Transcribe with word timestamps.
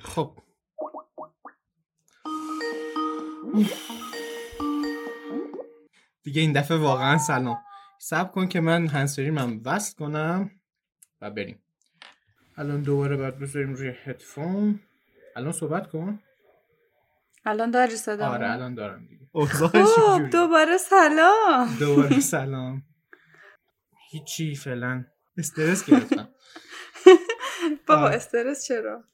خب. 0.00 0.38
دیگه 6.22 6.40
این 6.40 6.52
دفعه 6.52 6.76
واقعا 6.76 7.18
سلام. 7.18 7.58
سب 8.00 8.32
کن 8.32 8.48
که 8.48 8.60
من 8.60 8.86
هنسفری 8.86 9.30
من 9.30 9.60
وصل 9.64 9.96
کنم 9.98 10.50
و 11.20 11.30
بریم. 11.30 11.62
الان 12.56 12.82
دوباره 12.82 13.16
باید 13.16 13.38
بذاریم 13.38 13.74
روی 13.74 13.92
هدفون. 14.04 14.80
الان 15.36 15.52
صحبت 15.52 15.90
کن. 15.90 16.20
الان 17.44 17.70
داری 17.70 17.96
صدا؟ 17.96 18.26
آره 18.28 18.50
الان 18.52 18.74
دارم 18.74 19.06
دیگه. 19.06 19.26
خب 19.68 20.30
دوباره 20.30 20.76
سلام. 20.78 21.76
دوباره 21.80 22.20
سلام. 22.20 22.82
هیچی 24.10 24.54
فعلا. 24.54 25.04
استرس 25.38 25.90
گرفتم. 25.90 26.28
بابا 27.88 28.08
استرس 28.08 28.66
چرا؟ 28.66 29.04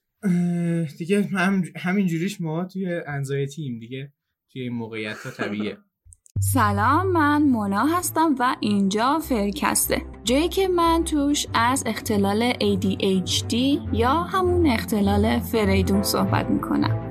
دیگه 0.98 1.22
هم 1.22 1.62
همینجوریش 1.76 2.40
ما 2.40 2.64
توی 2.64 3.00
انزایتیم 3.06 3.78
دیگه. 3.78 4.12
توی 4.52 4.62
این 4.62 4.72
موقعیت 4.72 5.16
ها 5.16 5.30
طبیعیه. 5.30 5.76
سلام 6.54 7.12
من 7.12 7.42
مونا 7.42 7.86
هستم 7.86 8.34
و 8.38 8.56
اینجا 8.60 9.18
فرکسته 9.18 10.02
جایی 10.24 10.48
که 10.48 10.68
من 10.68 11.04
توش 11.04 11.46
از 11.54 11.82
اختلال 11.86 12.52
ADHD 12.52 13.54
یا 13.92 14.22
همون 14.22 14.66
اختلال 14.66 15.38
فریدون 15.38 16.02
صحبت 16.02 16.50
می‌کنم. 16.50 17.03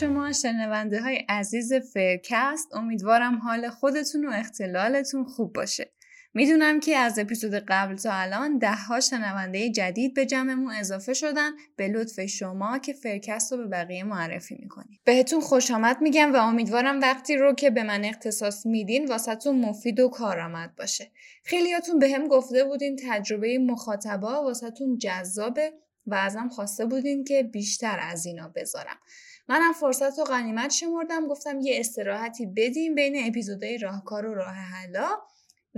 شما 0.00 0.32
شنونده 0.32 1.02
های 1.02 1.24
عزیز 1.28 1.72
فرکست 1.74 2.74
امیدوارم 2.74 3.38
حال 3.38 3.70
خودتون 3.70 4.26
و 4.26 4.30
اختلالتون 4.30 5.24
خوب 5.24 5.52
باشه. 5.52 5.92
می‌دونم 6.34 6.80
که 6.80 6.96
از 6.96 7.18
اپیزود 7.18 7.54
قبل 7.54 7.96
تا 7.96 8.12
الان 8.12 8.58
ده 8.58 8.72
ها 8.72 9.00
شنونده 9.00 9.70
جدید 9.70 10.14
به 10.14 10.26
جمعمون 10.26 10.72
اضافه 10.72 11.14
شدن. 11.14 11.50
به 11.76 11.88
لطف 11.88 12.26
شما 12.26 12.78
که 12.78 12.92
فرکست 12.92 13.52
رو 13.52 13.58
به 13.58 13.66
بقیه 13.66 14.04
معرفی 14.04 14.56
می‌کنید 14.60 15.00
بهتون 15.04 15.40
خوش 15.40 15.70
آمد 15.70 16.00
میگم 16.00 16.32
و 16.32 16.36
امیدوارم 16.36 17.00
وقتی 17.00 17.36
رو 17.36 17.54
که 17.54 17.70
به 17.70 17.82
من 17.82 18.04
اختصاص 18.04 18.66
میدین 18.66 19.08
واسهتون 19.08 19.60
مفید 19.60 20.00
و 20.00 20.08
کارآمد 20.08 20.76
باشه. 20.76 21.10
خیلیاتون 21.44 21.98
به 21.98 22.10
هم 22.10 22.28
گفته 22.28 22.64
بودین 22.64 22.98
تجربه 23.08 23.58
مخاطبا 23.58 24.42
واسهتون 24.42 24.98
جذابه 24.98 25.72
و 26.06 26.14
ازم 26.14 26.48
خواسته 26.48 26.86
بودین 26.86 27.24
که 27.24 27.42
بیشتر 27.42 27.98
از 28.02 28.26
اینا 28.26 28.48
بذارم. 28.48 28.96
منم 29.48 29.72
فرصت 29.72 30.18
و 30.18 30.24
غنیمت 30.24 30.70
شمردم. 30.70 31.28
گفتم 31.28 31.60
یه 31.60 31.80
استراحتی 31.80 32.46
بدیم 32.46 32.94
بین 32.94 33.28
اپیزودهای 33.28 33.78
راهکار 33.78 34.26
و 34.26 34.34
راه 34.34 34.54
حلا 34.54 35.08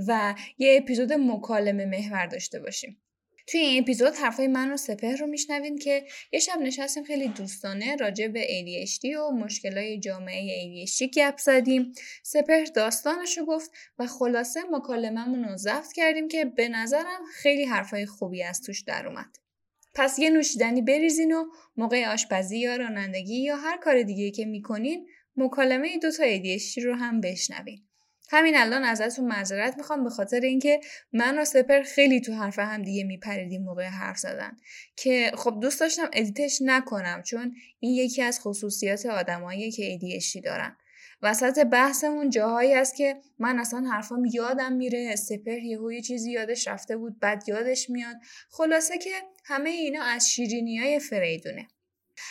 و 0.09 0.35
یه 0.59 0.79
اپیزود 0.83 1.13
مکالمه 1.13 1.87
محور 1.87 2.27
داشته 2.27 2.61
باشیم. 2.61 3.01
توی 3.47 3.61
این 3.61 3.83
اپیزود 3.83 4.15
حرفای 4.15 4.47
من 4.47 4.73
و 4.73 4.77
سپهر 4.77 5.17
رو 5.17 5.27
میشنوین 5.27 5.79
که 5.79 6.07
یه 6.33 6.41
شب 6.41 6.59
نشستیم 6.59 7.05
خیلی 7.05 7.29
دوستانه 7.29 7.97
راجع 7.97 8.29
به 8.29 8.43
ADHD 8.43 9.05
و 9.05 9.31
مشکلای 9.31 9.99
جامعه 9.99 10.87
ADHD 10.87 11.03
گپ 11.03 11.39
زدیم. 11.39 11.93
سپهر 12.23 12.65
داستانش 12.65 13.39
رو 13.39 13.45
گفت 13.45 13.71
و 13.99 14.07
خلاصه 14.07 14.61
مکالمهمون 14.71 15.45
رو 15.45 15.57
ضبط 15.57 15.93
کردیم 15.93 16.29
که 16.29 16.45
به 16.45 16.69
نظرم 16.69 17.21
خیلی 17.35 17.65
حرفای 17.65 18.07
خوبی 18.07 18.43
از 18.43 18.63
توش 18.63 18.81
در 18.81 19.07
اومد. 19.07 19.50
پس 19.95 20.19
یه 20.19 20.31
نوشیدنی 20.31 20.83
بریزین 20.83 21.33
و 21.33 21.45
موقع 21.77 22.07
آشپزی 22.07 22.59
یا 22.59 22.77
رانندگی 22.77 23.43
یا 23.43 23.57
هر 23.57 23.77
کار 23.77 24.03
دیگه 24.03 24.31
که 24.31 24.45
می‌کنین 24.45 25.07
مکالمه 25.37 25.99
دو 25.99 26.11
تا 26.11 26.23
ADHD 26.25 26.83
رو 26.85 26.95
هم 26.95 27.21
بشنوین. 27.21 27.87
همین 28.33 28.57
الان 28.57 28.85
ازتون 28.85 29.25
معذرت 29.25 29.77
می‌خوام 29.77 30.05
به 30.05 30.11
خاطر 30.11 30.41
اینکه 30.41 30.81
من 31.13 31.39
و 31.39 31.45
سپهر 31.45 31.83
خیلی 31.83 32.21
تو 32.21 32.33
حرف 32.33 32.59
هم 32.59 32.83
دیگه 32.83 33.05
میپریدیم 33.05 33.63
موقع 33.63 33.85
حرف 33.85 34.19
زدن 34.19 34.57
که 34.97 35.33
خب 35.35 35.59
دوست 35.63 35.81
داشتم 35.81 36.11
edit 36.13 36.44
ش 36.44 36.59
نکنم 36.63 37.23
چون 37.23 37.55
این 37.81 37.95
یکی 37.95 38.23
از 38.23 38.41
خصوصیات 38.41 39.07
آدمایی 39.07 39.71
که 39.71 39.99
ADHD 39.99 40.45
دارن 40.45 40.77
وسط 41.23 41.65
بحثمون 41.65 42.31
جاهایی 42.31 42.75
هست 42.75 42.97
که 42.97 43.17
من 43.39 43.59
اصلا 43.59 43.81
حرفام 43.81 44.25
یادم 44.25 44.73
میره 44.73 45.17
سپهر 45.17 45.59
یهو 45.59 45.93
یه 45.93 46.03
چیزی 46.03 46.33
یادش 46.33 46.69
رفته 46.69 46.97
بود 46.97 47.19
بعد 47.19 47.49
یادش 47.49 47.91
میاد. 47.91 48.17
خلاصه 48.51 48.99
که 48.99 49.11
همه 49.45 49.71
اینا 49.71 50.03
از 50.03 50.31
شیرینی 50.31 50.79
های 50.79 51.01
فریدونه. 51.01 51.69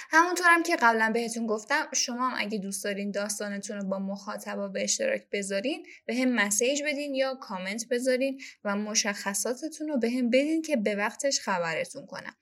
همونطورم 0.09 0.63
که 0.63 0.75
قبلا 0.75 1.11
بهتون 1.13 1.47
گفتم 1.47 1.87
شما 1.93 2.29
هم 2.29 2.45
اگه 2.45 2.57
دوست 2.57 2.83
دارین 2.83 3.11
داستانتون 3.11 3.77
رو 3.77 3.87
با 3.87 3.99
مخاطبا 3.99 4.67
به 4.67 4.83
اشتراک 4.83 5.21
بذارین 5.31 5.85
به 6.05 6.15
هم 6.15 6.29
مسیج 6.29 6.83
بدین 6.83 7.15
یا 7.15 7.35
کامنت 7.35 7.87
بذارین 7.87 8.41
و 8.63 8.75
مشخصاتتون 8.75 9.87
رو 9.87 9.99
به 9.99 10.11
هم 10.11 10.29
بدین 10.29 10.61
که 10.61 10.75
به 10.75 10.95
وقتش 10.95 11.39
خبرتون 11.39 12.05
کنم. 12.05 12.35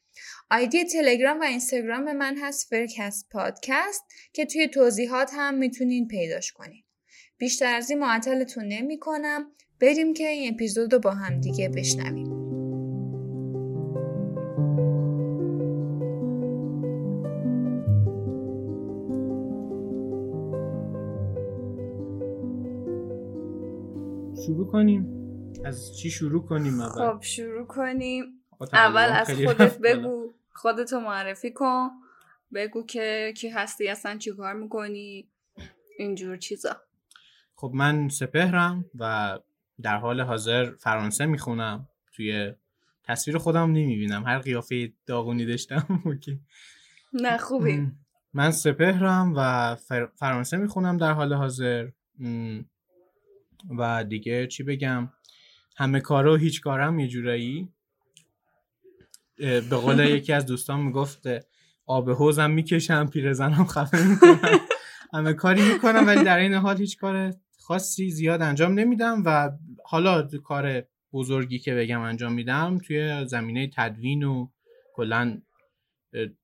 آیدی 0.52 0.84
تلگرام 0.84 1.40
و 1.40 1.44
اینستاگرام 1.44 2.18
من 2.18 2.38
هست 2.42 2.70
فرکست 2.70 3.30
پادکست 3.32 4.04
که 4.34 4.46
توی 4.46 4.68
توضیحات 4.68 5.32
هم 5.34 5.54
می‌تونین 5.54 6.08
پیداش 6.08 6.52
کنین. 6.52 6.84
بیشتر 7.38 7.76
از 7.76 7.90
این 7.90 8.00
معطلتون 8.00 8.64
نمی 8.68 9.00
کنم 9.00 9.52
بریم 9.82 10.14
که 10.14 10.28
این 10.28 10.54
اپیزود 10.54 10.94
رو 10.94 11.00
با 11.00 11.12
هم 11.12 11.40
دیگه 11.40 11.70
بشنویم. 11.70 12.38
شروع 24.46 24.72
کنیم؟ 24.72 25.08
از 25.66 25.98
چی 25.98 26.10
شروع 26.10 26.46
کنیم 26.46 26.80
اول؟ 26.82 27.14
خب 27.14 27.22
شروع 27.22 27.66
کنیم. 27.66 28.24
اول 28.74 29.10
از 29.12 29.32
خودت 29.32 29.78
بگو. 29.78 30.37
خودتو 30.58 31.00
معرفی 31.00 31.52
کن 31.52 31.90
بگو 32.54 32.86
که 32.86 33.34
کی 33.38 33.50
هستی 33.50 33.88
اصلا 33.88 34.18
چی 34.18 34.32
کار 34.32 34.54
می‌کنی؟ 34.54 35.30
اینجور 36.00 36.38
چیزا. 36.38 36.82
خب 37.56 37.72
من 37.74 38.10
سپهرم 38.10 38.86
و 39.00 39.40
در 39.82 39.98
حال 39.98 40.22
حاضر 40.22 40.76
فرانسه 40.76 41.26
می‌خونم. 41.26 41.88
توی 42.14 42.54
تصویر 43.04 43.38
خودم 43.38 43.72
نمی‌بینم. 43.72 44.24
هر 44.26 44.40
قیافه 44.40 44.94
داغونی 45.06 45.46
داشتم 45.46 46.04
نه 47.14 47.38
خوبی. 47.38 47.92
من 48.34 48.52
سپهرم 48.52 49.34
و 49.36 49.76
فرانسه 50.16 50.58
می‌خونم 50.58 50.98
در 50.98 51.12
حال 51.12 51.34
حاضر. 51.34 51.90
و 53.78 54.04
دیگه 54.04 54.48
چی 54.48 54.64
بگم؟ 54.64 55.10
همه 55.78 56.00
کارا 56.00 56.34
و 56.34 56.36
هیچ 56.36 56.62
کارم 56.62 57.00
یه 57.00 57.08
جورایی. 57.08 57.74
به 59.38 59.60
قول 59.60 60.00
یکی 60.18 60.34
از 60.34 60.46
دوستان 60.46 60.80
می‌گفت 60.80 61.28
آب 61.86 62.10
حوزم 62.10 62.52
می‌کشم 62.52 63.08
پیرزنم 63.08 63.66
خفه 63.66 64.08
می‌کنم. 64.08 64.60
همه 65.14 65.34
کاری 65.34 65.74
می‌کنم 65.74 66.08
ولی 66.08 66.24
در 66.24 66.38
این 66.38 66.54
حال 66.54 66.78
هیچ 66.78 66.98
کار 66.98 67.34
خاصی 67.60 68.10
زیاد 68.10 68.42
انجام 68.42 68.80
نمیدم 68.80 69.24
و 69.26 69.52
حالا 69.86 70.28
کار 70.44 70.84
بزرگی 71.14 71.60
که 71.60 71.76
بگم 71.76 72.02
انجام 72.02 72.34
میدم 72.34 72.78
توی 72.78 73.26
زمینه 73.26 73.72
تدوین 73.76 74.24
و 74.24 74.48
کلا 74.94 75.42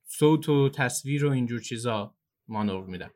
صوت 0.06 0.50
و 0.50 0.70
تصویر 0.70 1.26
و 1.26 1.32
اینجور 1.32 1.62
چیزا 1.62 2.16
مانور 2.48 2.86
میدم. 2.86 3.12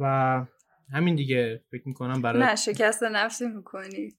و 0.00 0.44
همین 0.92 1.14
دیگه 1.14 1.64
فکر 1.70 1.88
می‌کنم 1.88 2.22
برای 2.22 2.42
نه 2.42 2.56
شکست 2.56 3.02
نفسی 3.02 3.46
می‌کنی. 3.46 4.14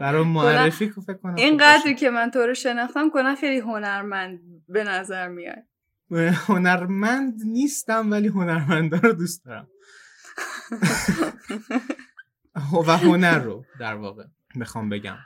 برای 0.00 0.24
معرفی 0.34 0.90
فکر 0.90 1.16
کنم 1.16 1.34
اینقدر 1.34 1.92
که 1.92 2.10
من 2.10 2.30
تو 2.30 2.38
رو 2.38 2.54
شناختم 2.54 3.10
کنم 3.10 3.34
خیلی 3.34 3.58
هنرمند 3.58 4.40
به 4.68 4.84
نظر 4.84 5.28
میاد. 5.28 5.64
هنرمند 6.48 7.34
نیستم 7.44 8.10
ولی 8.10 8.28
هنرمندا 8.28 8.98
رو 8.98 9.12
دوست 9.12 9.44
دارم. 9.44 9.68
و 12.86 12.96
هنر 12.96 13.38
رو 13.38 13.64
در 13.80 13.94
واقع 13.94 14.24
می‌خوام 14.54 14.88
بگم. 14.88 15.18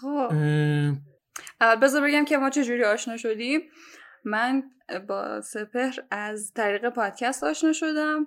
خب. 0.00 0.32
اول 1.60 1.80
بذار 1.82 2.02
بگم 2.02 2.24
که 2.24 2.36
ما 2.36 2.50
چجوری 2.50 2.84
آشنا 2.84 3.16
شدیم. 3.16 3.60
من 4.24 4.62
با 5.08 5.40
سپهر 5.40 5.94
از 6.10 6.52
طریق 6.52 6.88
پادکست 6.88 7.44
آشنا 7.44 7.72
شدم. 7.72 8.26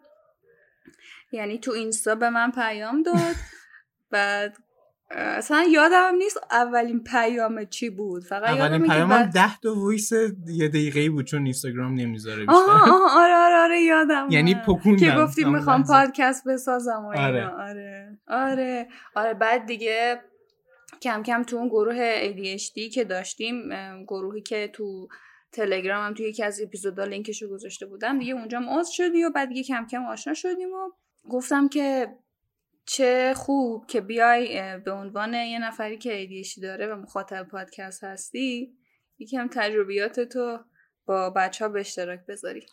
یعنی 1.31 1.57
تو 1.57 1.71
اینستا 1.71 2.15
به 2.15 2.29
من 2.29 2.51
پیام 2.51 3.03
داد 3.03 3.35
بعد 4.11 4.57
اصلا 5.11 5.65
یادم 5.71 6.15
نیست 6.17 6.37
اولین 6.51 7.03
پیام 7.03 7.65
چی 7.65 7.89
بود 7.89 8.23
فقط 8.23 8.49
اولین 8.49 8.87
پیامم 8.87 9.09
بعد... 9.09 9.33
ده 9.33 9.57
تا 9.57 9.75
voice 9.75 10.11
یه 10.47 10.67
دقیقه 10.67 11.09
بود 11.09 11.25
چون 11.25 11.43
اینستاگرام 11.43 11.93
نمی‌ذاره 11.93 12.45
بیشتر 12.45 12.53
آه 12.53 12.89
آه 12.91 13.23
آره 13.23 13.33
آره 13.33 13.55
آره 13.55 13.81
یادم 13.81 14.27
یعنی 14.29 14.53
اومد. 14.53 14.65
پکوندم 14.65 14.99
که 14.99 15.11
گفتی 15.11 15.41
همون 15.41 15.55
می‌خوام. 15.55 15.83
پادکست 15.83 16.47
بسازم 16.47 17.05
و. 17.05 17.17
آره. 17.17 17.47
آره 17.47 18.17
آره 18.27 18.87
آره 19.15 19.33
بعد 19.33 19.65
دیگه 19.65 20.21
کم 21.01 21.23
کم 21.23 21.43
تو 21.43 21.55
اون 21.55 21.67
گروه 21.67 22.21
ADHD 22.21 22.93
که 22.93 23.03
داشتیم 23.03 23.69
گروهی 24.07 24.41
که 24.41 24.67
تو 24.73 25.07
تلگرام 25.51 26.05
هم 26.05 26.13
توی 26.13 26.25
یکی 26.25 26.43
از 26.43 26.61
اپیزودا 26.61 27.03
لینکشو 27.03 27.49
گذاشته 27.49 27.85
بودم. 27.85 28.19
دیگه 28.19 28.33
اونجا 28.33 28.61
عضو 28.69 28.91
شدی 28.91 29.23
و 29.23 29.29
بعد 29.29 29.49
دیگه 29.49 29.63
کم 29.63 29.85
کم 29.91 30.05
آشنا 30.05 30.33
شدیم 30.33 30.69
و 30.69 30.91
گفتم 31.29 31.69
که 31.69 32.07
چه 32.85 33.33
خوب 33.35 33.85
که 33.85 34.01
بیای 34.01 34.77
به 34.77 34.91
عنوان 34.91 35.33
یه 35.33 35.59
نفری 35.59 35.97
که 35.97 36.27
ADHD 36.27 36.61
داره 36.61 36.87
و 36.87 36.95
مخاطب 36.95 37.43
پادکست 37.43 38.03
هستی 38.03 38.73
یکم 39.19 39.47
تجربیات 39.47 40.19
تو 40.19 40.59
با 41.05 41.29
بچه 41.29 41.65
ها 41.65 41.71
به 41.71 41.79
اشتراک 41.79 42.19
بذاری. 42.27 42.65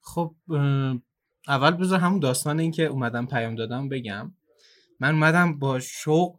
خب 0.00 0.34
اول 1.48 1.70
بذار 1.70 1.98
همون 1.98 2.20
داستان 2.20 2.60
این 2.60 2.70
که 2.70 2.84
اومدم 2.84 3.26
پیام 3.26 3.54
دادم 3.54 3.88
بگم. 3.88 4.32
من 5.00 5.14
اومدم 5.14 5.58
با 5.58 5.80
شوق 5.80 6.38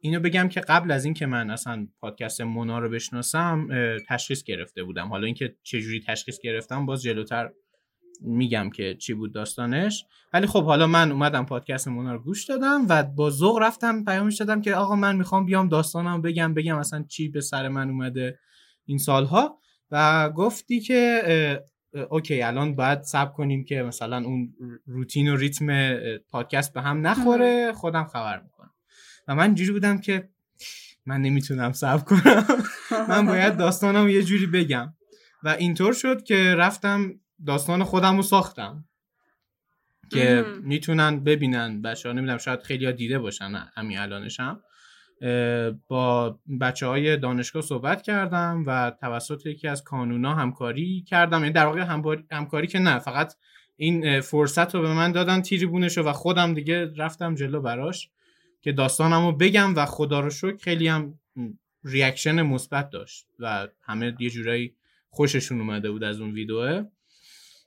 اینو 0.00 0.20
بگم 0.20 0.48
که 0.48 0.60
قبل 0.60 0.90
از 0.90 1.04
این 1.04 1.14
که 1.14 1.26
من 1.26 1.50
اصلا 1.50 1.86
پادکست 2.00 2.40
مونا 2.40 2.78
رو 2.78 2.90
بشناسم 2.90 3.68
تشخیص 4.08 4.42
گرفته 4.42 4.84
بودم. 4.84 5.08
حالا 5.08 5.26
اینکه 5.26 5.56
چجوری 5.62 6.00
تشخیص 6.06 6.38
گرفتم 6.38 6.86
باز 6.86 7.02
جلوتر 7.02 7.50
میگم 8.20 8.70
که 8.70 8.94
چی 8.94 9.14
بود 9.14 9.34
داستانش. 9.34 10.04
ولی 10.32 10.46
خب 10.46 10.64
حالا 10.64 10.86
من 10.86 11.12
اومدم 11.12 11.46
پادکست 11.46 11.88
مونا 11.88 12.12
رو 12.12 12.18
گوش 12.18 12.44
دادم 12.44 12.86
و 12.88 13.02
با 13.02 13.30
ذوق 13.30 13.58
رفتم 13.62 14.04
پیامش 14.04 14.36
دادم 14.36 14.60
که 14.60 14.74
آقا 14.74 14.96
من 14.96 15.16
می‌خوام 15.16 15.46
بیام 15.46 15.68
داستانم 15.68 16.22
بگم 16.22 16.54
بگم 16.54 16.78
اصلا 16.78 17.04
چی 17.08 17.28
به 17.28 17.40
سر 17.40 17.68
من 17.68 17.90
اومده 17.90 18.38
این 18.84 18.98
سالها. 18.98 19.58
و 19.90 20.30
گفتی 20.30 20.80
که 20.80 21.22
اه، 21.24 22.00
اه، 22.00 22.06
اوکی 22.10 22.42
الان 22.42 22.76
باید 22.76 23.02
سب 23.02 23.32
کنیم 23.32 23.64
که 23.64 23.82
مثلا 23.82 24.24
اون 24.24 24.54
روتین 24.86 25.32
و 25.32 25.36
ریتم 25.36 25.96
پادکست 26.30 26.74
به 26.74 26.82
هم 26.82 27.06
نخوره. 27.06 27.72
خودم 27.72 28.04
خبر 28.04 28.42
می‌کنم 28.42 28.53
و 29.28 29.34
من 29.34 29.44
اینجوری 29.44 29.72
بودم 29.72 29.98
که 29.98 30.28
من 31.06 31.22
نمی‌تونم 31.22 31.72
سب 31.72 32.04
کنم. 32.04 32.46
من 33.08 33.26
باید 33.26 33.56
داستانم 33.56 34.08
یه 34.08 34.22
جوری 34.22 34.46
بگم. 34.46 34.94
و 35.42 35.48
اینطور 35.48 35.92
شد 35.92 36.22
که 36.22 36.54
رفتم 36.54 37.14
داستان 37.46 37.84
خودم 37.84 38.16
رو 38.16 38.22
ساختم. 38.22 38.84
که. 40.10 40.44
می‌تونن 40.62 41.24
ببینن 41.24 41.82
بچه 41.82 42.08
ها 42.08 42.12
نمی‌دونم 42.12 42.38
شاید 42.38 42.62
خیلی 42.62 42.86
ها 42.86 42.92
دیده 42.92 43.18
باشن 43.18 43.68
همین 43.74 43.98
الانشم. 43.98 44.60
با 45.88 46.40
بچه 46.60 46.86
های 46.86 47.16
دانشگاه 47.16 47.62
صحبت 47.62 48.02
کردم 48.02 48.64
و 48.66 48.92
توسط 49.00 49.46
یکی 49.46 49.68
از 49.68 49.84
کانونا 49.84 50.34
همکاری 50.34 51.04
کردم. 51.08 51.40
یعنی 51.40 51.52
در 51.52 51.66
واقع 51.66 51.80
همکاری, 51.80 52.24
همکاری 52.30 52.66
که 52.66 52.78
نه 52.78 52.98
فقط 52.98 53.34
این 53.76 54.20
فرصت 54.20 54.74
رو 54.74 54.82
به 54.82 54.94
من 54.94 55.12
دادن 55.12 55.42
تیریبونش 55.42 55.98
و 55.98 56.12
خودم 56.12 56.54
دیگه 56.54 56.92
رفتم 56.96 57.34
جلو 57.34 57.60
براش. 57.60 58.10
که 58.64 58.72
داستانم 58.72 59.26
رو 59.26 59.32
بگم 59.32 59.74
و 59.76 59.86
خدا 59.86 60.20
رو 60.20 60.30
شکر 60.30 60.56
خیلی 60.56 60.88
هم 60.88 61.18
reaction 61.84 62.42
مثبت 62.42 62.90
داشت 62.90 63.26
و 63.38 63.68
همه 63.82 64.16
یه 64.20 64.30
جورایی 64.30 64.76
خوششون 65.10 65.60
اومده 65.60 65.90
بود 65.90 66.04
از 66.04 66.20
اون 66.20 66.32
ویدیوه 66.32 66.84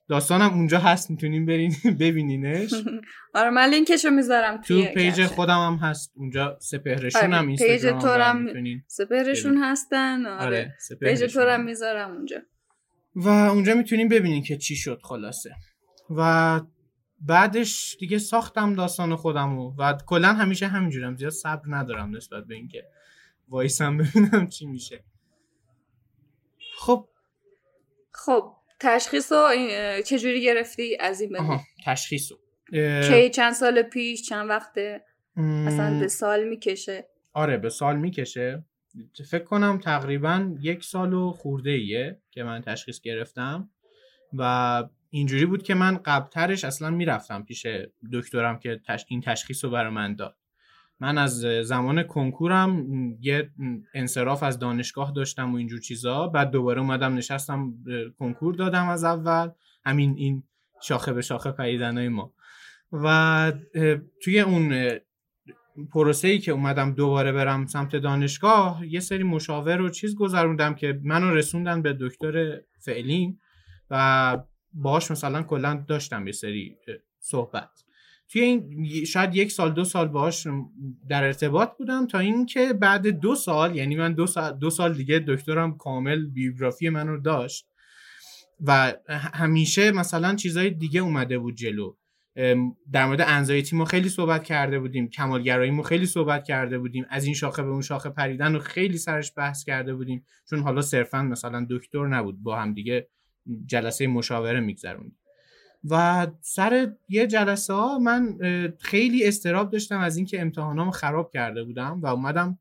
داستانم 0.09 0.53
اونجا 0.53 0.79
هست 0.79 1.11
می‌تونین 1.11 1.45
برین 1.45 1.75
ببینینش. 1.99 2.73
آره 3.33 3.49
من 3.49 3.69
لینکشو 3.69 4.09
می‌ذارم 4.09 4.61
تو 4.61 4.85
page. 4.85 5.25
خودم 5.25 5.57
هم 5.57 5.75
هست 5.75 6.11
اونجا 6.15 6.57
سپهرشون 6.61 7.21
آره، 7.21 7.35
هم 7.35 7.47
page 7.47 7.61
اینستاگرام 7.61 7.99
تو 7.99 8.07
هم 8.07 8.41
می‌تونین 8.41 8.83
سپهرشون 8.87 9.57
هستن 9.57 10.25
آره, 10.25 10.45
آره 10.45 10.75
page 11.01 11.33
تو 11.33 11.41
هم. 11.41 11.63
می‌ذارم 11.63 12.11
اونجا. 12.11 12.37
و 13.15 13.29
اونجا 13.29 13.73
می‌تونین 13.73 14.09
ببینین 14.09 14.43
که 14.43 14.57
چی 14.57 14.75
شد 14.75 14.99
خلاصه. 15.03 15.55
و 16.09 16.61
بعدش 17.21 17.97
دیگه 17.99 18.17
ساختم 18.17 18.75
داستان 18.75 19.15
خودم 19.15 19.57
و, 19.57 19.73
و 19.77 19.97
کلا 20.05 20.33
همیشه 20.33 20.67
همینجورم. 20.67 21.15
زیاد 21.15 21.31
صبر 21.31 21.63
ندارم 21.67 22.15
نسبت 22.15 22.45
به 22.45 22.55
اینکه 22.55 22.85
وایسم 23.49 23.97
ببینم 23.97 24.47
چی 24.47 24.65
میشه. 24.65 25.03
خب. 26.77 27.09
خب 28.11 28.53
تشخیص 28.79 29.31
رو 29.31 29.49
چجوری 30.05 30.43
گرفتی؟ 30.43 30.97
از 30.99 31.21
این 31.21 31.37
آها 31.37 31.61
تشخیص 31.85 32.31
رو. 32.31 32.37
اه، 32.73 33.29
چند 33.29 33.53
سال 33.53 33.81
پیش 33.81 34.29
چند 34.29 34.49
وقته؟ 34.49 35.03
م، 35.35 35.67
اصلا 35.67 35.99
به 35.99 36.07
سال 36.07 36.43
می‌کشه. 36.43 37.07
آره 37.33 37.57
به 37.57 37.69
سال 37.69 37.97
می‌کشه. 37.97 38.63
فکر 39.29 39.43
کنم 39.43 39.79
تقریبا 39.83 40.55
یک 40.61 40.83
سال 40.83 41.13
و 41.13 41.31
خورده 41.31 41.69
ایه 41.69 42.21
که 42.31 42.43
من 42.43 42.61
تشخیص 42.61 43.01
گرفتم 43.01 43.69
و 44.33 44.83
اینجوری 45.09 45.45
بود 45.45 45.63
که 45.63 45.75
من 45.75 45.97
قبلترش 45.97 46.63
اصلا 46.63 46.89
می‌رفتم 46.89 47.43
پیش 47.43 47.67
دکترم 48.13 48.59
که 48.59 48.81
تش... 48.87 49.05
این 49.07 49.21
تشخیص 49.21 49.65
رو 49.65 49.71
برای 49.71 49.91
من 49.91 50.15
داد. 50.15 50.37
من 50.99 51.17
از 51.17 51.39
زمان 51.63 52.03
کنکورم 52.03 52.85
یه 53.21 53.51
انصراف 53.93 54.43
از 54.43 54.59
دانشگاه 54.59 55.11
داشتم 55.11 55.53
و 55.53 55.57
اینجور 55.57 55.79
چیزا. 55.79 56.27
بعد 56.27 56.51
دوباره 56.51 56.81
اومدم 56.81 57.15
نشستم 57.15 57.73
کنکور 58.19 58.55
دادم 58.55 58.89
از 58.89 59.03
اول. 59.03 59.49
همین 59.85 60.15
این 60.17 60.43
شاخه 60.81 61.13
به 61.13 61.21
شاخه 61.21 61.51
پریدنای 61.51 62.09
ما. 62.09 62.33
و 62.91 63.53
توی 64.23 64.39
اون 64.39 64.91
پروسه 65.93 66.27
ای 66.27 66.39
که 66.39 66.51
اومدم 66.51 66.93
دوباره 66.93 67.31
برم 67.31 67.65
سمت 67.65 67.95
دانشگاه 67.95 68.87
یه 68.87 68.99
سری 68.99 69.23
مشاور 69.23 69.81
و 69.81 69.89
چیز 69.89 70.15
گذروندم 70.15 70.75
که 70.75 70.99
منو 71.03 71.35
رسوندن 71.35 71.81
به 71.81 71.97
دکتر 71.99 72.61
فعلیم 72.79 73.39
و 73.89 74.37
باش 74.73 75.11
مثلا 75.11 75.43
کلا 75.43 75.85
داشتم 75.87 76.27
یه 76.27 76.33
سری 76.33 76.77
صحبت. 77.19 77.69
توی 78.29 78.41
این 78.41 78.85
شاید 79.05 79.35
یک 79.35 79.51
سال 79.51 79.73
دو 79.73 79.85
سال 79.85 80.07
باش 80.07 80.47
در 81.09 81.23
ارتباط 81.23 81.69
بودم 81.77 82.07
تا 82.07 82.19
اینکه 82.19 82.73
بعد 82.73 83.07
دو 83.07 83.35
سال 83.35 83.75
یعنی 83.75 83.95
من 83.95 84.13
دو 84.13 84.27
سال, 84.27 84.57
دو 84.57 84.69
سال 84.69 84.93
دیگه 84.93 85.23
دکترم 85.27 85.77
کامل 85.77 86.25
بیوگرافی 86.25 86.89
منو 86.89 87.19
داشت 87.21 87.67
و 88.61 88.93
همیشه 89.09 89.91
مثلا 89.91 90.35
چیزای 90.35 90.69
دیگه 90.69 90.99
اومده 90.99 91.39
بود 91.39 91.55
جلو. 91.55 91.95
در 92.91 93.05
مورد 93.05 93.21
انزایتی 93.21 93.75
ما 93.75 93.85
خیلی 93.85 94.09
صحبت 94.09 94.43
کرده 94.43 94.79
بودیم 94.79 95.09
کمالگرایی 95.09 95.71
ما 95.71 95.83
خیلی 95.83 96.05
صحبت 96.05 96.43
کرده 96.43 96.79
بودیم 96.79 97.05
از 97.09 97.25
این 97.25 97.33
شاخه 97.33 97.63
به 97.63 97.69
اون 97.69 97.81
شاخه 97.81 98.09
پریدن 98.09 98.53
رو 98.53 98.59
خیلی 98.59 98.97
سرش 98.97 99.31
بحث 99.37 99.63
کرده 99.63 99.95
بودیم. 99.95 100.25
چون 100.49 100.59
حالا 100.59 100.81
صرفا 100.81 101.21
مثلا 101.21 101.67
دکتر 101.69 102.07
نبود 102.07 102.43
با 102.43 102.59
هم 102.59 102.73
دیگه 102.73 103.09
جلسه 103.65 104.07
مشاوره 104.07 104.59
میگذروندیم 104.59 105.17
و 105.89 106.27
سر 106.41 106.93
یه 107.09 107.27
جلسه 107.27 107.73
ها 107.73 107.99
من 107.99 108.37
خیلی 108.79 109.27
استراب 109.27 109.71
داشتم 109.71 109.99
از 109.99 110.17
اینکه 110.17 110.41
امتحانامو 110.41 110.91
خراب 110.91 111.31
کرده 111.33 111.63
بودم 111.63 112.01
و 112.01 112.07
اومدم 112.07 112.59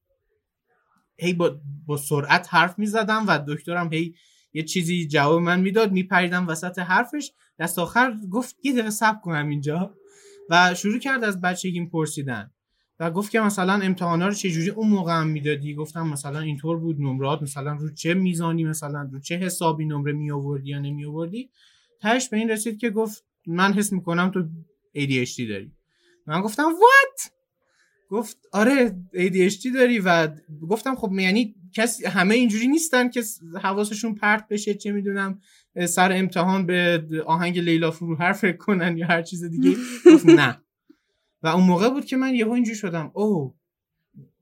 هی 1.18 1.32
با, 1.32 1.60
با 1.86 1.96
سرعت 1.96 2.54
حرف 2.54 2.78
می‌زدم 2.78 3.24
و 3.28 3.38
دکترم 3.48 3.92
هی 3.92 4.14
یه 4.52 4.62
چیزی 4.62 5.06
جواب 5.06 5.40
من 5.42 5.60
می‌داد 5.60 5.92
میپریدم 5.92 6.48
وسط 6.48 6.78
حرفش. 6.78 7.32
دست 7.58 7.78
آخر 7.78 8.16
گفت 8.30 8.56
یه 8.62 8.72
دقیقه 8.72 8.90
صبر 8.90 9.18
کنم 9.20 9.48
اینجا 9.48 9.94
و 10.50 10.74
شروع 10.74 10.98
کرد 10.98 11.24
از 11.24 11.40
بچگیم 11.40 11.88
پرسیدن. 11.88 12.50
و 13.00 13.10
گفت 13.10 13.30
که 13.30 13.40
مثلا 13.40 13.72
امتحانا 13.72 14.28
رو 14.28 14.34
چجوری 14.34 14.70
اون 14.70 14.88
موقع 14.88 15.12
هم 15.12 15.26
می‌دادی؟ 15.26 15.74
گفتم 15.74 16.08
مثلا 16.08 16.40
اینطور 16.40 16.78
بود 16.78 17.00
نمرات 17.00 17.42
مثلا 17.42 17.72
رو 17.72 17.94
چه 17.94 18.14
میزانی 18.14 18.64
مثلا 18.64 19.08
رو 19.12 19.20
چه 19.20 19.36
حسابی 19.36 19.84
نمره 19.84 20.12
می 20.12 20.30
آوردی 20.30 20.70
یا 20.70 20.78
نمی 20.78 21.04
آوردی 21.04 21.50
تهش 22.00 22.28
به 22.28 22.36
این 22.36 22.50
رسید 22.50 22.78
که 22.78 22.90
گفت 22.90 23.24
من 23.46 23.72
حس 23.72 23.92
می‌کنم 23.92 24.30
تو 24.30 24.42
ADHD 24.96 25.48
داری. 25.48 25.72
من 26.26 26.40
گفتم 26.40 26.64
وات 26.64 27.32
گفت 28.08 28.36
آره 28.52 28.96
ADHD 29.14 29.74
داری 29.74 29.98
و 29.98 30.28
گفتم 30.70 30.94
خب 30.94 31.12
یعنی 31.12 31.54
کسی 31.74 32.06
همه 32.06 32.34
اینجوری 32.34 32.68
نیستن 32.68 33.08
که 33.10 33.22
حواسشون 33.62 34.14
پرت 34.14 34.48
بشه 34.50 34.74
چه 34.74 34.92
می‌دونم 34.92 35.40
سر 35.88 36.12
امتحان 36.12 36.66
به 36.66 37.06
آهنگ 37.26 37.58
لیلا 37.58 37.90
فرو 37.90 38.16
حرف 38.16 38.44
کنن 38.58 38.96
یا 38.98 39.06
هر 39.06 39.22
چیز 39.22 39.44
دیگه 39.44 39.76
گفت 40.06 40.26
نه. 40.26 40.65
و 41.42 41.48
اون 41.48 41.64
موقع 41.64 41.88
بود 41.88 42.04
که 42.04 42.16
من 42.16 42.34
یهو 42.34 42.50
اینجوری 42.50 42.76
شدم 42.76 43.10
او 43.14 43.54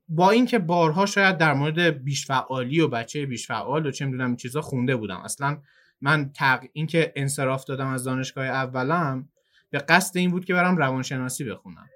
با 0.09 0.31
اینکه 0.31 0.59
بارها 0.59 1.07
شاید 1.07 1.39
در 1.39 1.55
مورد 1.55 2.05
بیش 2.05 2.27
فعالی 2.27 2.81
و 2.81 2.89
بچه 2.89 3.27
بیش 3.27 3.47
فعال 3.47 3.87
و 3.87 3.91
چه 3.91 4.05
می‌دونم 4.05 4.27
این 4.27 4.37
چیزا 4.37 4.61
خونده 4.61 4.97
بودم. 4.97 5.21
اصلا 5.21 5.59
من 6.01 6.31
تق... 6.35 6.65
اینکه 6.73 7.13
انصراف 7.17 7.65
دادم 7.65 7.87
از 7.87 8.05
دانشگاه 8.05 8.47
اولم 8.47 9.29
به 9.71 9.79
قصد 9.79 10.17
این 10.17 10.31
بود 10.31 10.45
که 10.45 10.55
برم 10.55 10.77
روانشناسی 10.77 11.45
بخونم. 11.45 11.87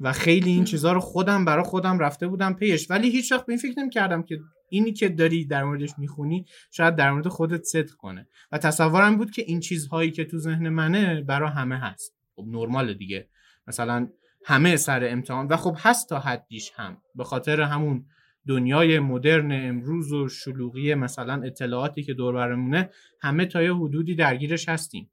و 0.00 0.12
خیلی 0.12 0.50
این 0.50 0.64
چیزها 0.64 0.92
رو 0.92 1.00
خودم 1.00 1.44
برای 1.44 1.64
خودم 1.64 1.98
رفته 1.98 2.28
بودم 2.28 2.54
پیش. 2.54 2.90
ولی 2.90 3.10
هیچ 3.10 3.32
وقت 3.32 3.46
به 3.46 3.52
این 3.52 3.60
فکر 3.60 3.78
نمی‌کردم 3.78 4.22
که 4.22 4.40
اینی 4.68 4.92
که 4.92 5.08
داری 5.08 5.44
در 5.44 5.64
موردش 5.64 5.90
می‌خونی 5.98 6.46
شاید 6.70 6.96
در 6.96 7.12
مورد 7.12 7.28
خودت 7.28 7.64
صدق 7.64 7.90
کنه. 7.90 8.28
و 8.52 8.58
تصورم 8.58 9.16
بود 9.16 9.30
که 9.30 9.42
این 9.46 9.60
چیزهایی 9.60 10.10
که 10.10 10.24
تو 10.24 10.38
ذهن 10.38 10.68
منه 10.68 11.20
برای 11.22 11.50
همه 11.50 11.78
هست. 11.78 12.14
خب 12.36 12.44
نرماله 12.46 12.94
دیگه. 12.94 13.28
مثلا 13.66 14.08
همه 14.44 14.76
سر 14.76 15.08
امتحان. 15.10 15.46
و 15.46 15.56
خب 15.56 15.76
هست 15.78 16.08
تا 16.08 16.18
حدیش 16.18 16.72
هم. 16.76 16.96
به 17.14 17.24
خاطر 17.24 17.60
همون 17.60 18.04
دنیای 18.48 18.98
مدرن 18.98 19.68
امروز 19.68 20.12
و 20.12 20.28
شلوغی 20.28 20.94
مثلا 20.94 21.42
اطلاعاتی 21.42 22.02
که 22.02 22.14
دور 22.14 22.34
برمونه 22.34 22.90
همه 23.20 23.46
تا 23.46 23.62
یه 23.62 23.74
حدودی 23.74 24.14
درگیرش 24.14 24.68
هستیم. 24.68 25.10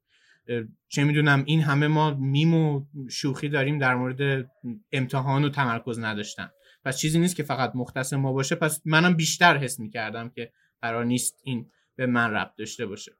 چه 0.88 1.04
می‌دونم 1.04 1.42
این 1.46 1.60
همه 1.60 1.86
ما 1.86 2.14
میم 2.14 2.54
و 2.54 2.84
شوخی 3.10 3.48
داریم 3.48 3.78
در 3.78 3.94
مورد 3.94 4.50
امتحان 4.92 5.44
و 5.44 5.48
تمرکز 5.48 5.98
نداشتن. 5.98 6.50
پس 6.84 6.98
چیزی 6.98 7.18
نیست 7.18 7.36
که 7.36 7.42
فقط 7.42 7.72
مختص 7.74 8.12
ما 8.12 8.32
باشه. 8.32 8.54
پس 8.54 8.82
منم 8.84 9.14
بیشتر 9.14 9.56
حس 9.56 9.80
می‌کردم 9.80 10.28
که 10.28 10.52
قرار 10.82 11.04
نیست 11.04 11.40
این 11.42 11.70
به 11.96 12.06
من 12.06 12.30
ربط 12.30 12.56
داشته 12.58 12.86
باشه. 12.86 13.12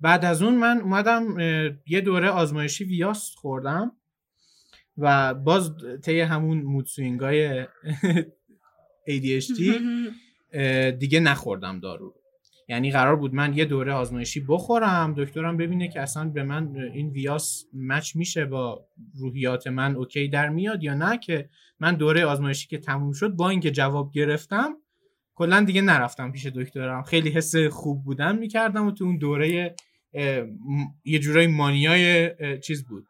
بعد 0.00 0.24
از 0.24 0.42
اون 0.42 0.54
من 0.54 0.80
اومدم 0.80 1.38
یه 1.86 2.00
دوره 2.00 2.28
آزمایشی 2.28 2.84
ویاس 2.84 3.34
خوردم 3.36 3.92
و 4.98 5.34
باز 5.34 5.72
طی 6.04 6.20
همون 6.20 6.62
مودسوینگای 6.62 7.64
ADHD 9.08 9.60
دیگه 11.00 11.20
نخوردم 11.20 11.80
دارو 11.80 12.14
یعنی 12.68 12.90
قرار 12.90 13.16
بود 13.16 13.34
من 13.34 13.54
یه 13.54 13.64
دوره 13.64 13.92
آزمایشی 13.92 14.40
بخورم 14.48 15.14
دکترم 15.16 15.56
ببینه 15.56 15.88
که 15.88 16.00
اصلا 16.00 16.28
به 16.28 16.42
من 16.42 16.76
این 16.94 17.10
ویاس 17.10 17.64
مچ 17.74 18.16
میشه 18.16 18.44
با 18.44 18.86
روحیات 19.14 19.66
من 19.66 19.96
اوکی 19.96 20.28
در 20.28 20.48
میاد 20.48 20.82
یا 20.82 20.94
نه 20.94 21.18
که 21.18 21.48
من 21.80 21.94
دوره 21.94 22.24
آزمایشی 22.24 22.68
که 22.68 22.78
تموم 22.78 23.12
شد 23.12 23.28
با 23.28 23.50
اینکه 23.50 23.70
جواب 23.70 24.12
گرفتم 24.12 24.76
کلا 25.34 25.60
دیگه 25.60 25.80
نرفتم 25.82 26.32
پیش 26.32 26.46
دکترم. 26.46 27.02
خیلی 27.02 27.30
حس 27.30 27.56
خوب 27.56 28.04
بودن 28.04 28.38
می‌کردم 28.38 28.86
و 28.86 28.90
تو 28.90 29.04
اون 29.04 29.18
دوره 29.18 29.74
یه 31.04 31.18
جورای 31.18 31.46
مانیای 31.46 32.30
چیز 32.60 32.84
بود. 32.84 33.06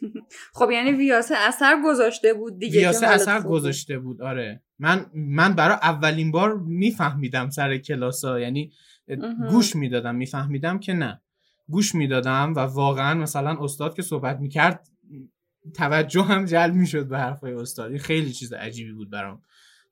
خب 0.58 0.70
یعنی 0.70 0.92
ویاسه 0.92 1.34
اثر 1.36 1.82
گذاشته 1.84 2.34
بود 2.34 2.58
دیگه 2.58 2.80
ویاسه 2.80 3.06
اثر 3.06 3.40
گذاشته 3.40 3.98
بود 3.98 4.22
آره. 4.22 4.62
من 4.78 5.06
من 5.14 5.54
برای 5.54 5.76
اولین 5.82 6.30
بار 6.30 6.58
میفهمیدم 6.58 7.50
سر 7.50 7.78
کلاسا 7.78 8.40
یعنی 8.40 8.72
گوش 9.50 9.76
می‌دادم 9.76 10.14
میفهمیدم 10.14 10.78
که 10.78 10.92
نه. 10.92 11.22
گوش 11.68 11.94
می‌دادم 11.94 12.52
و 12.56 12.60
واقعا 12.60 13.14
مثلا 13.14 13.56
استاد 13.60 13.94
که 13.94 14.02
صحبت 14.02 14.40
می‌کرد 14.40 14.88
توجه 15.74 16.22
هم 16.22 16.44
جلب 16.44 16.74
می‌شد 16.74 17.08
به 17.08 17.18
حرفای 17.18 17.52
استاد. 17.52 17.96
خیلی 17.96 18.32
چیز 18.32 18.52
عجیبی 18.52 18.92
بود 18.92 19.10
برام 19.10 19.42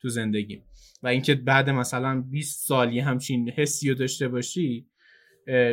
تو 0.02 0.08
زندگی 0.08 0.62
و 1.02 1.06
اینکه 1.06 1.34
بعد 1.34 1.70
مثلا 1.70 2.20
20 2.20 2.66
سالی 2.66 3.00
همچین 3.00 3.50
حسی 3.50 3.88
رو 3.88 3.94
داشته 3.94 4.28
باشی 4.28 4.86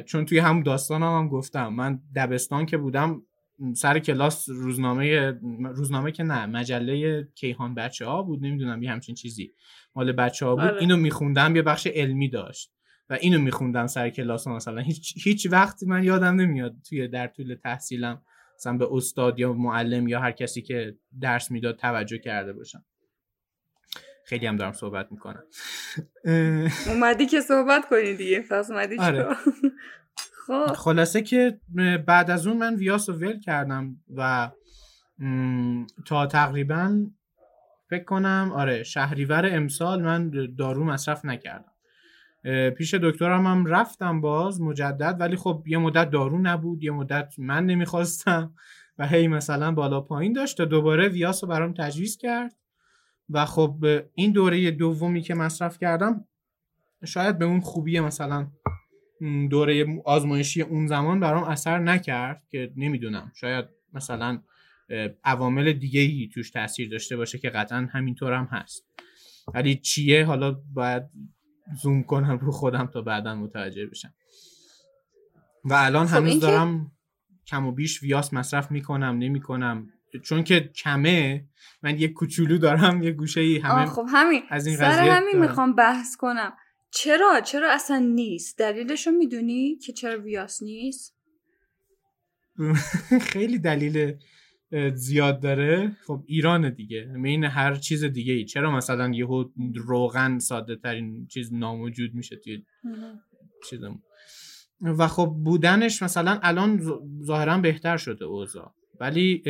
چون 0.05 0.25
توی 0.25 0.39
هم 0.39 0.63
داستانم 0.63 1.05
هم, 1.05 1.17
هم 1.17 1.29
گفتم 1.29 1.67
من 1.67 1.99
دبستان 2.15 2.65
که 2.65 2.77
بودم 2.77 3.21
سر 3.73 3.99
کلاس 3.99 4.49
روزنامه 4.49 5.31
روزنامه 5.63 6.11
که 6.11 6.23
نه 6.23 6.45
مجله 6.45 7.23
کیهان 7.35 7.75
بچه 7.75 8.05
ها 8.05 8.23
بود 8.23 8.45
نمی‌دونم 8.45 8.83
یه 8.83 8.91
همچین 8.91 9.15
چیزی. 9.15 9.53
مال 9.95 10.11
بچه 10.11 10.45
ها 10.45 10.55
بود. 10.55 10.63
آره. 10.63 10.79
اینو 10.79 10.97
میخوندم 10.97 11.55
یه 11.55 11.61
بخش 11.61 11.87
علمی 11.87 12.29
داشت 12.29 12.71
و 13.09 13.13
اینو 13.21 13.39
میخوندم 13.39 13.87
سر 13.87 14.09
کلاس 14.09 14.47
مثلا. 14.47 14.81
هیچ, 14.81 15.13
هیچ 15.23 15.47
وقت 15.51 15.83
من 15.83 16.03
یادم 16.03 16.35
نمیاد 16.35 16.75
توی 16.89 17.07
در 17.07 17.27
طول 17.27 17.55
تحصیلم 17.63 18.21
مثلا 18.55 18.77
به 18.77 18.87
استاد 18.91 19.39
یا 19.39 19.53
معلم 19.53 20.07
یا 20.07 20.19
هر 20.19 20.31
کسی 20.31 20.61
که 20.61 20.95
درس 21.21 21.51
می‌داد 21.51 21.77
توجه 21.77 22.17
کرده 22.17 22.53
باشم. 22.53 22.85
خیلی 24.29 24.47
هم 24.47 24.55
دارم 24.55 24.73
صحبت 24.73 25.11
می‌کنم. 25.11 25.43
اومدی 26.87 27.25
که 27.25 27.41
صحبت 27.41 27.89
کنی 27.89 28.13
دیگه 28.13 28.41
پس 28.51 28.71
اومدی 28.71 28.97
آره. 28.97 29.27
خب. 30.47 30.73
خلاصه 30.73 31.21
که 31.21 31.59
بعد 32.07 32.31
از 32.31 32.47
اون 32.47 32.57
من 32.57 32.75
ویاس 32.75 33.09
رو 33.09 33.15
ول 33.15 33.39
کردم 33.39 33.95
و 34.15 34.49
تا 36.05 36.25
تقریبا 36.27 37.05
فکر 37.89 38.03
کنم 38.03 38.51
آره 38.55 38.83
شهریور 38.83 39.45
امسال 39.45 40.01
من 40.01 40.31
دارو 40.57 40.83
مصرف 40.83 41.25
نکردم. 41.25 41.71
پیش 42.77 42.93
دکترم 42.93 43.47
هم 43.47 43.65
رفتم 43.65 44.21
باز 44.21 44.61
مجدد 44.61 45.15
ولی 45.19 45.35
خب 45.35 45.63
یه 45.67 45.77
مدت 45.77 46.09
دارو 46.09 46.39
نبود 46.39 46.83
یه 46.83 46.91
مدت 46.91 47.33
من 47.37 47.65
نمی‌خواستم 47.65 48.53
و 48.97 49.07
هی 49.07 49.27
مثلا 49.27 49.71
بالا 49.71 50.01
پایین 50.01 50.33
داشت 50.33 50.57
تا 50.57 50.65
دوباره 50.65 51.07
ویاس 51.07 51.43
رو 51.43 51.49
برام 51.49 51.73
تجویز 51.73 52.17
کرد. 52.17 52.55
و 53.29 53.45
خب 53.45 53.85
این 54.13 54.31
دوره 54.31 54.71
دومی 54.71 55.21
که 55.21 55.33
مصرف 55.33 55.79
کردم 55.79 56.25
شاید 57.05 57.37
به 57.37 57.45
اون 57.45 57.59
خوبی 57.59 57.99
مثلا 57.99 58.47
دوره 59.49 60.01
آزمایشی 60.05 60.61
اون 60.61 60.87
زمان 60.87 61.19
برام 61.19 61.43
اثر 61.43 61.79
نکرد 61.79 62.43
که 62.49 62.73
نمی‌دونم. 62.75 63.31
شاید 63.35 63.65
مثلا 63.93 64.41
عوامل 65.23 65.73
دیگه 65.73 66.01
ای 66.01 66.29
توش 66.33 66.51
تاثیر 66.51 66.89
داشته 66.89 67.17
باشه 67.17 67.37
که 67.37 67.49
قطعا 67.49 67.87
همینطور 67.91 68.33
هم 68.33 68.45
هست. 68.45 68.85
ولی 69.53 69.75
چیه؟ 69.75 70.25
حالا 70.25 70.61
باید 70.73 71.03
زوم 71.81 72.03
کنم 72.03 72.37
رو 72.37 72.51
خودم 72.51 72.85
تا 72.85 73.01
بعدا 73.01 73.35
متوجه 73.35 73.85
بشم. 73.85 74.13
و 75.65 75.73
الان 75.73 76.07
خب 76.07 76.17
هنوز 76.17 76.39
دارم 76.39 76.91
کم 77.47 77.65
و 77.65 77.71
بیش 77.71 78.03
ویاس 78.03 78.33
مصرف 78.33 78.71
می‌کنم 78.71 79.17
نمی‌کنم. 79.19 79.89
چون 80.23 80.43
که 80.43 80.59
کمه 80.59 81.45
من 81.83 81.99
یه 81.99 82.07
کوچولو 82.07 82.57
دارم 82.57 83.03
یه 83.03 83.11
گوشه 83.11 83.41
ای 83.41 83.57
همه 83.57 83.85
خب 83.85 84.05
همین. 84.09 84.43
از 84.49 84.67
این 84.67 84.77
سر 84.77 85.09
همین 85.09 85.39
می‌خوام 85.39 85.75
بحث 85.75 86.15
کنم. 86.15 86.53
چرا؟ 86.91 87.41
چرا 87.41 87.71
اصلا 87.71 87.97
نیست؟ 87.99 88.57
دلیلش 88.57 89.07
رو 89.07 89.13
می‌دونی 89.13 89.75
که 89.75 89.93
چرا 89.93 90.21
ویاس 90.21 90.63
نیست؟ 90.63 91.15
خیلی 93.31 93.59
دلیل 93.59 94.13
زیاد 94.93 95.41
داره. 95.41 95.97
خب 96.07 96.23
ایران 96.25 96.69
دیگه. 96.69 97.11
این 97.23 97.43
هر 97.43 97.75
چیز 97.75 98.03
دیگه 98.03 98.33
ای. 98.33 98.45
چرا 98.45 98.71
مثلا 98.71 99.09
یهو 99.09 99.45
روغن 99.75 100.39
ساده 100.39 100.75
ترین 100.75 101.27
چیز 101.27 101.53
ناموجود 101.53 102.13
میشه 102.13 102.35
توی 102.35 102.63
چیزم 103.69 104.01
و 104.81 105.07
خب 105.07 105.35
بودنش 105.43 106.03
مثلا 106.03 106.39
الان 106.43 106.81
ظاهرا 107.23 107.57
بهتر 107.57 107.97
شده 107.97 108.25
اوضاع. 108.25 108.73
ولی 108.99 109.43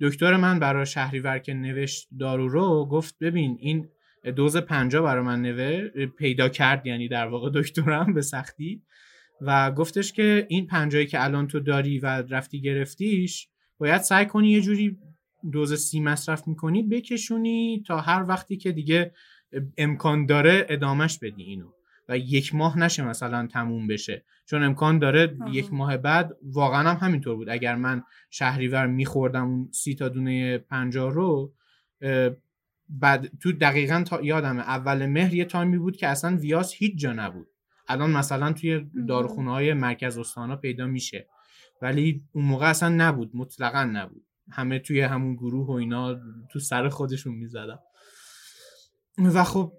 دکتر 0.00 0.36
من 0.36 0.58
برای 0.58 0.86
شهریور 0.86 1.38
که 1.38 1.54
نوشت 1.54 2.08
دارو 2.18 2.48
رو 2.48 2.86
گفت 2.86 3.18
ببین 3.20 3.56
این 3.60 3.88
دوز 4.36 4.56
پنجا 4.56 5.02
برای 5.02 5.22
من 5.22 5.42
نوه 5.42 5.88
پیدا 6.06 6.48
کرد 6.48 6.86
یعنی 6.86 7.08
در 7.08 7.26
واقع 7.26 7.50
دکترم 7.54 8.14
به 8.14 8.22
سختی. 8.22 8.82
و 9.40 9.72
گفتش 9.72 10.12
که 10.12 10.46
این 10.48 10.66
پنجایی 10.66 11.06
که 11.06 11.24
الان 11.24 11.46
تو 11.46 11.60
داری 11.60 11.98
و 11.98 12.06
رفتی 12.06 12.60
گرفتیش 12.60 13.48
باید 13.78 14.00
سعی 14.00 14.26
کنی 14.26 14.50
یه 14.50 14.60
جوری 14.60 14.98
دوز 15.52 15.74
سی 15.74 16.00
مصرف 16.00 16.48
می‌کنی 16.48 16.82
بکشونی 16.82 17.82
تا 17.86 18.00
هر 18.00 18.24
وقتی 18.28 18.56
که 18.56 18.72
دیگه 18.72 19.12
امکان 19.78 20.26
داره 20.26 20.66
ادامش 20.68 21.18
بدی 21.18 21.42
اینو. 21.42 21.68
و 22.08 22.18
یک 22.18 22.54
ماه 22.54 22.78
نشه 22.78 23.04
مثلا 23.04 23.46
تموم 23.46 23.86
بشه. 23.86 24.24
چون 24.46 24.62
امکان 24.62 24.98
داره 24.98 25.36
یک 25.52 25.72
ماه 25.72 25.96
بعد 25.96 26.36
واقعا 26.42 26.90
هم 26.90 27.06
همینطور 27.06 27.36
بود. 27.36 27.48
اگر 27.48 27.74
من 27.74 28.02
شهریور 28.30 28.86
میخوردم 28.86 29.46
اون 29.46 29.68
سی 29.72 29.94
تا 29.94 30.08
دونه 30.08 30.58
پنجاه 30.58 31.12
رو 31.12 31.52
بعد 32.88 33.30
تو 33.40 33.52
دقیقا 33.52 34.04
تا 34.06 34.22
یادمه 34.22 34.60
اول 34.60 35.06
مهر 35.06 35.34
یه 35.34 35.44
تایمی 35.44 35.78
بود 35.78 35.96
که 35.96 36.08
اصلا 36.08 36.36
ویاس 36.36 36.72
هیچ 36.72 36.98
جا 36.98 37.12
نبود. 37.12 37.48
الان 37.88 38.10
مثلا 38.10 38.52
توی 38.52 38.86
داروخونه 39.08 39.50
های 39.50 39.74
مرکز 39.74 40.18
استانا 40.18 40.56
پیدا 40.56 40.86
میشه. 40.86 41.28
ولی 41.82 42.24
اون 42.32 42.44
موقع 42.44 42.66
اصلا 42.66 42.88
نبود 42.88 43.30
مطلقا 43.34 43.84
نبود. 43.84 44.24
همه 44.50 44.78
توی 44.78 45.00
همون 45.00 45.34
گروه 45.34 45.66
و 45.66 45.70
اینا 45.70 46.20
تو 46.52 46.58
سر 46.58 46.88
خودشون 46.88 47.34
می‌زدم 47.34 47.78
و 49.18 49.44
خب 49.44 49.72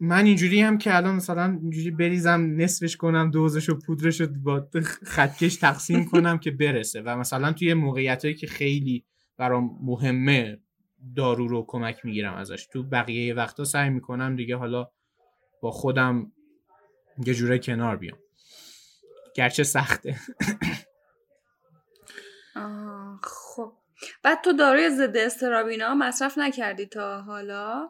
من 0.00 0.24
اینجوری 0.24 0.60
هم 0.60 0.78
که 0.78 0.96
الان 0.96 1.14
مثلا 1.14 1.58
اینجوری 1.62 1.90
بریزم 1.90 2.54
نصفش 2.56 2.96
کنم 2.96 3.30
دوزش 3.30 3.68
و 3.68 3.78
پودرش 3.78 4.20
رو 4.20 4.26
با 4.42 4.68
خطکش 5.02 5.56
تقسیم 5.56 6.04
کنم 6.04 6.38
که 6.38 6.50
برسه. 6.50 7.02
و 7.02 7.16
مثلا 7.16 7.52
توی 7.52 7.74
موقعیت 7.74 8.24
هایی 8.24 8.36
که 8.36 8.46
خیلی 8.46 9.04
برام 9.36 9.78
مهمه 9.82 10.58
دارو 11.16 11.48
رو 11.48 11.64
کمک 11.68 12.04
می‌گیرم 12.04 12.34
ازش. 12.34 12.66
تو 12.66 12.82
بقیه 12.82 13.34
وقتا 13.34 13.64
سعی 13.64 13.90
می‌کنم 13.90 14.36
دیگه 14.36 14.56
حالا 14.56 14.88
با 15.62 15.70
خودم 15.70 16.32
یه 17.26 17.34
جوره 17.34 17.58
کنار 17.58 17.96
بیام. 17.96 18.18
گرچه 19.34 19.62
سخته. 19.62 20.16
خب. 23.22 23.72
بعد 24.22 24.40
تو 24.44 24.52
داروی 24.52 24.90
ضد 24.90 25.16
استرابینا 25.16 25.94
مصرف 25.94 26.38
نکردی 26.38 26.86
تا 26.86 27.20
حالا؟ 27.20 27.88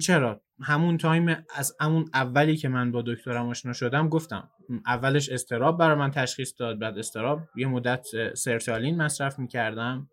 چرا؟ 0.00 0.42
همون 0.62 0.98
تایم 0.98 1.36
از 1.54 1.76
همون 1.80 2.04
اولی 2.14 2.56
که 2.56 2.68
من 2.68 2.92
با 2.92 3.02
دکترم 3.06 3.48
آشنا 3.48 3.72
شدم 3.72 4.08
گفتم 4.08 4.50
اولش 4.86 5.28
استراب 5.28 5.78
برای 5.78 5.96
من 5.96 6.10
تشخیص 6.10 6.54
داد 6.58 6.78
بعد 6.78 6.98
استراب. 6.98 7.40
یه 7.56 7.66
مدت 7.66 8.06
سرتالین 8.34 9.02
مصرف 9.02 9.38
می‌کردم. 9.38 10.08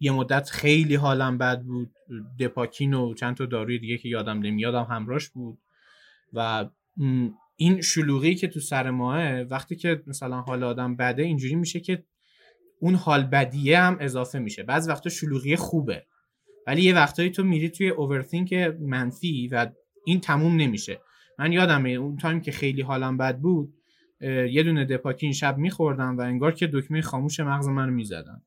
یه 0.00 0.12
مدت 0.12 0.50
خیلی 0.50 0.94
حالم 0.94 1.38
بد 1.38 1.62
بود. 1.62 1.90
دپاکین 2.40 2.94
و 2.94 3.14
چند 3.14 3.36
تا 3.36 3.46
داروی 3.46 3.78
دیگه 3.78 3.98
که 3.98 4.08
یادم 4.08 4.38
نمیادم 4.38 4.86
همراش 4.90 5.28
بود. 5.28 5.58
و 6.32 6.68
این 7.56 7.80
شلوغی 7.80 8.34
که 8.34 8.48
تو 8.48 8.60
سر 8.60 8.90
ماه 8.90 9.40
وقتی 9.40 9.76
که 9.76 10.02
مثلا 10.06 10.40
حال 10.40 10.64
آدم 10.64 10.96
بده 10.96 11.22
اینجوری 11.22 11.54
میشه 11.54 11.80
که 11.80 12.04
اون 12.80 12.94
حال 12.94 13.22
بدیه 13.22 13.80
هم 13.80 13.96
اضافه 14.00 14.38
میشه. 14.38 14.62
بعض 14.62 14.88
وقتا 14.88 15.10
شلوغی 15.10 15.56
خوبه. 15.56 16.06
ولی 16.66 16.82
یه 16.82 16.94
وقتایی 16.94 17.30
تو 17.30 17.44
میری 17.44 17.70
توی 17.70 17.88
اوورثینک 17.88 18.52
منفی 18.80 19.48
و 19.52 19.66
این 20.04 20.20
تموم 20.20 20.56
نمیشه. 20.56 21.00
من 21.38 21.52
یادمه 21.52 21.90
اون 21.90 22.16
تایم 22.16 22.40
که 22.40 22.52
خیلی 22.52 22.82
حالم 22.82 23.16
بد 23.16 23.38
بود 23.38 23.74
یه 24.50 24.62
دونه 24.62 24.84
دپاکین 24.84 25.32
شب 25.32 25.58
میخوردم 25.58 26.18
و 26.18 26.20
انگار 26.20 26.52
که 26.52 26.66
دکمه 26.72 27.02
خاموش 27.02 27.40
مغز 27.40 27.68
منو 27.68 27.92
می‌زدن. 27.92 28.42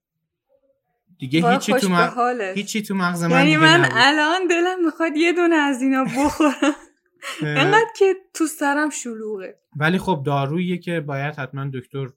دیگه 1.19 1.51
هیچی 1.51 1.73
تو, 1.73 1.87
هیچی 2.55 2.81
تو 2.81 2.95
مغز 2.95 3.23
من 3.23 3.31
یعنی 3.31 3.57
من 3.57 3.89
الان 3.91 4.47
دلم 4.47 4.85
می‌خواد 4.85 5.17
یه 5.17 5.33
دونه 5.33 5.55
از 5.55 5.81
اینا 5.81 6.03
بخورم. 6.03 6.75
انقدر 7.41 7.87
که 7.97 8.15
تو 8.33 8.45
سرم 8.47 8.89
شلوغه. 8.89 9.59
ولی 9.75 9.97
خب 9.97 10.23
دارویی 10.25 10.77
که 10.77 10.99
باید 10.99 11.35
حتما 11.35 11.69
دکتر 11.73 12.09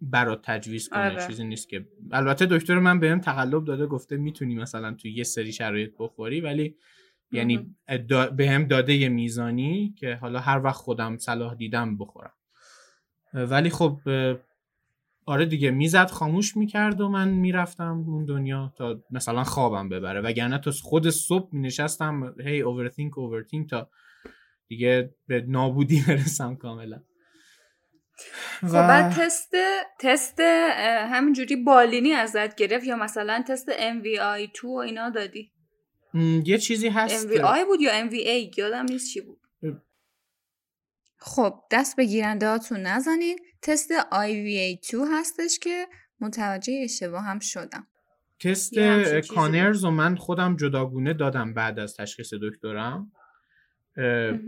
برات 0.00 0.42
تجویز 0.42 0.88
کنه 0.88 1.00
آره. 1.00 1.26
چیزی 1.26 1.44
نیست 1.44 1.68
که. 1.68 1.86
البته 2.12 2.46
دکتر 2.46 2.78
من 2.78 3.00
بهم 3.00 3.20
تقلب 3.20 3.64
داده 3.64 3.86
گفته 3.86 4.16
می‌تونی 4.16 4.54
مثلا 4.54 4.94
تو 4.94 5.08
یه 5.08 5.24
سری 5.24 5.52
شرایط 5.52 5.92
بخوری 5.98 6.40
ولی 6.40 6.76
یعنی 7.32 7.76
به 8.36 8.50
هم 8.50 8.64
داده 8.64 8.94
یه 8.94 9.08
میزانی 9.08 9.94
که 9.98 10.14
حالا 10.14 10.38
هر 10.38 10.64
وقت 10.64 10.76
خودم 10.76 11.16
صلاح 11.16 11.54
دیدم 11.54 11.98
بخورم. 11.98 12.32
ولی 13.34 13.70
خب 13.70 14.00
آره 15.26 15.46
دیگه 15.46 15.70
می‌زد 15.70 16.10
خاموش 16.10 16.56
می‌کرد 16.56 17.00
و 17.00 17.08
من 17.08 17.28
می‌رفتم 17.28 18.04
اون 18.06 18.24
دنیا 18.24 18.72
تا 18.76 19.02
مثلا 19.10 19.44
خوابم 19.44 19.88
ببره. 19.88 20.20
وگرنه 20.20 20.58
تو 20.58 20.70
خود 20.72 21.10
صبح 21.10 21.48
مینشستم 21.52 22.34
هی 22.44 22.60
اوورثینک 22.60 23.18
اوورثینک 23.18 23.70
تا 23.70 23.90
دیگه 24.68 25.14
به 25.26 25.44
نابودی 25.48 26.02
برسم 26.08 26.56
کاملا. 26.56 27.00
خب 28.60 28.72
بعد 28.72 29.12
تست 29.12 29.54
تست 29.98 30.40
همینجوری 31.10 31.56
بالینی 31.56 32.12
ازت 32.12 32.54
گرفت 32.54 32.84
یا 32.84 32.96
مثلا 32.96 33.44
تست 33.48 33.70
MVI2 33.70 34.64
و 34.64 34.76
اینا 34.76 35.10
دادی؟ 35.10 35.52
یه 36.44 36.58
چیزی 36.58 36.88
هست 36.88 37.28
MVI 37.28 37.64
بود 37.66 37.80
یا 37.80 38.08
MVA 38.08 38.58
یادم 38.58 38.84
نیست 38.84 39.14
چی 39.14 39.20
بود. 39.20 39.40
خب 41.16 41.54
دست 41.70 41.96
به 41.96 42.04
گیرنده 42.04 42.48
هاتون 42.48 42.80
نزنین. 42.80 43.38
تست 43.62 43.92
IVA2 44.00 44.94
هستش 45.12 45.58
که 45.58 45.86
متوجه 46.20 46.80
اشتباه 46.84 47.22
هم 47.22 47.38
شدم. 47.38 47.86
تست 48.40 48.74
کانرز 49.34 49.84
و 49.84 49.90
من 49.90 50.16
خودم 50.16 50.56
جداگونه 50.56 51.14
دادم 51.14 51.54
بعد 51.54 51.78
از 51.78 51.96
تشخیص 51.96 52.34
دکترم. 52.42 53.12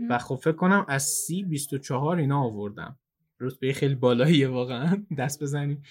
و 0.09 0.17
خب 0.17 0.35
فکر 0.35 0.55
کنم 0.55 0.85
از 0.89 1.03
سی 1.03 1.43
24 1.43 2.17
اینا 2.17 2.43
آوردم. 2.43 2.99
رتبه 3.39 3.73
خیلی 3.73 3.95
بالاییه 3.95 4.47
واقعا. 4.47 5.05
دست 5.19 5.43
بزنیم. 5.43 5.83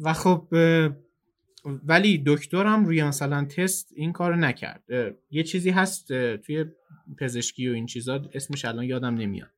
و 0.00 0.12
خب 0.12 0.48
ولی 1.64 2.22
دکترم 2.26 2.84
روی 2.84 3.02
مثلا 3.02 3.44
تست 3.44 3.92
این 3.96 4.12
کار 4.12 4.36
نکرد. 4.36 4.84
یه 5.30 5.42
چیزی 5.42 5.70
هست 5.70 6.08
توی 6.36 6.64
پزشکی 7.18 7.68
و 7.68 7.72
این 7.72 7.86
چیزا 7.86 8.30
اسمش 8.34 8.64
الان 8.64 8.84
یادم 8.84 9.14
نمیاد. 9.14 9.50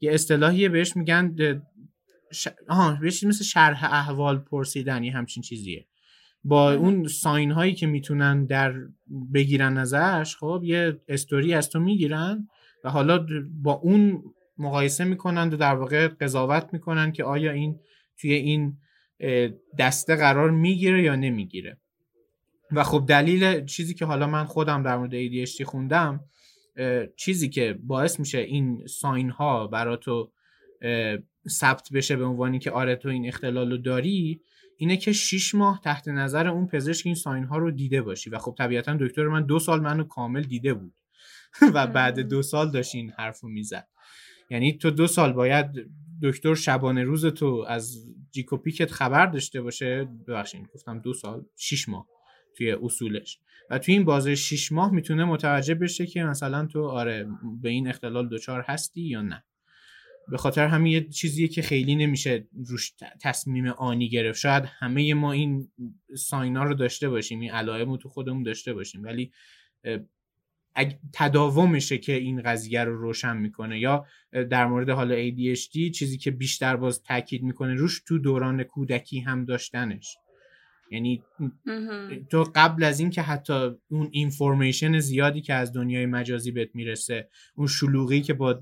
یه 0.00 0.14
اصطلاحیه 0.14 0.68
بهش 0.68 0.96
میگن 0.96 1.36
ش... 2.32 2.48
آها 2.68 2.98
بهش 3.00 3.24
مثل 3.24 3.44
شرح 3.44 3.84
احوال 3.84 4.38
پرسیدن 4.38 5.04
همچین 5.04 5.42
چیزیه. 5.42 5.86
با 6.44 6.72
اون 6.74 7.08
ساین 7.08 7.50
هایی 7.50 7.74
که 7.74 7.86
می‌تونن 7.86 8.46
در 8.46 8.74
بگیرن 9.34 9.78
ازش 9.78 10.36
خب 10.36 10.62
یه 10.64 11.00
استوری 11.08 11.54
از 11.54 11.70
تو 11.70 11.80
می‌گیرن 11.80 12.48
و 12.84 12.90
حالا 12.90 13.26
با 13.62 13.72
اون 13.72 14.22
مقایسه 14.58 15.04
می‌کنن 15.04 15.48
و 15.48 15.56
در 15.56 15.74
واقع 15.74 16.08
قضاوت 16.08 16.68
می‌کنن 16.72 17.12
که 17.12 17.24
آیا 17.24 17.52
این 17.52 17.80
توی 18.20 18.32
این 18.32 18.76
دسته 19.78 20.16
قرار 20.16 20.50
می‌گیره 20.50 21.02
یا 21.02 21.16
نمی‌گیره. 21.16 21.80
و 22.72 22.84
خب 22.84 23.04
دلیل 23.08 23.64
چیزی 23.64 23.94
که 23.94 24.04
حالا 24.04 24.26
من 24.26 24.44
خودم 24.44 24.82
در 24.82 24.96
مورد 24.96 25.12
ADHD 25.12 25.62
خوندم 25.62 26.20
چیزی 27.16 27.48
که 27.48 27.78
باعث 27.82 28.20
میشه 28.20 28.38
این 28.38 28.86
ساین 28.86 29.30
ها 29.30 29.66
برا 29.66 29.96
تو 29.96 30.32
ثبت 31.48 31.88
بشه 31.92 32.16
به 32.16 32.24
عنوانی 32.24 32.58
که 32.58 32.70
آره 32.70 32.96
تو 32.96 33.08
این 33.08 33.28
اختلال 33.28 33.70
رو 33.70 33.76
داری 33.76 34.40
اینه 34.76 34.96
که 34.96 35.12
6 35.12 35.54
ماه 35.54 35.80
تحت 35.84 36.08
نظر 36.08 36.48
اون 36.48 36.66
پزشک 36.66 37.06
این 37.06 37.14
ساین 37.14 37.44
ها 37.44 37.58
رو 37.58 37.70
دیده 37.70 38.02
باشی. 38.02 38.30
و 38.30 38.38
خب 38.38 38.54
طبیعتا 38.58 38.96
دکتر 39.00 39.26
من 39.26 39.46
دو 39.46 39.58
سال 39.58 39.80
منو 39.80 40.04
کامل 40.04 40.42
دیده 40.42 40.74
بود. 40.74 40.94
و 41.74 41.86
بعد 41.86 42.20
دو 42.20 42.42
سال 42.42 42.70
داشت 42.70 42.94
این 42.94 43.12
حرف 43.18 43.40
رو 43.40 43.48
می‌زد. 43.48 43.88
یعنی 44.50 44.78
تو 44.78 44.90
دو 44.90 45.06
سال 45.06 45.32
باید 45.32 45.66
دکتر 46.22 46.54
شبانه 46.54 47.02
روز 47.02 47.26
تو 47.26 47.64
از 47.68 48.06
جیکوپیکت 48.30 48.90
خبر 48.90 49.26
داشته 49.26 49.62
باشه. 49.62 50.08
ببخشید 50.28 50.68
گفتم 50.74 51.00
دو 51.00 51.12
سال 51.14 51.44
6 51.56 51.88
ماه 51.88 52.06
توی 52.56 52.72
اصولش. 52.72 53.38
و 53.70 53.78
توی 53.78 53.94
این 53.94 54.04
بازه 54.04 54.34
6 54.34 54.72
ماه 54.72 54.92
می‌تونه 54.92 55.24
متوجه 55.24 55.74
بشه 55.74 56.06
که 56.06 56.24
مثلا 56.24 56.66
تو 56.66 56.84
آره 56.84 57.28
به 57.62 57.68
این 57.68 57.88
اختلال 57.88 58.28
دچار 58.28 58.60
هستی 58.60 59.02
یا 59.02 59.22
نه. 59.22 59.44
به 60.30 60.36
خاطر 60.36 60.66
همین 60.66 60.92
یه 60.92 61.08
چیزیه 61.08 61.48
که 61.48 61.62
خیلی 61.62 61.96
نمیشه 61.96 62.48
روش 62.68 62.92
تصمیم 63.22 63.66
آنی 63.66 64.08
گرفت. 64.08 64.38
شاید 64.38 64.64
همه 64.66 65.14
ما 65.14 65.32
این 65.32 65.68
ساینا 66.16 66.64
رو 66.64 66.74
داشته 66.74 67.08
باشیم 67.08 67.40
این 67.40 67.50
علائم 67.50 67.90
رو 67.90 67.96
تو 67.96 68.08
خودمون 68.08 68.42
داشته 68.42 68.74
باشیم. 68.74 69.02
ولی 69.02 69.32
تداومشه 71.12 71.98
که 71.98 72.12
این 72.12 72.42
قضیه 72.42 72.84
رو 72.84 72.98
روشن 72.98 73.36
می‌کنه 73.36 73.78
یا 73.78 74.06
در 74.50 74.66
مورد 74.66 74.90
حالا 74.90 75.30
ADHD 75.30 75.90
چیزی 75.90 76.18
که 76.18 76.30
بیشتر 76.30 76.76
باز 76.76 77.02
تاکید 77.02 77.42
می‌کنه 77.42 77.74
روش 77.74 78.02
تو 78.06 78.18
دوران 78.18 78.62
کودکی 78.62 79.20
هم 79.20 79.44
داشتنش. 79.44 80.16
یعنی 80.90 81.22
تو 82.30 82.44
قبل 82.54 82.84
از 82.84 83.00
این 83.00 83.10
که 83.10 83.22
حتی 83.22 83.70
اون 83.90 84.08
اینفورمیشن 84.10 84.98
زیادی 84.98 85.40
که 85.40 85.54
از 85.54 85.72
دنیای 85.72 86.06
مجازی 86.06 86.50
بهت 86.50 86.74
می‌رسه 86.74 87.28
اون 87.54 87.66
شلوغی 87.66 88.20
که 88.20 88.34
با 88.34 88.60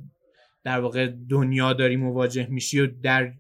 در 0.65 0.81
واقع 0.81 1.13
دنیا 1.29 1.73
داری 1.73 1.97
مواجه 1.97 2.47
میشی 2.51 2.81
و 2.81 2.87
در 3.03 3.33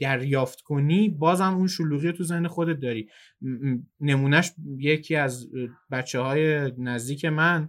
دریافت 0.00 0.60
کنی 0.60 1.08
بازم 1.08 1.54
اون 1.54 1.66
شلوغی 1.66 2.12
تو 2.12 2.24
ذهن 2.24 2.46
خودت 2.46 2.80
داری. 2.80 3.08
نمونهش 4.00 4.52
یکی 4.78 5.16
از 5.16 5.48
بچه 5.90 6.20
های 6.20 6.72
نزدیک 6.78 7.24
من 7.24 7.68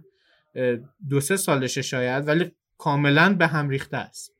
دو 1.08 1.20
سه 1.20 1.36
سالشه 1.36 1.82
شاید 1.82 2.28
ولی 2.28 2.52
کاملا 2.78 3.34
به 3.34 3.46
هم 3.46 3.68
ریخته 3.68 3.96
است. 3.96 4.34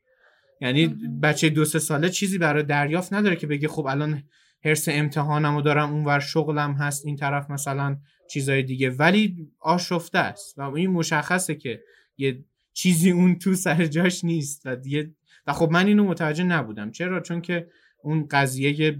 یعنی 0.61 0.87
بچه 1.23 1.49
دو 1.49 1.65
سه 1.65 1.79
ساله 1.79 2.09
چیزی 2.09 2.37
برای 2.37 2.63
دریافت 2.63 3.13
نداره 3.13 3.35
که 3.35 3.47
بگه 3.47 3.67
خب 3.67 3.85
الان 3.85 4.23
حرس 4.65 4.89
امتحانمو 4.89 5.61
دارم 5.61 5.93
اونور 5.93 6.19
شغلم 6.19 6.73
هست 6.73 7.05
این 7.05 7.15
طرف 7.15 7.51
مثلا 7.51 7.97
چیزای 8.31 8.63
دیگه. 8.63 8.89
ولی 8.89 9.51
آشفته 9.59 10.17
است 10.17 10.57
و 10.57 10.61
این 10.61 10.91
مشخصه 10.91 11.55
که 11.55 11.83
یه 12.17 12.45
چیزی 12.73 13.11
اون 13.11 13.39
تو 13.39 13.55
سر 13.55 13.85
جاش 13.85 14.23
نیست 14.23 14.61
و 14.65 14.75
دیگه 14.75 15.15
و 15.47 15.53
خب 15.53 15.69
من 15.71 15.87
اینو 15.87 16.03
متوجه 16.03 16.43
نبودم. 16.43 16.91
چرا؟ 16.91 17.19
چون 17.19 17.41
که 17.41 17.67
اون 18.03 18.27
قضیه 18.31 18.99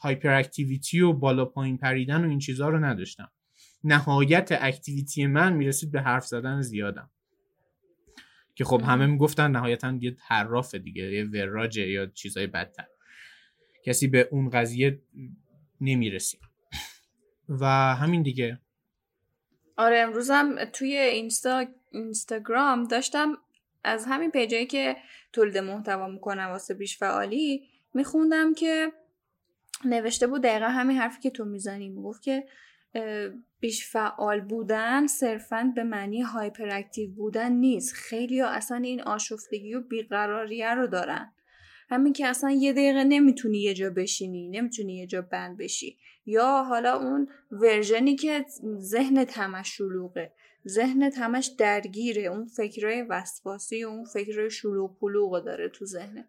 هایپر 0.00 0.34
اکتیویتی 0.34 1.00
و 1.00 1.12
بالا 1.12 1.44
پایین 1.44 1.78
پریدن 1.78 2.24
و 2.24 2.28
این 2.28 2.38
چیزها 2.38 2.68
رو 2.68 2.84
نداشتم. 2.84 3.30
نهایت 3.84 4.48
اکتیویتی 4.60 5.26
من 5.26 5.52
می‌رسید 5.52 5.92
به 5.92 6.00
حرف 6.00 6.26
زدن 6.26 6.62
زیادم. 6.62 7.10
که 8.54 8.64
خب 8.64 8.82
همه 8.82 9.06
می‌گفتن 9.06 9.50
نهایتا 9.50 9.98
یه 10.00 10.16
حراف 10.26 10.74
دیگه 10.74 11.02
یه 11.12 11.24
وراجه 11.24 11.88
یا 11.88 12.06
چیزای 12.06 12.46
بدتر. 12.46 12.86
کسی 13.84 14.08
به 14.08 14.28
اون 14.30 14.50
قضیه 14.50 15.00
نمی‌رسید 15.80 16.40
و 17.48 17.64
همین 17.94 18.22
دیگه. 18.22 18.60
آره 19.76 19.98
امروزم 19.98 20.64
توی 20.64 20.96
اینستا 20.96 21.66
اینستاگرام 21.92 22.84
داشتم 22.84 23.38
از 23.84 24.06
همین 24.08 24.30
پیجایی 24.30 24.66
که 24.66 24.96
تولید 25.32 25.58
محتوا 25.58 26.08
می‌کنم 26.08 26.46
واسه 26.46 26.74
بیش 26.74 26.98
فعالی 26.98 27.68
میخوندم 27.94 28.54
که 28.54 28.92
نوشته 29.84 30.26
بود 30.26 30.42
دقیقا 30.42 30.68
همین 30.68 30.96
حرفی 30.96 31.20
که 31.20 31.30
تو 31.30 31.44
می‌زنی. 31.44 31.88
می‌گفت 31.88 32.22
که 32.22 32.46
بیش 33.60 33.86
فعال 33.86 34.40
بودن 34.40 35.06
صرفا 35.06 35.72
به 35.74 35.84
معنی 35.84 36.22
هایپر 36.22 36.68
اکتیو 36.70 37.10
بودن 37.10 37.52
نیست. 37.52 37.94
خیلی 37.94 38.40
ها 38.40 38.48
اصلا 38.48 38.76
این 38.76 39.02
آشفتگی 39.02 39.74
و 39.74 39.80
بیقراریه 39.80 40.74
رو 40.74 40.86
دارن. 40.86 41.32
همین 41.90 42.12
که 42.12 42.26
اصلا 42.26 42.50
یه 42.50 42.72
دقیقه 42.72 43.04
نمی‌تونی 43.04 43.58
یه 43.58 43.74
جا 43.74 43.90
بشینی 43.90 44.48
نمی‌تونی 44.48 44.96
یه 44.96 45.06
جا 45.06 45.22
بند 45.22 45.56
بشی. 45.56 45.98
یا 46.26 46.62
حالا 46.62 46.98
اون 46.98 47.28
ورژنی 47.50 48.16
که 48.16 48.44
ذهنت 48.78 49.38
همش 49.38 49.76
شلوغه. 49.76 50.32
ذهنت 50.68 51.18
همش 51.18 51.46
درگیره. 51.46 52.22
اون 52.22 52.46
فکرای 52.46 53.02
وسواسی 53.02 53.84
و 53.84 53.88
اون 53.88 54.04
فکرای 54.04 54.50
شلوغ 54.50 54.98
پلوغ 54.98 55.44
داره 55.44 55.68
تو 55.68 55.84
ذهنت. 55.84 56.28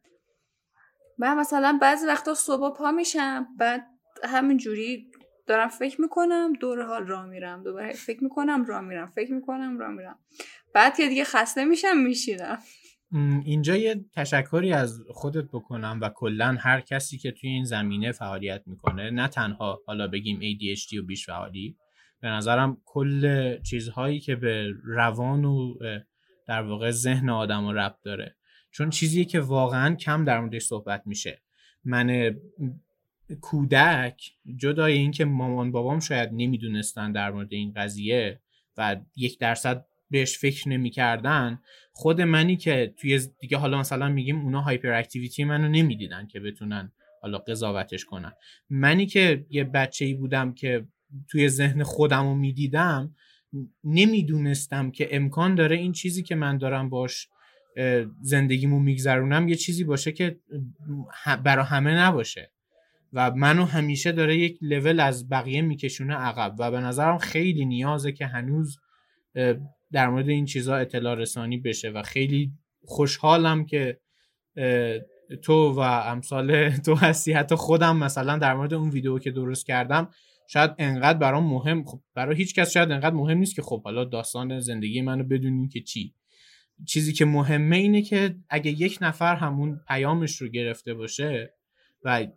من 1.17 1.37
مثلا 1.37 1.77
بعضی 1.81 2.07
وقتا 2.07 2.33
صبح 2.33 2.77
پا 2.77 2.91
میشم 2.91 3.47
بعد 3.57 3.85
همینجوری 4.23 5.08
دارم 5.49 5.67
فکر 5.67 6.01
می‌کنم 6.01 6.53
دور 6.53 6.85
حال 6.85 7.07
را 7.07 7.25
میرم. 7.25 7.63
دوباره 7.63 7.93
فکر 7.93 8.23
می‌کنم 8.23 8.65
را 8.65 8.81
میرم. 8.81 9.07
فکر 9.07 9.33
می‌کنم 9.33 9.79
را 9.79 9.91
میرم. 9.91 10.19
بعد 10.73 10.97
که 10.97 11.07
دیگه 11.07 11.23
خسته 11.23 11.65
میشم 11.65 11.97
میشینم. 11.97 12.57
اینجا 13.45 13.75
یه 13.75 14.05
تشکری 14.15 14.73
از 14.73 15.01
خودت 15.09 15.45
بکنم 15.53 15.99
و 16.01 16.09
کلا 16.09 16.57
هر 16.59 16.81
کسی 16.81 17.17
که 17.17 17.31
توی 17.31 17.49
این 17.49 17.63
زمینه 17.63 18.11
فعالیت 18.11 18.63
می‌کنه 18.65 19.09
نه 19.09 19.27
تنها 19.27 19.81
حالا 19.85 20.07
بگیم 20.07 20.39
ADHD 20.39 20.93
و 20.93 21.05
بیش 21.05 21.25
فعالی 21.25 21.77
به 22.21 22.27
نظرم 22.27 22.77
کل 22.85 23.57
چیزهایی 23.61 24.19
که 24.19 24.35
به 24.35 24.73
روان 24.83 25.45
و 25.45 25.77
در 26.47 26.61
واقع 26.61 26.91
ذهن 26.91 27.29
آدم 27.29 27.65
و 27.65 27.73
ربط 27.73 28.01
داره. 28.03 28.35
چون 28.71 28.89
چیزی 28.89 29.25
که 29.25 29.39
واقعا 29.39 29.95
کم 29.95 30.25
در 30.25 30.39
موردش 30.39 30.61
صحبت 30.61 31.01
میشه. 31.05 31.41
من 31.83 32.35
کودک 33.35 34.31
جدای 34.55 34.93
اینکه 34.93 35.25
مامان 35.25 35.71
بابام 35.71 35.99
شاید 35.99 36.29
نمی‌دونستن 36.33 37.11
در 37.11 37.31
مورد 37.31 37.53
این 37.53 37.73
قضیه 37.75 38.39
و 38.77 38.97
یک 39.15 39.39
درصد 39.39 39.85
بهش 40.11 40.37
فکر 40.37 40.69
نمی‌کردن 40.69 41.59
خود 41.91 42.21
منی 42.21 42.55
که 42.55 42.93
توی 42.97 43.21
دیگه 43.39 43.57
حالا 43.57 43.79
مثلا 43.79 44.09
میگیم 44.09 44.41
اونا 44.41 44.61
هایپر 44.61 44.93
اکتیویتی 44.93 45.43
منو 45.43 45.67
نمی‌دیدن 45.67 46.27
که 46.27 46.39
بتونن 46.39 46.91
حالا 47.21 47.37
قضاوتش 47.37 48.05
کنن. 48.05 48.33
منی 48.69 49.05
که 49.05 49.45
یه 49.49 49.63
بچه 49.63 50.05
ای 50.05 50.13
بودم 50.13 50.53
که 50.53 50.85
توی 51.27 51.49
ذهن 51.49 51.83
خودم 51.83 52.23
رو 52.23 52.35
می‌دیدم 52.35 53.15
نمی‌دونستم 53.83 54.91
که 54.91 55.15
امکان 55.15 55.55
داره 55.55 55.75
این 55.75 55.91
چیزی 55.91 56.23
که 56.23 56.35
من 56.35 56.57
دارم 56.57 56.89
باش 56.89 57.27
زندگیمو 58.21 58.79
میگذرونم 58.79 59.47
یه 59.47 59.55
چیزی 59.55 59.83
باشه 59.83 60.11
که 60.11 60.39
برا 61.43 61.63
همه 61.63 61.91
نباشه. 61.91 62.51
و 63.13 63.31
منو 63.31 63.65
همیشه 63.65 64.11
داره 64.11 64.37
یک 64.37 64.57
لول 64.61 64.99
از 64.99 65.29
بقیه 65.29 65.61
میکشونه 65.61 66.13
عقب. 66.13 66.55
و 66.59 66.71
به 66.71 66.79
نظرم 66.79 67.17
خیلی 67.17 67.65
نیازه 67.65 68.11
که 68.11 68.25
هنوز 68.25 68.77
در 69.91 70.09
مورد 70.09 70.29
این 70.29 70.45
چیزها 70.45 70.75
اطلاع 70.77 71.15
رسانی 71.15 71.57
بشه 71.57 71.89
و 71.89 72.03
خیلی 72.03 72.51
خوشحالم 72.85 73.65
که 73.65 73.99
تو 75.43 75.73
و 75.73 75.79
امثال 75.79 76.69
تو 76.85 76.95
هستی. 76.95 77.33
حتی 77.33 77.55
خودم 77.55 77.97
مثلا 77.97 78.37
در 78.37 78.53
مورد 78.53 78.73
اون 78.73 78.89
ویدیو 78.89 79.19
که 79.19 79.31
درست 79.31 79.65
کردم 79.65 80.09
شاید 80.47 80.71
انقدر 80.77 81.17
برام 81.17 81.43
مهم 81.43 81.83
خب 81.83 82.01
برای 82.13 82.35
هیچ 82.35 82.55
کس 82.55 82.71
شاید 82.71 82.91
انقدر 82.91 83.15
مهم 83.15 83.37
نیست 83.37 83.55
که 83.55 83.61
خب 83.61 83.83
حالا 83.83 84.05
داستان 84.05 84.59
زندگی 84.59 85.01
منو 85.01 85.23
بدونیم 85.23 85.69
که 85.69 85.81
چی. 85.81 86.13
چیزی 86.85 87.13
که 87.13 87.25
مهمه 87.25 87.75
اینه 87.75 88.01
که 88.01 88.35
اگه 88.49 88.71
یک 88.71 88.97
نفر 89.01 89.35
همون 89.35 89.81
پیامش 89.87 90.35
رو 90.35 90.47
گرفته 90.47 90.93
باشه 90.93 91.53
و 92.03 92.27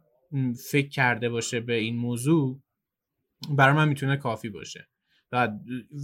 فکر 0.71 0.89
کرده 0.89 1.29
باشه 1.29 1.61
به 1.61 1.75
این 1.75 1.97
موضوع 1.97 2.63
برای 3.51 3.75
من 3.75 3.89
می‌تونه 3.89 4.17
کافی 4.17 4.49
باشه. 4.49 4.89
و, 5.33 5.49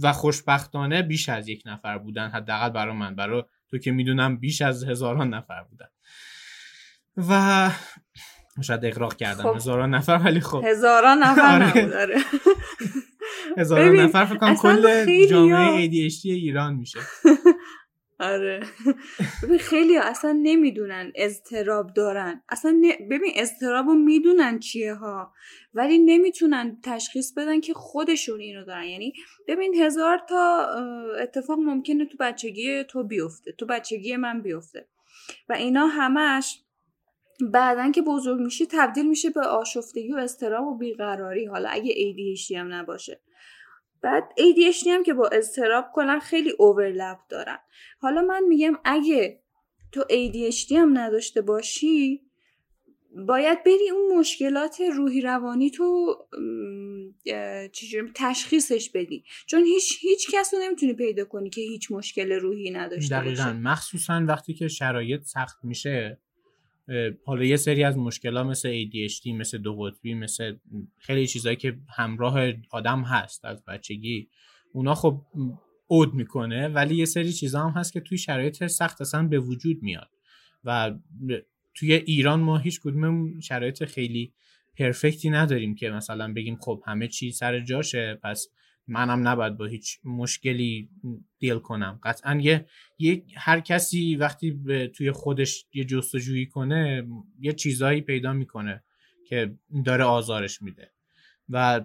و 0.01 0.13
خوشبختانه 0.13 1.01
بیش 1.01 1.29
از 1.29 1.47
یک 1.47 1.63
نفر 1.65 1.97
بودن 1.97 2.29
حداقل 2.29 2.69
برای 2.69 2.95
من. 2.95 3.15
برای 3.15 3.43
تو 3.69 3.77
که 3.77 3.91
می‌دونم 3.91 4.37
بیش 4.37 4.61
از 4.61 4.83
هزاران 4.83 5.33
نفر 5.33 5.63
بودن. 5.63 5.87
و 7.17 7.71
شاید 8.61 8.85
اقراق 8.85 9.15
کردم. 9.15 9.43
خب. 9.43 9.55
هزاران 9.55 9.95
نفر 9.95 10.21
ولی 10.25 10.39
خب. 10.39 10.63
هزاران 10.65 11.17
نفر 11.23 11.63
آره. 12.01 12.17
هزاران 13.57 13.95
نفر 13.95 14.25
فکر 14.25 14.37
کنم 14.37 14.55
کل 14.55 15.25
جامعه 15.25 15.89
ADHD 15.89 16.25
ایران 16.25 16.75
میشه. 16.75 16.99
آره. 18.19 18.59
ببین 19.43 19.57
خیلی 19.57 19.95
ها 19.95 20.03
اصلا 20.03 20.39
نمی‌دونن 20.43 21.11
اضطراب 21.15 21.93
دارن. 21.93 22.43
اصلا 22.49 22.81
ببین 23.11 23.31
اضطراب 23.35 23.87
رو 23.87 23.93
می‌دونن 23.93 24.59
چیه 24.59 24.93
ها 24.93 25.33
ولی 25.73 25.97
نمی‌تونن 25.97 26.77
تشخیص 26.83 27.33
بدن 27.33 27.59
که 27.59 27.73
خودشون 27.73 28.39
اینو 28.39 28.65
دارن. 28.65 28.83
یعنی 28.83 29.13
ببین 29.47 29.75
هزار 29.75 30.21
تا 30.29 30.67
اتفاق 31.21 31.59
ممکنه 31.59 32.05
تو 32.05 32.17
بچگی 32.19 32.83
تو 32.83 33.03
بیفته 33.03 33.51
تو 33.51 33.65
بچگی 33.65 34.15
من 34.15 34.41
بیفته. 34.41 34.87
و 35.49 35.53
اینا 35.53 35.85
همش 35.85 36.63
بعدا 37.51 37.91
که 37.91 38.01
بزرگ 38.01 38.39
میشی 38.39 38.65
تبدیل 38.71 39.09
میشه 39.09 39.29
به 39.29 39.41
آشفتگی 39.41 40.13
و 40.13 40.17
استراب 40.17 40.67
و 40.67 40.77
بیقراری. 40.77 41.45
حالا 41.45 41.69
اگه 41.69 41.93
ADHD 41.93 42.51
هم 42.51 42.73
نباشه. 42.73 43.21
بعد 44.01 44.23
ADHD 44.37 44.87
هم 44.87 45.03
که 45.03 45.13
با 45.13 45.27
اضطراب 45.27 45.85
کلا 45.93 46.19
خیلی 46.19 46.53
اوورلپ 46.59 47.17
دارن. 47.29 47.57
حالا 47.99 48.21
من 48.21 48.43
میگم 48.43 48.73
اگه 48.85 49.39
تو 49.91 50.01
ADHD 50.01 50.71
هم 50.71 50.97
نداشته 50.97 51.41
باشی 51.41 52.21
باید 53.27 53.63
بری 53.63 53.89
اون 53.89 54.19
مشکلات 54.19 54.81
روحی 54.95 55.21
روانی 55.21 55.71
تو 55.71 56.15
تشخیصش 58.15 58.89
بدی. 58.89 59.23
چون 59.45 59.63
هیچ 59.63 59.97
هیچ 60.01 60.31
کس 60.33 60.53
رو 60.53 60.59
نمی‌تونی 60.59 60.93
پیدا 60.93 61.25
کنی 61.25 61.49
که 61.49 61.61
هیچ 61.61 61.91
مشکل 61.91 62.31
روحی 62.31 62.71
نداشته 62.71 63.15
دقیقا. 63.15 63.43
باشه. 63.43 63.53
مخصوصا 63.57 64.25
وقتی 64.27 64.53
که 64.53 64.67
شرایط 64.67 65.23
سخت 65.23 65.57
میشه 65.63 66.19
حالا 67.25 67.43
یه 67.43 67.57
سری 67.57 67.83
از 67.83 67.97
مشکلات 67.97 68.45
مثل 68.45 68.85
ADHD 68.85 69.27
مثل 69.27 69.57
دو 69.57 69.75
قطبی 69.75 70.13
مثل 70.13 70.55
خیلی 70.97 71.27
چیزهایی 71.27 71.57
که 71.57 71.77
همراه 71.97 72.51
آدم 72.71 73.01
هست 73.01 73.45
از 73.45 73.65
بچگی 73.65 74.29
اونا 74.73 74.95
خب 74.95 75.21
اود 75.87 76.13
می‌کنه 76.13 76.67
ولی 76.67 76.95
یه 76.95 77.05
سری 77.05 77.33
چیزا 77.33 77.59
هم 77.59 77.79
هست 77.79 77.93
که 77.93 77.99
توی 77.99 78.17
شرایط 78.17 78.67
سخت 78.67 79.01
اصلا 79.01 79.27
به 79.27 79.39
وجود 79.39 79.83
میاد. 79.83 80.09
و 80.63 80.91
توی 81.75 81.93
ایران 81.93 82.39
ما 82.39 82.57
هیچ 82.57 82.81
کدوم 82.81 83.39
شرایط 83.39 83.85
خیلی 83.85 84.33
پرفکتی 84.77 85.29
نداریم 85.29 85.75
که 85.75 85.89
مثلا 85.89 86.33
بگیم 86.33 86.57
خب 86.61 86.83
همه 86.85 87.07
چی 87.07 87.31
سر 87.31 87.59
جاشه 87.59 88.19
پس 88.23 88.47
منم 88.89 89.27
نباید 89.27 89.57
با 89.57 89.65
هیچ 89.65 89.99
مشکلی 90.03 90.89
دیل 91.39 91.59
کنم. 91.59 91.99
قطعا 92.03 92.39
یه, 92.41 92.65
یه 92.97 93.23
هر 93.37 93.59
کسی 93.59 94.15
وقتی 94.15 94.51
به 94.51 94.87
توی 94.87 95.11
خودش 95.11 95.65
یه 95.73 95.85
جستجویی 95.85 96.45
کنه 96.45 97.07
یه 97.39 97.53
چیزایی 97.53 98.01
پیدا 98.01 98.33
می‌کنه 98.33 98.83
که 99.27 99.55
داره 99.85 100.03
آزارش 100.03 100.61
میده. 100.61 100.91
و 101.49 101.81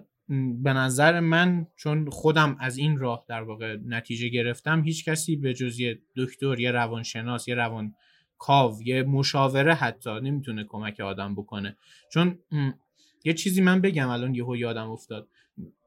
به 0.63 0.73
نظر 0.73 1.19
من 1.19 1.67
چون 1.75 2.09
خودم 2.09 2.57
از 2.59 2.77
این 2.77 2.97
راه 2.97 3.25
در 3.27 3.41
واقع 3.41 3.77
نتیجه 3.85 4.27
گرفتم 4.27 4.83
هیچ 4.83 5.05
کسی 5.05 5.35
به 5.35 5.53
جز 5.53 5.79
یه 5.79 6.01
دکتر 6.15 6.59
یه 6.59 6.71
روانشناس 6.71 7.47
یه 7.47 7.55
روان 7.55 7.93
کاو 8.37 8.83
یه 8.83 9.03
مشاوره 9.03 9.73
حتی 9.73 10.19
نمی‌تونه 10.21 10.63
کمک 10.63 10.99
آدم 10.99 11.35
بکنه. 11.35 11.77
چون 12.11 12.39
یه 13.25 13.33
چیزی 13.33 13.61
من 13.61 13.81
بگم 13.81 14.09
الان 14.09 14.35
یهو 14.35 14.55
یادم 14.55 14.89
افتاد. 14.89 15.27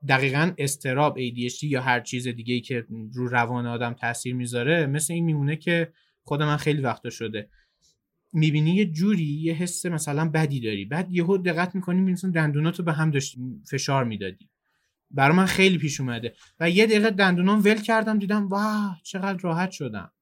دقیقا 0.08 0.52
استراب 0.58 1.18
ADHD 1.18 1.62
یا 1.62 1.82
هر 1.82 2.00
چیز 2.00 2.28
دیگه 2.28 2.54
ای 2.54 2.60
که 2.60 2.86
رو 3.12 3.28
روان 3.28 3.66
آدم 3.66 3.92
تاثیر 3.92 4.34
می‌ذاره 4.34 4.86
مثل 4.86 5.12
این 5.12 5.24
میمونه 5.24 5.56
که 5.56 5.92
خود 6.22 6.42
من 6.42 6.56
خیلی 6.56 6.80
وقتا 6.80 7.10
شده. 7.10 7.48
می‌بینی 8.32 8.74
یه 8.74 8.84
جوری 8.84 9.24
یه 9.24 9.54
حس 9.54 9.86
مثلا 9.86 10.28
بدی 10.28 10.60
داری. 10.60 10.84
بعد 10.84 11.12
یهو 11.12 11.38
دقت 11.38 11.74
می‌کنی 11.74 12.00
می‌بینی 12.00 12.32
دندوناتو 12.32 12.82
به 12.82 12.92
هم 12.92 13.10
داشتی 13.10 13.40
فشار 13.70 14.04
می‌دادی. 14.04 14.48
برای 15.10 15.36
من 15.36 15.46
خیلی 15.46 15.78
پیش 15.78 16.00
اومده. 16.00 16.34
و 16.60 16.70
یه 16.70 16.86
دقیقه 16.86 17.10
دندونام 17.10 17.58
ول 17.58 17.74
کردم 17.74 18.18
دیدم 18.18 18.48
واه 18.48 19.00
چقدر 19.02 19.38
راحت 19.40 19.70
شدم. 19.70 20.12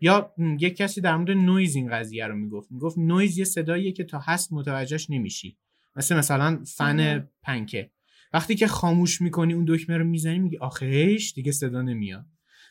یا 0.00 0.32
یه 0.58 0.70
کسی 0.70 1.00
در 1.00 1.16
مورد 1.16 1.30
نویز 1.30 1.76
این 1.76 1.90
قضیه 1.90 2.26
رو 2.26 2.36
می‌گفت. 2.36 2.72
می‌گفت 2.72 2.98
نویز 2.98 3.38
یه 3.38 3.44
صداییه 3.44 3.92
که 3.92 4.04
تا 4.04 4.18
هست 4.18 4.52
متوجهش 4.52 5.10
نمیشی. 5.10 5.56
مثل 5.96 6.16
مثلا 6.16 6.64
فن 6.76 7.28
پنکه. 7.42 7.90
وقتی 8.32 8.54
که 8.54 8.66
خاموش 8.66 9.20
می‌کنی 9.20 9.52
اون 9.54 9.64
دکمه 9.68 9.96
رو 9.96 10.04
می‌زنی 10.04 10.38
میگی 10.38 10.56
آخهش 10.58 11.32
دیگه 11.32 11.52
صدا 11.52 11.82
نمیاد. 11.82 12.26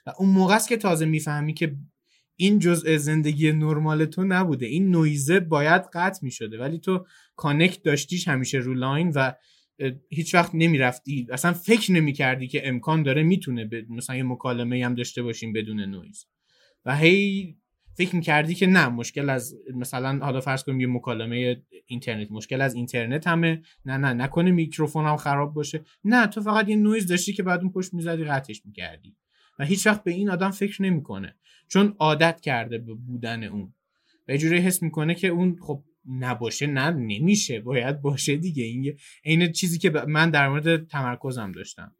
و 0.05 0.13
اون 0.19 0.29
موقع 0.29 0.55
است 0.55 0.69
که 0.69 0.77
تازه 0.77 1.05
می‌فهمی 1.05 1.53
که 1.53 1.75
این 2.35 2.59
جزء 2.59 2.97
زندگی 2.97 3.51
نرمال 3.51 4.05
تو 4.05 4.23
نبوده. 4.23 4.65
این 4.65 4.91
نویزه 4.91 5.39
باید 5.39 5.81
قطع 5.93 6.19
می‌شده. 6.21 6.59
ولی 6.59 6.79
تو 6.79 7.05
connect 7.35 7.83
داشتیش 7.83 8.27
همیشه 8.27 8.57
رو 8.57 8.73
line 8.73 9.11
و 9.15 9.31
هیچ 10.09 10.35
وقت 10.35 10.51
نمی‌رفتی. 10.53 11.27
اصلا 11.31 11.53
فکر 11.53 11.91
نمی‌کردی 11.91 12.47
که 12.47 12.67
امکان 12.67 13.03
داره 13.03 13.23
می‌تونه 13.23 13.69
مثلا 13.89 14.15
یه 14.15 14.23
مکالمه 14.23 14.85
هم 14.85 14.95
داشته 14.95 15.23
باشیم 15.23 15.53
بدون 15.53 15.79
نویز. 15.79 16.25
و 16.85 16.97
هی 16.97 17.55
فکر 17.97 18.15
می‌کردی 18.15 18.55
که 18.55 18.67
نه 18.67 18.89
مشکل 18.89 19.29
از 19.29 19.55
مثلا 19.75 20.19
حالا 20.25 20.41
فرض 20.41 20.63
کنیم 20.63 20.79
یه 20.79 20.87
مکالمه 20.87 21.61
اینترنت 21.85 22.31
مشکل 22.31 22.61
از 22.61 22.75
اینترنتمه. 22.75 23.61
نه 23.85 23.97
نه 23.97 24.13
نکنه 24.13 24.51
میکروفون 24.51 25.05
هم 25.05 25.17
خراب 25.17 25.53
باشه. 25.53 25.81
نه 26.03 26.27
تو 26.27 26.41
فقط 26.41 26.69
یه 26.69 26.75
نویز 26.75 27.07
داشتی 27.07 27.33
که 27.33 27.43
بعد 27.43 27.61
اون 27.61 27.71
پشت 27.71 27.93
می‌زدی 27.93 28.23
قطعش 28.23 28.61
می‌کردی. 28.65 29.15
و 29.59 29.65
هیچ 29.65 29.87
وقت 29.87 30.03
به 30.03 30.11
این 30.11 30.29
آدم 30.29 30.51
فکر 30.51 30.81
نمی‌کنه. 30.81 31.35
چون 31.67 31.95
عادت 31.99 32.41
کرده 32.41 32.77
به 32.77 32.93
بودن 32.93 33.43
اون. 33.43 33.73
و 34.27 34.31
یه 34.31 34.37
جوری 34.37 34.57
حس 34.57 34.83
می‌کنه 34.83 35.15
که 35.15 35.27
اون 35.27 35.57
خب 35.61 35.83
نباشه 36.09 36.67
نه 36.67 36.89
نمیشه 36.89 37.59
باید 37.59 38.01
باشه 38.01 38.37
دیگه. 38.37 38.63
این 38.63 38.97
عین 39.25 39.51
چیزی 39.51 39.77
که 39.77 39.89
من 39.89 40.29
در 40.29 40.49
مورد 40.49 40.87
تمرکزم 40.87 41.51
داشتم. 41.51 41.95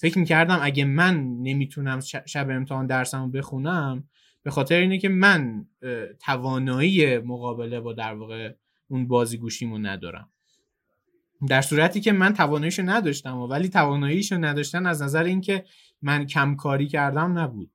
فکر 0.00 0.18
می‌کردم 0.18 0.58
اگه 0.62 0.84
من 0.84 1.24
نمی‌تونم 1.42 2.00
شب 2.26 2.50
امتحان 2.50 2.86
درسمو 2.86 3.28
بخونم 3.28 4.08
به 4.48 4.52
خاطر 4.52 4.76
اینه 4.80 4.98
که 4.98 5.08
من 5.08 5.66
توانایی 6.20 7.18
مقابله 7.18 7.80
با 7.80 7.92
در 7.92 8.14
واقع 8.14 8.54
اون 8.88 9.08
بازی 9.08 9.38
گوشیمو 9.38 9.78
ندارم. 9.78 10.30
در 11.48 11.62
صورتی 11.62 12.00
که 12.00 12.12
من 12.12 12.34
تواناییشو 12.34 12.82
نداشتم 12.82 13.38
ولی 13.38 13.68
تواناییشو 13.68 14.38
نداشتن 14.38 14.86
از 14.86 15.02
نظر 15.02 15.24
اینکه 15.24 15.64
من 16.02 16.26
کم 16.26 16.56
کاری 16.56 16.86
کردم 16.86 17.38
نبود. 17.38 17.70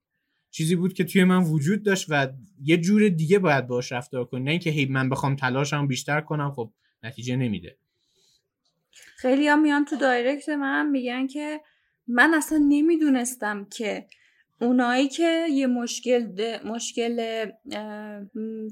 چیزی 0.51 0.75
بود 0.75 0.93
که 0.93 1.03
توی 1.03 1.23
من 1.23 1.43
وجود 1.43 1.83
داشت 1.83 2.05
و 2.09 2.27
یه 2.63 2.77
جور 2.77 3.09
دیگه 3.09 3.39
باید 3.39 3.67
باش 3.67 3.91
رفتار 3.91 4.25
کنی. 4.25 4.43
نه 4.43 4.51
اینکه 4.51 4.69
هی 4.69 4.85
من 4.85 5.09
بخوام 5.09 5.35
تلاشم 5.35 5.87
بیشتر 5.87 6.21
کنم 6.21 6.51
خب 6.51 6.71
نتیجه 7.03 7.35
نمیده. 7.35 7.77
خیلی 9.15 9.47
ها 9.47 9.55
میان 9.55 9.85
تو 9.85 9.95
دایرکت 9.95 10.49
من 10.49 10.89
میگن 10.89 11.27
که 11.27 11.61
من 12.07 12.33
اصلا 12.33 12.65
نمی‌دونستم 12.67 13.65
که 13.65 14.07
اونایی 14.63 15.07
که 15.07 15.45
یه 15.51 15.67
مشکل 15.67 16.57
مشکل 16.65 17.45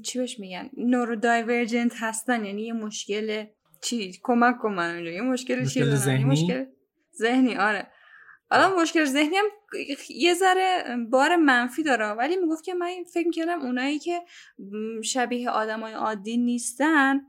چی 0.04 0.18
بهش 0.18 0.40
میگن؟ 0.40 0.70
نورو 0.76 1.16
دایورجنت 1.16 1.92
هستن 1.96 2.44
یعنی 2.44 2.62
یه 2.62 2.72
مشکل 2.72 3.44
چی 3.82 4.12
کمک 4.22 4.58
کن 4.58 4.74
من 4.74 5.06
یه 5.06 5.20
مشکل, 5.20 5.64
چی 5.64 5.84
ذهنی؟ 5.84 6.24
مشکل 6.24 6.64
ذهنی 7.16 7.56
آره. 7.56 7.86
حالا 8.50 8.82
مشکل 8.82 9.04
ذهنی 9.04 9.36
هم 9.36 9.44
یه 10.10 10.34
ذره 10.34 10.84
بار 11.10 11.36
منفی 11.36 11.82
داره 11.82 12.06
ولی 12.06 12.36
می‌گفت 12.36 12.64
که 12.64 12.74
من 12.74 12.88
فکر 13.14 13.26
می‌کردم 13.26 13.60
اونایی 13.60 13.98
که 13.98 14.20
شبیه 15.04 15.50
آدمای 15.50 15.92
عادی 15.92 16.36
نیستن. 16.36 17.20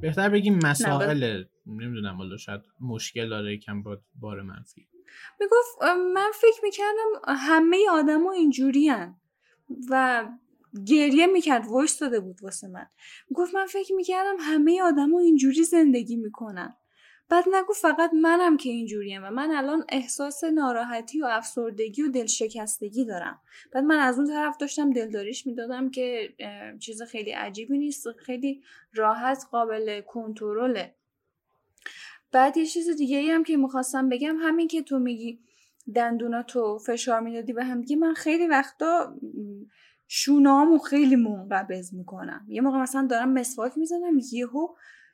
بهتر 0.00 0.28
بگیم 0.28 0.58
مسائل 0.64 1.44
نمی‌دونم 1.66 2.16
حالا 2.16 2.36
شاید 2.36 2.60
مشکل 2.80 3.28
داره 3.28 3.54
یکم 3.54 3.82
با 3.82 3.98
بار 4.14 4.42
منفی. 4.42 4.88
می‌گفت 5.40 5.82
من 6.14 6.30
فکر 6.34 6.60
می‌کردم 6.62 7.34
همه 7.36 7.86
آدما 7.90 8.32
اینجوری 8.32 8.92
و 9.90 10.26
گریه 10.86 11.26
می‌کرد 11.26 11.66
وایس 11.66 11.98
داده 11.98 12.20
بود 12.20 12.42
واسه 12.42 12.68
من. 12.68 12.86
می‌گفت 13.30 13.54
من 13.54 13.66
فکر 13.66 13.94
می‌کردم 13.94 14.36
همه 14.40 14.82
آدما 14.82 15.18
اینجوری 15.18 15.64
زندگی 15.64 16.16
می‌کنن. 16.16 16.76
بعد 17.28 17.44
نگو 17.52 17.72
فقط 17.72 18.10
منم 18.14 18.56
که 18.56 18.68
اینجوریم 18.68 19.24
و 19.24 19.30
من 19.30 19.50
الان 19.50 19.84
احساس 19.88 20.44
ناراحتی 20.44 21.20
و 21.20 21.26
افسردگی 21.26 22.02
و 22.02 22.08
دلشکستگی 22.08 23.04
دارم. 23.04 23.40
بعد 23.72 23.84
من 23.84 23.98
از 23.98 24.18
اون 24.18 24.28
طرف 24.28 24.56
داشتم 24.56 24.90
دلداریش 24.90 25.46
می‌دادم 25.46 25.90
که 25.90 26.34
چیز 26.80 27.02
خیلی 27.02 27.30
عجیبی 27.30 27.78
نیست 27.78 28.12
خیلی 28.12 28.62
راحت 28.94 29.44
قابل 29.50 30.00
کنترله. 30.00 30.94
بعد 32.32 32.56
یه 32.56 32.66
چیز 32.66 32.90
دیگه 32.90 33.18
ای 33.18 33.30
هم 33.30 33.44
که 33.44 33.56
می‌خواستم 33.56 34.08
بگم 34.08 34.36
همین 34.40 34.68
که 34.68 34.82
تو 34.82 34.98
میگی 34.98 35.40
دندونا 35.94 36.42
تو 36.42 36.78
فشار 36.78 37.20
می‌دادی 37.20 37.52
به 37.52 37.64
هم 37.64 37.80
دیگه 37.80 37.96
من 37.96 38.14
خیلی 38.14 38.46
وقتا 38.46 39.16
شونامو 40.08 40.78
خیلی 40.78 41.16
منقبض 41.16 41.94
می‌کنم. 41.94 42.46
یه 42.48 42.60
موقع 42.60 42.78
مثلا 42.78 43.06
دارم 43.06 43.32
مسواک 43.32 43.78
می‌زنم 43.78 44.18
یهو 44.32 44.68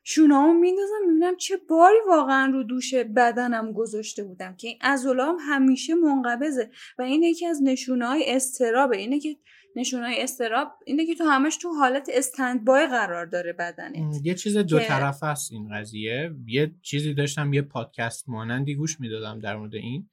شونامو 0.05 0.53
میندازم 0.53 1.01
می‌بینم 1.07 1.37
چه 1.37 1.57
باری 1.57 1.97
واقعا 2.09 2.47
رو 2.53 2.63
دوش 2.63 2.95
بدنم 2.95 3.73
گذاشته 3.73 4.25
بودم 4.25 4.57
که 4.57 4.69
این 4.69 4.79
عضلام 4.81 5.37
همیشه 5.41 5.95
منقبضه 5.95 6.71
و 6.99 7.03
این 7.03 7.23
یکی 7.23 7.47
از 7.47 7.63
نشونه 7.63 8.07
های 8.07 8.25
استرابه 8.27 8.97
اینه 8.97 9.21
که 9.21 9.37
نشونه 9.77 10.07
های 10.07 10.23
استراب 10.23 10.69
اینه 10.87 11.07
که 11.07 11.15
تو 11.15 11.25
همش 11.25 11.57
تو 11.57 11.69
حالت 11.69 12.09
استندبای 12.15 12.87
قرار 12.87 13.27
داره 13.27 13.53
بدنت. 13.53 14.27
یه 14.27 14.35
چیز 14.35 14.57
دو 14.57 14.79
طرف 14.79 15.23
است 15.23 15.53
این 15.53 15.69
قضیه. 15.75 16.31
یه 16.47 16.75
چیزی 16.83 17.15
داشتم 17.15 17.53
یه 17.53 17.63
پادکست 17.63 18.29
مانندی 18.29 18.75
گوش 18.75 19.01
می‌دادم 19.01 19.39
در 19.39 19.57
مورد 19.57 19.75
این 19.75 20.09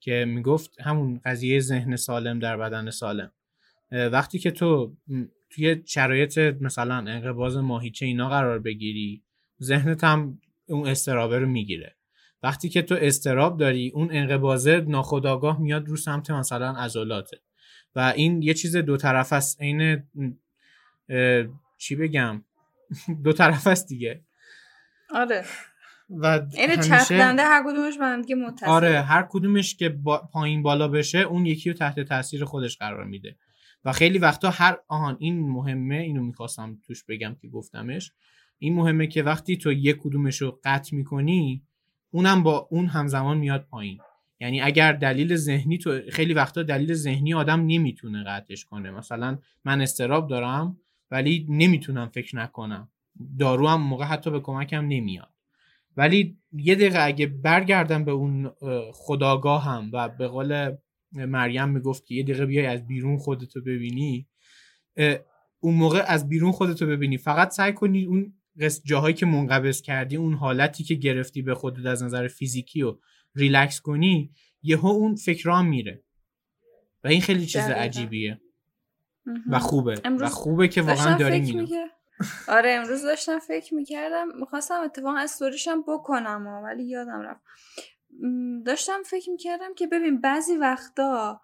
که 0.00 0.24
می‌گفت 0.28 0.80
همون 0.80 1.20
قضیه 1.24 1.60
ذهن 1.60 1.96
سالم 1.96 2.38
در 2.38 2.56
بدن 2.56 2.90
سالم. 2.90 3.32
وقتی 3.90 4.38
که 4.38 4.50
تو 4.50 4.96
توی 5.50 5.82
شرایط 5.86 6.38
مثلا 6.38 6.94
انقباز 6.96 7.56
ماهیچه 7.56 8.06
اینا 8.06 8.28
قرار 8.28 8.58
بگیری 8.58 9.22
ذهنت 9.62 10.04
هم 10.04 10.40
اون 10.68 10.88
استرابه 10.88 11.38
رو 11.38 11.46
می‌گیره. 11.48 11.96
وقتی 12.42 12.68
که 12.68 12.82
تو 12.82 12.94
استراب 13.00 13.58
داری 13.58 13.90
اون 13.94 14.08
انقبازه 14.10 14.80
ناخداگاه 14.80 15.60
میاد 15.60 15.88
رو 15.88 15.96
سمت 15.96 16.30
مثلا 16.30 16.72
عضلاته. 16.72 17.40
و 17.96 18.00
این 18.16 18.42
یه 18.42 18.54
چیز 18.54 18.76
دو 18.76 18.96
طرف 18.96 19.32
است. 19.32 19.60
عین 19.62 20.02
چی 21.78 21.96
بگم؟ 21.96 22.44
دو 23.24 23.32
طرف 23.32 23.66
است 23.66 23.88
دیگه. 23.88 24.20
آره. 25.10 25.44
و 26.10 26.46
این 26.52 26.80
چرخنده 26.80 27.42
هر 27.42 27.62
کدومش 27.66 27.98
به 27.98 28.34
متصل. 28.34 28.66
آره 28.66 29.00
هر 29.00 29.26
کدومش 29.30 29.76
که 29.76 29.88
پایین 30.32 30.62
بالا 30.62 30.88
بشه 30.88 31.18
اون 31.18 31.46
یکی 31.46 31.70
رو 31.70 31.76
تحت 31.76 32.00
تاثیر 32.00 32.44
خودش 32.44 32.78
قرار 32.78 33.04
میده. 33.04 33.36
و 33.84 33.92
خیلی 33.92 34.18
وقتا 34.18 34.50
هر 34.50 34.78
آهان 34.88 35.16
این 35.20 35.48
مهمه 35.48 35.96
اینو 35.96 36.22
می‌خواستم 36.22 36.78
توش 36.86 37.04
بگم 37.04 37.36
که 37.42 37.48
گفتمش. 37.48 38.12
این 38.58 38.74
مهمه 38.74 39.06
که 39.06 39.22
وقتی 39.22 39.56
تو 39.56 39.72
یک 39.72 39.96
کدومش 40.02 40.42
رو 40.42 40.60
قطع 40.64 40.96
می‌کنی 40.96 41.62
اونم 42.10 42.42
با 42.42 42.68
اون 42.70 42.86
همزمان 42.86 43.36
میاد 43.36 43.66
پایین. 43.70 43.98
یعنی 44.44 44.60
اگر 44.60 44.92
دلیل 44.92 45.36
ذهنی 45.36 45.78
تو 45.78 46.00
خیلی 46.10 46.34
وقتا 46.34 46.62
دلیل 46.62 46.94
ذهنی 46.94 47.34
آدم 47.34 47.66
نمی‌تونه 47.66 48.24
قطعش 48.24 48.64
کنه. 48.64 48.90
مثلا 48.90 49.38
من 49.64 49.80
استراب 49.80 50.28
دارم 50.28 50.76
ولی 51.10 51.46
نمی‌تونم 51.48 52.08
فکر 52.08 52.36
نکنم. 52.36 52.88
دارو 53.38 53.68
هم 53.68 53.82
موقع 53.82 54.04
حتی 54.04 54.30
به 54.30 54.40
کمکم 54.40 54.86
نمیاد. 54.86 55.30
ولی 55.96 56.38
یه 56.52 56.74
دقیقه 56.74 56.98
اگه 57.00 57.26
برگردم 57.26 58.04
به 58.04 58.10
اون 58.10 58.50
خداگاه 58.92 59.64
هم 59.64 59.90
و 59.92 60.08
به 60.08 60.28
قول 60.28 60.76
مریم 61.12 61.68
می‌گفت 61.68 62.06
که 62.06 62.14
یه 62.14 62.22
دقیقه 62.22 62.46
بیای 62.46 62.66
از 62.66 62.86
بیرون 62.86 63.18
خودتو 63.18 63.60
ببینی 63.60 64.26
اون 65.60 65.74
موقع 65.74 66.04
از 66.06 66.28
بیرون 66.28 66.52
خودتو 66.52 66.86
ببینی. 66.86 67.16
فقط 67.16 67.50
سعی 67.50 67.72
کنی 67.72 68.04
اون 68.04 68.34
جاهایی 68.84 69.14
که 69.14 69.26
منقبض 69.26 69.82
کردی 69.82 70.16
اون 70.16 70.34
حالتی 70.34 70.84
که 70.84 70.94
گرفتی 70.94 71.42
به 71.42 71.54
خودت 71.54 71.86
از 71.86 72.02
نظر 72.02 72.28
فیزیکی 72.28 72.82
و 72.82 72.96
ریلکس 73.36 73.80
کنی 73.80 74.34
یهو 74.62 74.86
اون 74.86 75.14
فکرام 75.14 75.66
میره. 75.66 76.02
و 77.04 77.08
این 77.08 77.20
خیلی 77.20 77.46
چیز 77.46 77.62
عجیبیه. 77.62 78.40
و 79.50 79.58
خوبه. 79.58 80.02
و 80.20 80.28
خوبه 80.28 80.68
که 80.68 80.82
واقعا 80.82 81.18
داریم 81.18 81.44
اینو. 81.44 81.66
آره 82.48 82.70
امروز 82.70 83.02
داشتم 83.02 83.38
فکر 83.38 83.74
می‌کردم 83.74 84.28
می‌خواستم 84.40 84.80
اتفاقا 84.80 85.18
استوریشم 85.18 85.82
بکنم 85.88 86.62
ولی 86.64 86.84
یادم 86.84 87.20
رفت. 87.20 87.40
داشتم 88.66 89.02
فکر 89.06 89.30
می‌کردم 89.30 89.74
که 89.74 89.86
ببین 89.86 90.20
بعضی 90.20 90.56
وقتا 90.56 91.40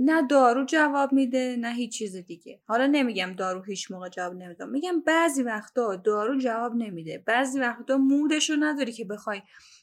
نه 0.00 0.26
دارو 0.26 0.64
جواب 0.64 1.12
میده 1.12 1.56
نه 1.60 1.74
هیچ 1.74 1.98
چیز 1.98 2.16
دیگه. 2.16 2.60
حالا 2.66 2.86
نمیگم 2.86 3.34
دارو 3.36 3.62
هیچ 3.62 3.90
موقع 3.90 4.08
جواب 4.08 4.34
نمیده. 4.34 4.64
میگم 4.64 5.00
بعضی 5.00 5.42
وقتا 5.42 5.96
دارو 5.96 6.38
جواب 6.38 6.74
نمیده. 6.74 7.22
بعضی 7.26 7.60
وقتا 7.60 7.96
مودش 7.96 8.50
رو 8.50 8.56
نداری 8.60 8.92
که 8.92 9.04
بخوای 9.04 9.42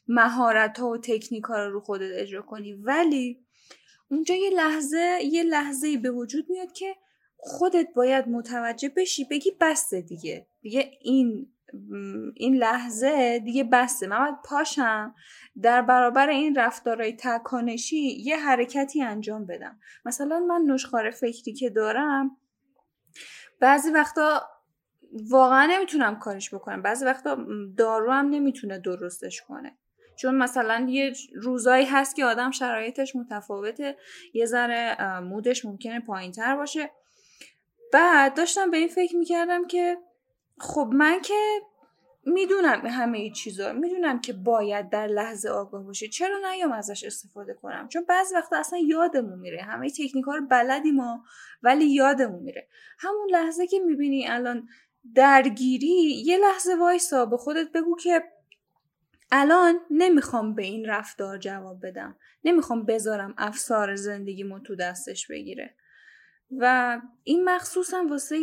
مهارت 0.10 0.80
ها 0.80 0.90
و 0.90 0.98
تکنیک 0.98 1.44
ها 1.44 1.66
رو 1.66 1.72
رو 1.72 1.80
خودت 1.80 2.12
اجرا 2.14 2.42
کنی. 2.42 2.74
ولی 2.74 3.46
اونجا 4.12 4.36
یه 4.36 4.50
لحظه 4.50 5.20
یه 5.24 5.44
لحظه 5.44 5.98
به 5.98 6.12
وجود 6.12 6.46
میاد 6.50 6.72
که 6.72 6.96
خودت 7.38 7.88
باید 7.96 8.28
متوجه 8.28 8.90
بشی 8.90 9.26
بگی 9.26 9.52
بسته 9.62 10.02
دیگه. 10.02 10.48
دیگه 10.62 10.92
این 11.02 11.54
این 12.36 12.56
لحظه 12.56 13.40
دیگه 13.40 13.64
بسته 13.64 14.08
من 14.08 14.20
باید 14.20 14.36
پاشم 14.46 15.16
در 15.62 15.82
برابر 15.82 16.30
این 16.30 16.56
رفتارهای 16.56 17.14
تکانشی 17.14 17.98
یه 17.98 18.38
حرکتی 18.38 19.02
انجام 19.02 19.46
بدم. 19.46 19.80
مثلا 20.06 20.40
من 20.40 20.62
نشخار 20.62 21.12
فکری 21.12 21.54
که 21.54 21.70
دارم 21.70 22.38
بعضی 23.60 23.92
وقتا 23.92 24.42
واقعا 25.30 25.66
نمی‌تونم 25.66 26.20
کارش 26.20 26.54
بکنم. 26.54 26.82
بعضی 26.82 27.06
وقتا 27.06 27.38
دارو 27.78 28.12
هم 28.12 28.30
نمی‌تونه 28.30 28.80
درستش 28.80 29.42
کنه. 29.42 29.78
چون 30.20 30.36
مثلا 30.36 30.86
یه 30.90 31.14
روزایی 31.36 31.86
هست 31.86 32.16
که 32.16 32.26
آدم 32.26 32.52
شرایطش 32.52 33.16
متفاوته 33.16 33.98
یه 34.34 34.46
ذره 34.46 35.20
مودش 35.20 35.66
ممکنه 35.66 36.00
پایین 36.00 36.32
تر 36.32 36.56
باشه. 36.56 36.92
بعد 37.94 38.34
داشتم 38.34 38.72
به 38.72 38.78
این 38.78 38.88
فکر 38.88 39.16
می‌کردم 39.16 39.68
که 39.68 39.98
خب 40.60 40.90
من 40.94 41.22
که 41.22 41.34
می‌دونم 42.26 42.86
همه 42.86 43.18
ای 43.18 43.32
چیزا 43.32 43.74
می‌دونم 43.74 44.22
که 44.22 44.34
باید 44.34 44.90
در 44.90 45.08
لحظه 45.08 45.50
آگاه 45.50 45.84
باشه. 45.84 46.08
چرا 46.08 46.38
نیام 46.52 46.72
ازش 46.72 47.04
استفاده 47.04 47.54
کنم؟ 47.54 47.88
چون 47.88 48.06
بعضی 48.10 48.36
وقتا 48.36 48.58
اصلا 48.58 48.80
یادمون 48.80 49.40
میره. 49.40 49.62
همه 49.62 49.90
تکنیک 49.90 50.26
ها 50.26 50.36
رو 50.36 50.48
بلدی 50.48 50.92
ما 50.92 51.24
ولی 51.64 51.86
یادمون 51.86 52.44
میره. 52.44 52.68
همون 53.00 53.30
لحظه 53.32 53.68
که 53.68 53.80
می‌بینی 53.80 54.28
الان 54.28 54.68
درگیری 55.16 56.24
یه 56.26 56.38
لحظه 56.38 56.76
وایسا 56.76 57.26
به 57.26 57.38
خودت 57.38 57.72
بگو 57.72 57.96
که 57.96 58.24
الان 59.32 59.80
نمی‌خوام 59.92 60.56
به 60.56 60.64
این 60.64 60.86
رفتار 60.86 61.38
جواب 61.38 61.86
بدم. 61.88 62.18
نمی‌خوام 62.44 62.86
بذارم 62.86 63.34
افسار 63.38 63.96
زندگیمو 63.96 64.60
تو 64.60 64.76
دستش 64.76 65.28
بگیره. 65.28 65.76
و 66.58 67.02
این 67.24 67.50
مخصوصا 67.50 68.06
واسه 68.10 68.38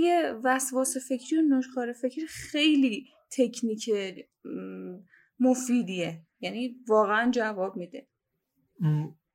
وسواس 0.45 0.97
فکری 1.09 1.39
و 1.39 1.57
نشخار 1.57 1.93
فکری 1.93 2.27
خیلی 2.27 3.07
تکنیک 3.31 3.91
مفیدیه. 5.41 6.23
یعنی 6.41 6.77
واقعا 6.89 7.31
جواب 7.31 7.77
میده. 7.77 8.07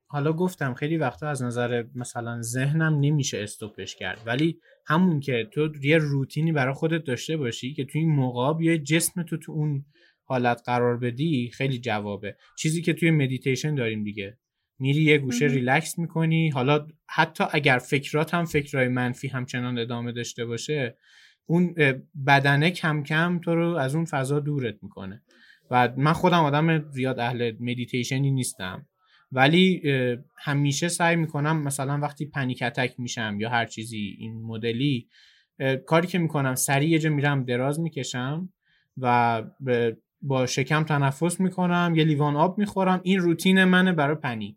حالا 0.06 0.32
گفتم 0.32 0.74
خیلی 0.74 0.96
وقتا 0.96 1.28
از 1.28 1.42
نظر 1.42 1.84
مثلا 1.94 2.42
ذهنم 2.42 3.00
نمیشه 3.00 3.42
استوپش 3.42 3.96
کرد. 3.96 4.18
ولی 4.26 4.60
همون 4.86 5.20
که 5.20 5.48
تو 5.52 5.68
یه 5.82 5.98
روتینی 5.98 6.52
برای 6.52 6.74
خودت 6.74 7.04
داشته 7.04 7.36
باشی 7.36 7.74
که 7.74 7.84
تو 7.84 7.98
این 7.98 8.10
موقع 8.10 8.64
یه 8.64 8.78
جسم 8.78 9.22
تو 9.22 9.36
تو 9.36 9.52
اون 9.52 9.84
حالت 10.32 10.62
قرار 10.66 10.96
بدی 10.96 11.50
خیلی 11.54 11.78
جوابه. 11.78 12.36
چیزی 12.58 12.82
که 12.82 12.92
توی 12.92 13.10
مدیتیشن 13.10 13.74
داریم 13.74 14.04
دیگه. 14.04 14.38
میری 14.78 15.02
یه 15.02 15.18
گوشه 15.18 15.46
ریلکس 15.46 15.98
می‌کنی. 15.98 16.48
حالا 16.48 16.86
حتی 17.08 17.44
اگر 17.52 17.78
فکرات 17.78 18.34
هم 18.34 18.44
فکرهای 18.44 18.88
منفی 18.88 19.28
همچنان 19.28 19.78
ادامه 19.78 20.12
داشته 20.12 20.44
باشه 20.44 20.96
اون 21.46 21.74
بدنه 22.26 22.70
کم 22.70 23.02
کم 23.02 23.38
تو 23.38 23.54
رو 23.54 23.76
از 23.76 23.94
اون 23.94 24.04
فضا 24.04 24.40
دورت 24.40 24.74
می‌کنه. 24.82 25.22
و 25.70 25.92
من 25.96 26.12
خودم 26.12 26.44
آدم 26.44 26.90
زیاد 26.90 27.18
اهل 27.18 27.52
مدیتیشنی 27.60 28.30
نیستم. 28.30 28.86
ولی 29.32 29.82
همیشه 30.38 30.88
سعی 30.88 31.16
می‌کنم 31.16 31.62
مثلا 31.62 31.98
وقتی 31.98 32.26
panic 32.26 32.62
attack 32.62 32.94
میشم 32.98 33.36
یا 33.40 33.50
هر 33.50 33.66
چیزی 33.66 34.16
این 34.18 34.42
مدلی 34.42 35.08
کاری 35.86 36.06
که 36.06 36.18
می‌کنم 36.18 36.54
سریع 36.54 36.88
یه 36.88 36.98
جا 36.98 37.10
میرم 37.10 37.44
دراز 37.44 37.80
می‌کشم 37.80 38.52
و 38.96 39.42
با 40.22 40.46
شکم 40.46 40.84
تنفس 40.84 41.40
می‌کنم 41.40 41.92
یه 41.96 42.04
لیوان 42.04 42.36
آب 42.36 42.58
می‌خورم 42.58 43.00
این 43.02 43.18
روتین 43.18 43.64
منه 43.64 43.92
برای 43.92 44.16
panic. 44.16 44.56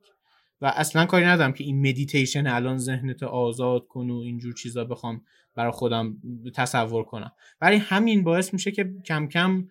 و 0.61 0.65
اصلا 0.65 1.05
کاری 1.05 1.25
ندارم 1.25 1.53
که 1.53 1.63
این 1.63 1.89
مدیتیشن 1.89 2.47
الان 2.47 2.77
ذهنت 2.77 3.23
آزاد 3.23 3.87
کن 3.87 4.09
و 4.09 4.17
اینجور 4.17 4.53
چیزا 4.53 4.85
بخوام 4.85 5.21
برای 5.55 5.71
خودم 5.71 6.17
تصور 6.55 7.03
کنم. 7.03 7.31
برای 7.59 7.77
همین 7.77 8.23
باعث 8.23 8.53
میشه 8.53 8.71
که 8.71 8.93
کم 9.05 9.27
کم 9.27 9.67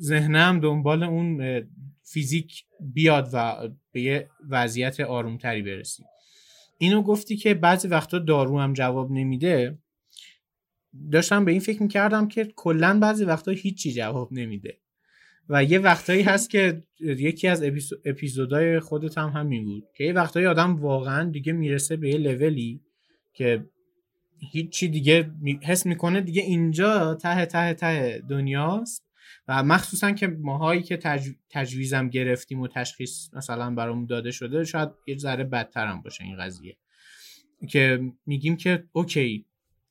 ذهنم 0.00 0.60
دنبال 0.60 1.02
اون 1.02 1.62
فیزیک 2.02 2.64
بیاد 2.80 3.28
و 3.32 3.68
به 3.92 4.00
یه 4.00 4.28
وضعیت 4.48 5.00
آرومتری 5.00 5.62
برسی. 5.62 6.04
اینو 6.78 7.02
گفتی 7.02 7.36
که 7.36 7.54
بعضی 7.54 7.88
وقتا 7.88 8.18
دارو 8.18 8.60
هم 8.60 8.72
جواب 8.72 9.10
نمیده. 9.10 9.78
داشتم 11.12 11.44
به 11.44 11.50
این 11.52 11.60
فکر 11.60 11.82
می‌کردم 11.82 12.28
که 12.28 12.44
کلا 12.56 12.98
بعضی 12.98 13.24
وقتا 13.24 13.52
هیچی 13.52 13.92
جواب 13.92 14.32
نمیده. 14.32 14.78
و 15.48 15.64
یه 15.64 15.78
وقتایی 15.78 16.22
هست 16.22 16.50
که 16.50 16.82
یکی 17.00 17.48
از 17.48 17.62
اپیزودهای 18.04 18.80
خودت 18.80 19.18
هم 19.18 19.28
همین 19.28 19.64
بود 19.64 19.84
که 19.94 20.04
یه 20.04 20.12
وقتایی 20.12 20.46
آدم 20.46 20.76
واقعا 20.76 21.30
دیگه 21.30 21.52
می‌رسه 21.52 21.96
به 21.96 22.08
یه 22.08 22.18
لولی 22.18 22.80
که 23.32 23.64
هیچی 24.52 24.88
دیگه 24.88 25.30
حس 25.62 25.86
می‌کنه 25.86 26.20
دیگه 26.20 26.42
اینجا 26.42 27.14
ته 27.14 27.46
ته 27.46 27.74
ته 27.74 28.22
دنیاست. 28.28 29.06
و 29.48 29.62
مخصوصا 29.62 30.12
که 30.12 30.26
ماهایی 30.26 30.82
که 30.82 30.96
تج... 30.96 31.28
تجویزم 31.50 32.08
گرفتیم 32.08 32.60
و 32.60 32.68
تشخیص 32.68 33.34
مثلا 33.34 33.70
برامون 33.70 34.06
داده 34.06 34.30
شده 34.30 34.64
شاید 34.64 34.88
یه 35.06 35.16
ذره 35.16 35.44
بدتر 35.44 35.86
هم 35.86 36.02
باشه 36.02 36.24
این 36.24 36.36
قضیه. 36.36 36.76
که 37.68 38.00
میگیم 38.26 38.56
که 38.56 38.84
اوکی 38.92 39.44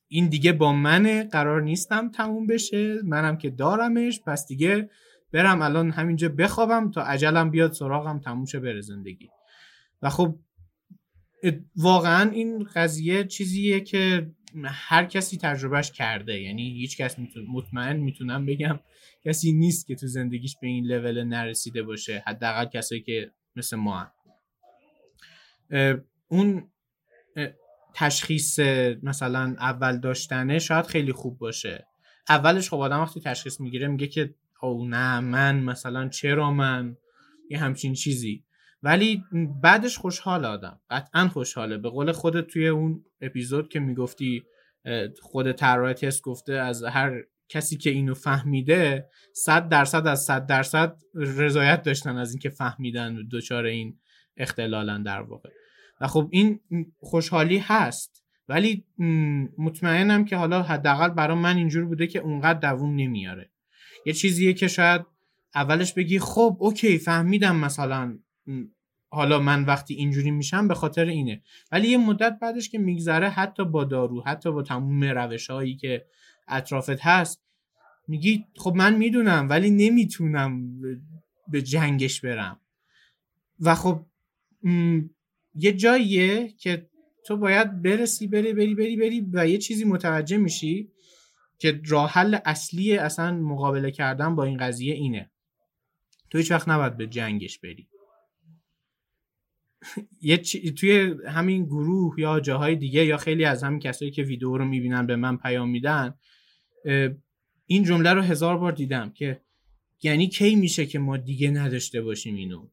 این 0.08 0.28
دیگه 0.28 0.52
با 0.52 0.72
منه 0.72 1.24
قرار 1.24 1.62
نیستم 1.62 2.10
تموم 2.10 2.46
بشه 2.46 3.02
منم 3.04 3.38
که 3.38 3.50
دارمش 3.50 4.20
پس 4.20 4.46
دیگه 4.46 4.90
برم 5.36 5.62
الان 5.62 5.90
همینجا 5.90 6.28
بخوابم 6.28 6.90
تا 6.90 7.02
عجلم 7.02 7.50
بیاد 7.50 7.72
سراغم 7.72 8.18
تموم 8.18 8.44
شه 8.44 8.60
بره 8.60 8.80
زندگی. 8.80 9.28
و 10.02 10.10
خب 10.10 10.38
واقعا 11.76 12.30
این 12.30 12.68
قضیه 12.74 13.24
چیزیه 13.24 13.80
که 13.80 14.30
هر 14.64 15.04
کسی 15.04 15.36
تجربهش 15.36 15.92
کرده. 15.92 16.40
یعنی 16.40 16.70
هیچ 16.70 16.96
کس 16.96 17.16
مطمئن 17.48 17.96
می‌تونم 17.96 18.46
بگم 18.46 18.80
کسی 19.24 19.52
نیست 19.52 19.86
که 19.86 19.94
تو 19.94 20.06
زندگیش 20.06 20.56
به 20.60 20.66
این 20.66 20.84
لول 20.84 21.24
نرسیده 21.24 21.82
باشه 21.82 22.22
حداقل 22.26 22.64
کسایی 22.64 23.02
که 23.02 23.30
مثل 23.56 23.76
ما 23.76 23.98
هم. 23.98 24.10
اون 26.28 26.70
تشخیص 27.94 28.58
مثلا 29.02 29.56
اول 29.58 29.98
داشتنه 29.98 30.58
شاید 30.58 30.86
خیلی 30.86 31.12
خوب 31.12 31.38
باشه. 31.38 31.86
اولش 32.28 32.70
خب 32.70 32.76
آدم 32.76 33.00
وقتی 33.00 33.20
تشخیص 33.20 33.60
می‌گیره 33.60 33.88
میگه 33.88 34.06
که 34.06 34.34
او 34.62 34.88
نه 34.88 35.20
من 35.20 35.60
مثلا 35.60 36.08
چرا 36.08 36.50
من؟ 36.50 36.96
یه 37.50 37.58
همچین 37.58 37.94
چیزی. 37.94 38.44
ولی 38.82 39.24
بعدش 39.62 39.98
خوشحال 39.98 40.44
آدم. 40.44 40.80
قطعا 40.90 41.28
خوشحاله. 41.28 41.78
به 41.78 41.88
قول 41.88 42.12
خودت 42.12 42.46
توی 42.46 42.68
اون 42.68 43.04
اپیزود 43.20 43.68
که 43.68 43.80
می‌گفتی 43.80 44.44
خود 45.22 45.52
طراح 45.52 45.92
تست 45.92 46.22
گفته 46.22 46.52
از 46.52 46.82
هر 46.82 47.22
کسی 47.48 47.76
که 47.76 47.90
اینو 47.90 48.14
فهمیده 48.14 49.08
صد 49.34 49.68
درصد 49.68 50.06
از 50.06 50.22
صد 50.22 50.46
درصد 50.46 50.96
رضایت 51.14 51.82
داشتن 51.82 52.16
از 52.16 52.30
اینکه 52.30 52.50
فهمیدن 52.50 53.28
دچار 53.32 53.64
این 53.64 53.98
اختلالن 54.36 55.02
در 55.02 55.20
واقع. 55.20 55.50
و 56.00 56.06
خب 56.06 56.28
این 56.32 56.60
خوشحالی 56.98 57.58
هست. 57.58 58.22
ولی 58.48 58.84
مطمئنم 59.58 60.24
که 60.24 60.36
حالا 60.36 60.62
حداقل 60.62 61.08
برای 61.08 61.38
من 61.38 61.56
اینجور 61.56 61.84
بوده 61.84 62.06
که 62.06 62.18
اونقدر 62.18 62.70
دووم 62.70 62.94
نمیاره. 62.94 63.50
یه 64.06 64.12
چیزیه 64.12 64.52
که 64.52 64.68
شاید 64.68 65.06
اولش 65.54 65.92
بگی 65.92 66.18
خب 66.18 66.56
اوکی 66.60 66.98
فهمیدم 66.98 67.56
مثلا 67.56 68.18
حالا 69.10 69.38
من 69.38 69.64
وقتی 69.64 69.94
اینجوری 69.94 70.30
میشم 70.30 70.68
به 70.68 70.74
خاطر 70.74 71.04
اینه. 71.04 71.42
ولی 71.72 71.88
یه 71.88 71.98
مدت 71.98 72.38
بعدش 72.42 72.68
که 72.68 72.78
میگذره 72.78 73.28
حتی 73.28 73.64
با 73.64 73.84
دارو 73.84 74.22
حتی 74.26 74.52
با 74.52 74.62
تموم 74.62 75.04
روش 75.04 75.50
هایی 75.50 75.76
که 75.76 76.06
اطرافت 76.48 77.00
هست 77.00 77.42
میگی 78.08 78.44
خب 78.56 78.74
من 78.76 78.96
می‌دونم 78.96 79.48
ولی 79.48 79.70
نمی‌تونم 79.70 80.80
به 81.48 81.62
جنگش 81.62 82.20
برم. 82.20 82.60
و 83.60 83.74
خب 83.74 84.06
یه 85.54 85.72
جاییه 85.72 86.48
که 86.48 86.90
تو 87.26 87.36
باید 87.36 87.82
برسی 87.82 88.26
بری 88.26 88.52
بری 88.52 88.74
بری 88.74 88.96
بری 88.96 89.26
و 89.32 89.48
یه 89.48 89.58
چیزی 89.58 89.84
متوجه 89.84 90.36
میشی 90.36 90.90
که 91.58 91.80
راه 91.88 92.10
حل 92.10 92.38
اصلی 92.44 92.96
اصلا 92.96 93.34
مقابله 93.34 93.90
کردن 93.90 94.34
با 94.34 94.44
این 94.44 94.56
قضیه 94.56 94.94
اینه. 94.94 95.30
تو 96.30 96.38
هیچ 96.38 96.50
وقت 96.50 96.68
نباید 96.68 96.96
به 96.96 97.06
جنگش 97.06 97.58
بری. 97.58 97.88
یه 100.22 100.36
توی 100.72 101.14
همین 101.26 101.64
گروه 101.64 102.20
یا 102.20 102.40
جاهای 102.40 102.76
دیگه 102.76 103.04
یا 103.06 103.16
خیلی 103.16 103.44
از 103.44 103.62
همین 103.62 103.78
کسایی 103.78 104.10
که 104.10 104.22
ویدیو 104.22 104.56
رو 104.56 104.64
می‌بینن 104.64 105.06
به 105.06 105.16
من 105.16 105.36
پیام 105.36 105.70
میدن 105.70 106.14
این 107.66 107.84
جمله 107.84 108.12
رو 108.12 108.22
هزار 108.22 108.58
بار 108.58 108.72
دیدم 108.72 109.10
که 109.10 109.40
یعنی 110.02 110.28
کی 110.28 110.54
میشه 110.54 110.86
که 110.86 110.98
ما 110.98 111.16
دیگه 111.16 111.50
نداشته 111.50 112.02
باشیم 112.02 112.34
اینو؟ 112.34 112.68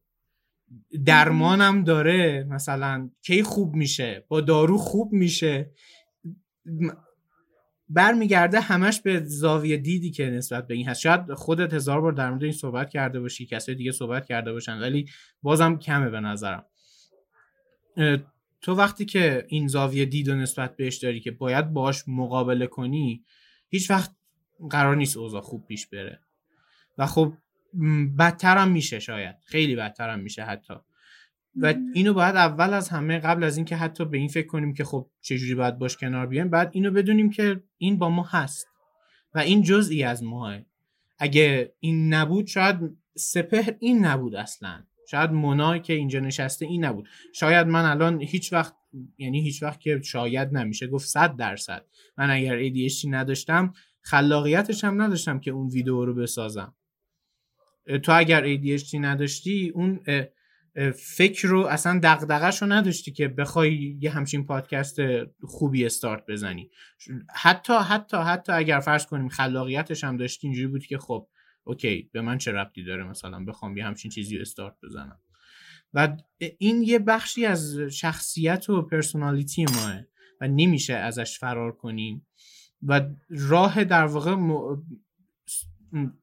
درمانم 1.04 1.84
داره 1.84 2.46
مثلا 2.50 3.10
کی 3.22 3.42
خوب 3.42 3.74
میشه؟ 3.74 4.24
با 4.28 4.40
دارو 4.40 4.78
خوب 4.78 5.12
میشه؟ 5.12 5.70
برمیگرده 7.94 8.60
همش 8.60 9.00
به 9.00 9.20
زاویه 9.24 9.76
دیدی 9.76 10.10
که 10.10 10.30
نسبت 10.30 10.66
به 10.66 10.74
این 10.74 10.88
هست. 10.88 11.00
شاید 11.00 11.34
خودت 11.34 11.74
هزار 11.74 12.00
بار 12.00 12.12
در 12.12 12.30
مورد 12.30 12.42
این 12.42 12.52
صحبت 12.52 12.90
کرده 12.90 13.20
باشی 13.20 13.46
کسای 13.46 13.74
دیگه 13.74 13.92
صحبت 13.92 14.26
کرده 14.26 14.52
باشن 14.52 14.80
ولی 14.80 15.06
بازم 15.42 15.78
کمه 15.78 16.10
به 16.10 16.20
نظرم. 16.20 16.64
تو 18.62 18.74
وقتی 18.74 19.04
که 19.04 19.46
این 19.48 19.68
زاویه 19.68 20.04
دید 20.04 20.28
و 20.28 20.34
نسبت 20.34 20.76
بهش 20.76 20.96
داری 20.96 21.20
که 21.20 21.30
باید 21.30 21.72
باش 21.72 22.02
مقابله 22.08 22.66
کنی 22.66 23.24
هیچ 23.68 23.90
وقت 23.90 24.10
قرار 24.70 24.96
نیست 24.96 25.16
اوضاع 25.16 25.40
خوب 25.40 25.66
پیش 25.66 25.86
بره. 25.86 26.20
و 26.98 27.06
خب 27.06 27.32
بدتر 28.18 28.56
هم 28.56 28.70
میشه 28.70 28.98
شاید. 28.98 29.36
خیلی 29.44 29.76
بدتر 29.76 30.10
هم 30.10 30.20
میشه 30.20 30.42
حتی. 30.42 30.74
و 31.56 31.74
اینو 31.94 32.14
باید 32.14 32.36
اول 32.36 32.74
از 32.74 32.88
همه 32.88 33.18
قبل 33.18 33.44
از 33.44 33.56
اینکه 33.56 33.76
حتی 33.76 34.04
به 34.04 34.18
این 34.18 34.28
فکر 34.28 34.46
کنیم 34.46 34.74
که 34.74 34.84
خب 34.84 35.10
چجوری 35.20 35.54
باید 35.54 35.78
باش 35.78 35.96
کنار 35.96 36.26
بیایم 36.26 36.50
بعد 36.50 36.70
اینو 36.72 36.90
بدونیم 36.90 37.30
که 37.30 37.62
این 37.78 37.98
با 37.98 38.10
ما 38.10 38.22
هست 38.22 38.68
و 39.34 39.38
این 39.38 39.62
جزئی 39.62 40.02
از 40.02 40.22
ماه 40.22 40.58
اگه 41.18 41.74
این 41.80 42.14
نبود 42.14 42.46
شاید 42.46 42.76
سپهر 43.16 43.74
این 43.80 44.04
نبود 44.04 44.34
اصلا. 44.34 44.84
شاید 45.10 45.30
منای 45.30 45.80
که 45.80 45.92
اینجا 45.92 46.20
نشسته 46.20 46.66
این 46.66 46.84
نبود. 46.84 47.08
شاید 47.34 47.66
من 47.66 47.84
الان 47.84 48.22
هیچ 48.22 48.52
وقت 48.52 48.74
یعنی 49.18 49.40
هیچ 49.40 49.62
وقت 49.62 49.80
که 49.80 50.00
شاید 50.04 50.56
نمیشه 50.56 50.86
گفت 50.86 51.08
صد 51.08 51.36
درصد. 51.36 51.84
من 52.18 52.30
اگر 52.30 52.68
ADHD 52.68 53.04
نداشتم 53.04 53.72
خلاقیتش 54.00 54.84
هم 54.84 55.02
نداشتم 55.02 55.40
که 55.40 55.50
اون 55.50 55.68
ویدیو 55.68 56.04
رو 56.04 56.14
بسازم. 56.14 56.74
تو 58.02 58.18
اگر 58.18 58.56
ADHD 58.56 58.94
نداشتی 58.94 59.72
اون 59.74 60.00
فکر 60.94 61.48
رو 61.48 61.66
اصلا 61.66 62.00
دقدقش 62.02 62.62
رو 62.62 62.72
نداشتی 62.72 63.12
که 63.12 63.28
بخوای 63.28 63.96
یه 64.00 64.10
همچین 64.10 64.46
پادکست 64.46 64.98
خوبی 65.42 65.86
استارت 65.86 66.26
بزنی. 66.28 66.70
حتی 67.34 67.72
حتی 67.72 68.16
حتی 68.16 68.52
اگر 68.52 68.80
فرض 68.80 69.06
کنیم 69.06 69.28
خلاقیتش 69.28 70.04
هم 70.04 70.16
داشتی 70.16 70.46
اینجوری 70.46 70.66
بود 70.66 70.86
که 70.86 70.98
خب 70.98 71.28
اوکی 71.64 72.10
به 72.12 72.20
من 72.20 72.38
چه 72.38 72.52
ربطی 72.52 72.84
داره 72.84 73.04
مثلا 73.04 73.44
بخوام 73.44 73.76
یه 73.76 73.86
همچین 73.86 74.10
چیزی 74.10 74.38
استارت 74.38 74.74
بزنم؟ 74.82 75.18
و 75.94 76.16
این 76.58 76.82
یه 76.82 76.98
بخشی 76.98 77.46
از 77.46 77.78
شخصیت 77.78 78.70
و 78.70 78.82
personality 78.82 79.64
ماهه 79.64 80.00
و 80.40 80.48
نمیشه 80.48 80.94
ازش 80.94 81.38
فرار 81.38 81.72
کنیم 81.72 82.26
و 82.82 83.00
راه 83.28 83.84
در 83.84 84.04
واقع 84.04 84.36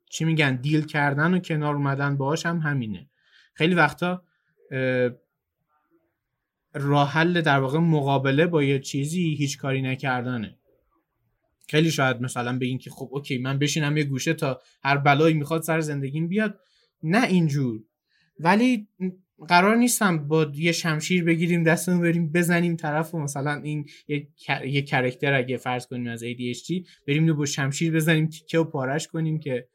چی 0.10 0.26
میگن 0.26 0.56
deal 0.56 0.86
کردن 0.86 1.34
و 1.34 1.40
کنار 1.40 1.76
اومدن 1.76 2.18
باهاش 2.18 2.46
هم 2.46 2.58
همینه. 2.58 3.10
خیلی 3.54 3.76
وقتا 3.76 4.24
راه 6.74 7.12
حل 7.12 7.42
در 7.42 7.60
واقع 7.60 7.80
مقابله 7.80 8.48
با 8.48 8.64
یه 8.64 8.80
چیزی 8.80 9.36
هیچ 9.36 9.58
کاری 9.58 9.82
نکردنه. 9.82 10.58
خیلی 11.68 11.92
شاید 11.92 12.22
مثلا 12.22 12.58
بگین 12.58 12.78
که 12.78 12.90
خب 12.90 13.10
okay 13.12 13.38
من 13.38 13.60
بشینم 13.60 13.98
یه 13.98 14.04
گوشه 14.04 14.34
تا 14.34 14.62
هر 14.84 14.98
بلایی 14.98 15.34
می‌خواد 15.34 15.62
سر 15.62 15.80
زندگیم 15.80 16.28
بیاد. 16.28 16.60
نه 17.04 17.28
اینجور. 17.28 17.84
ولی 18.40 18.88
قرار 19.48 19.76
نیستم 19.76 20.28
با 20.28 20.52
یه 20.56 20.72
شمشیر 20.72 21.24
بگیریم 21.24 21.64
دستمون 21.64 22.02
بریم 22.02 22.32
بزنیم 22.32 22.76
طرف 22.76 23.16
و 23.16 23.20
مثلا 23.20 23.62
این 23.64 23.86
یه, 24.08 24.28
یه 24.66 24.82
کرکتر 24.82 25.34
اگه 25.34 25.58
فرض 25.58 25.88
کنیم 25.88 26.08
از 26.08 26.24
ADHD 26.24 26.88
بریم 27.08 27.34
با 27.34 27.46
شمشیر 27.46 27.94
بزنیم 27.94 28.28
تیکه 28.28 28.60
و 28.60 28.64
پارش 28.64 29.08
کنیم 29.08 29.40
که 29.40 29.68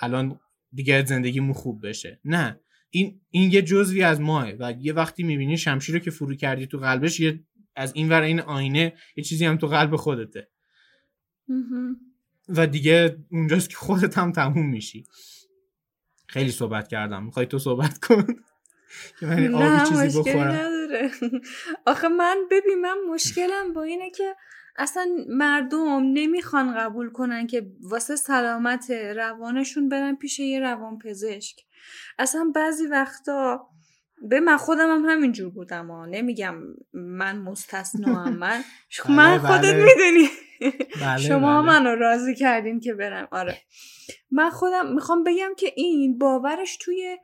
الان 0.00 0.40
دیگه 0.72 1.04
زندگیمون 1.04 1.52
خوب 1.52 1.86
بشه. 1.86 2.20
نه. 2.24 2.60
این 2.90 3.20
این 3.30 3.52
یه 3.52 3.62
جزوی 3.62 4.02
از 4.02 4.20
ماه 4.20 4.50
و 4.58 4.74
یه 4.80 4.92
وقتی 4.92 5.22
می‌بینی 5.22 5.58
شمشیر 5.58 5.94
رو 5.94 6.00
که 6.00 6.10
فرو 6.10 6.34
کردی 6.34 6.66
تو 6.66 6.78
قلبش 6.78 7.20
یه 7.20 7.44
از 7.76 7.92
این 7.94 8.08
ور 8.08 8.22
این 8.22 8.40
آینه 8.40 8.94
یه 9.16 9.24
چیزی 9.24 9.44
هم 9.44 9.56
تو 9.56 9.66
قلب 9.66 9.96
خودته. 9.96 10.48
و 12.48 12.66
دیگه 12.66 13.18
اونجاست 13.30 13.70
که 13.70 13.76
خودت 13.76 14.18
هم 14.18 14.32
تموم 14.32 14.70
میشی. 14.70 15.04
خیلی 16.26 16.50
صحبت 16.50 16.88
کردم. 16.88 17.24
می‌خوای 17.24 17.46
تو 17.46 17.58
صحبت 17.58 17.98
کن؟ 17.98 18.26
که 19.20 19.26
من 19.26 19.54
آبی 19.54 19.88
چیزی 19.88 20.18
بخورم. 20.18 20.52
نداره. 20.52 21.10
آخه 21.86 22.08
من 22.08 22.36
ببین 22.50 22.80
من 22.80 22.96
مشکلم 23.10 23.72
با 23.72 23.82
اینه 23.82 24.10
که 24.10 24.36
اصلا 24.76 25.06
مردم 25.28 26.00
نمی‌خوان 26.12 26.78
قبول 26.78 27.10
کنن 27.10 27.46
که 27.46 27.72
واسه 27.80 28.16
سلامت 28.16 28.90
روانشون 28.90 29.88
برن 29.88 30.16
پیش 30.16 30.38
یه 30.38 30.60
روان 30.60 30.98
پزشک 30.98 31.56
اصلا 32.18 32.52
بعضی 32.54 32.86
وقتا 32.86 33.68
به 34.22 34.40
من 34.40 34.56
خودم 34.56 34.90
هم 34.90 35.04
همینجور 35.10 35.50
بودم 35.50 35.90
ها. 35.90 36.06
نمیگم 36.06 36.54
من 36.92 37.38
مستثنا 37.38 38.14
هم 38.24 38.32
من 38.44 38.62
بله، 39.08 39.14
من 39.16 39.38
خودت 39.38 39.74
بله. 39.74 39.84
می‌دونی. 39.84 40.28
بله، 41.00 41.18
شما 41.28 41.62
بله. 41.62 41.66
منو 41.66 41.94
راضی 41.94 42.34
کردین 42.34 42.80
که 42.80 42.94
برم. 42.94 43.28
آره. 43.30 43.56
من 44.30 44.50
خودم 44.50 44.94
می‌خوام 44.94 45.24
بگم 45.24 45.50
که 45.58 45.72
این 45.76 46.18
باورش 46.18 46.76
توی 46.76 47.18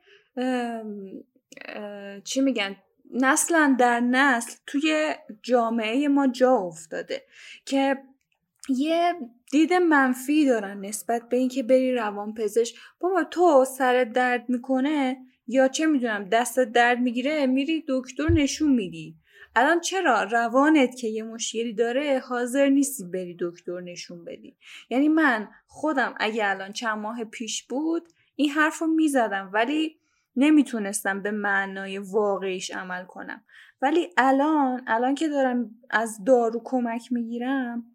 چی 2.23 2.41
میگن؟ 2.41 2.75
نسلا 3.13 3.75
در 3.79 3.99
نسل 3.99 4.57
توی 4.67 5.15
جامعه 5.43 6.07
ما 6.07 6.27
جا 6.27 6.51
افتاده 6.51 7.23
که 7.65 7.97
یه 8.69 9.13
دید 9.51 9.73
منفی 9.73 10.45
دارن 10.45 10.85
نسبت 10.85 11.29
به 11.29 11.37
اینکه 11.37 11.63
بری 11.63 11.95
روان 11.95 12.33
پزشک 12.33 12.75
بابا 12.99 13.23
تو 13.23 13.65
سر 13.77 14.03
درد 14.03 14.49
می‌کنه 14.49 15.17
یا 15.47 15.67
چه 15.67 15.85
می‌دونم 15.85 16.23
دست 16.23 16.59
درد 16.59 16.99
می‌گیره 16.99 17.45
میری 17.45 17.85
دکتر 17.87 18.31
نشون 18.31 18.71
میدی. 18.71 19.15
الان 19.55 19.79
چرا 19.79 20.23
روانت 20.23 20.95
که 20.95 21.07
یه 21.07 21.23
مشکلی 21.23 21.73
داره 21.73 22.19
حاضر 22.19 22.69
نیستی 22.69 23.03
بری 23.03 23.37
دکتر 23.39 23.81
نشون 23.81 24.25
بدی؟ 24.25 24.57
یعنی 24.89 25.09
من 25.09 25.47
خودم 25.67 26.15
اگه 26.19 26.49
الان 26.49 26.71
چند 26.73 26.97
ماه 26.97 27.23
پیش 27.23 27.63
بود 27.63 28.03
این 28.35 28.49
حرف 28.49 28.79
رو 28.79 28.87
می‌زدم 28.87 29.49
ولی 29.53 29.97
نمی‌تونستم 30.35 31.21
به 31.21 31.31
معنای 31.31 31.97
واقعیش 31.97 32.71
عمل 32.71 33.05
کنم. 33.05 33.43
ولی 33.81 34.07
الان 34.17 34.83
الان 34.87 35.15
که 35.15 35.27
دارم 35.27 35.71
از 35.89 36.23
دارو 36.25 36.61
کمک 36.63 37.11
می‌گیرم 37.11 37.85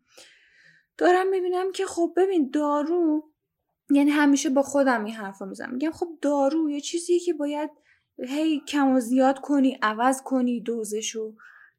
دارم 0.99 1.28
می‌بینم 1.30 1.72
که 1.72 1.86
خب 1.86 2.12
ببین 2.16 2.51
دارو 2.55 3.32
یعنی 3.90 4.11
همیشه 4.11 4.51
با 4.51 4.62
خودم 4.62 5.05
این 5.05 5.14
حرف 5.14 5.40
رو 5.40 5.47
می‌زنم. 5.47 5.72
میگم 5.72 5.90
خب 5.90 6.09
دارو 6.22 6.70
یه 6.70 6.80
چیزیه 6.80 7.20
که 7.20 7.32
باید 7.32 7.70
هی 8.28 8.61
کم 8.61 8.88
و 8.88 9.01
زیاد 9.01 9.40
کنی 9.40 9.78
عوض 9.82 10.22
کنی 10.24 10.61
دوزشو. 10.61 11.34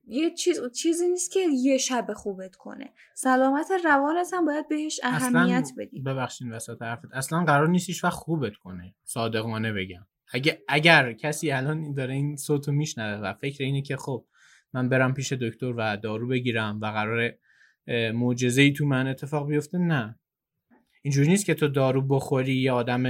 یه 0.08 0.32
چیز 0.32 0.72
چیزی 0.72 1.08
نیست 1.08 1.32
که 1.32 1.40
یه 1.40 1.78
شب 1.78 2.14
خوبت 2.16 2.56
کنه. 2.56 2.94
سلامت 3.16 3.72
روانت 3.86 4.34
هم 4.34 4.46
باید 4.46 4.68
بهش 4.68 5.00
اهمیت 5.04 5.70
بدی. 5.78 6.02
ببخشید 6.02 6.48
وسط 6.52 6.82
حرفت. 6.82 7.06
اصلا 7.14 7.44
قرار 7.44 7.68
نیستیش 7.68 8.04
و 8.04 8.10
خوبت 8.10 8.56
کنه. 8.56 8.96
صادقانه 9.04 9.74
بگم. 9.74 10.08
اگر 10.34 10.58
اگر 10.68 11.14
کسی 11.14 11.52
الان 11.52 11.94
داره 11.94 12.14
این 12.14 12.36
صوتو 12.36 12.72
میشنوه 12.72 13.22
و 13.22 13.34
فکر 13.34 13.64
اینه 13.64 13.82
که 13.82 13.98
خب 13.98 14.26
من 14.74 14.90
برم 14.90 15.14
پیش 15.14 15.34
دکتر 15.34 15.74
و 15.78 15.98
دارو 15.98 16.28
بگیرم 16.28 16.80
و 16.82 16.86
قرار 16.86 17.34
معجزه 17.88 18.62
ای 18.62 18.72
تو 18.72 18.86
من 18.86 19.08
اتفاق 19.08 19.48
بیفته؟ 19.48 19.78
نه. 19.78 20.20
اینجوری 21.02 21.28
نیست 21.28 21.46
که 21.46 21.54
تو 21.54 21.68
دارو 21.68 22.02
بخوری 22.02 22.56
یه 22.56 22.72
آدم 22.72 23.08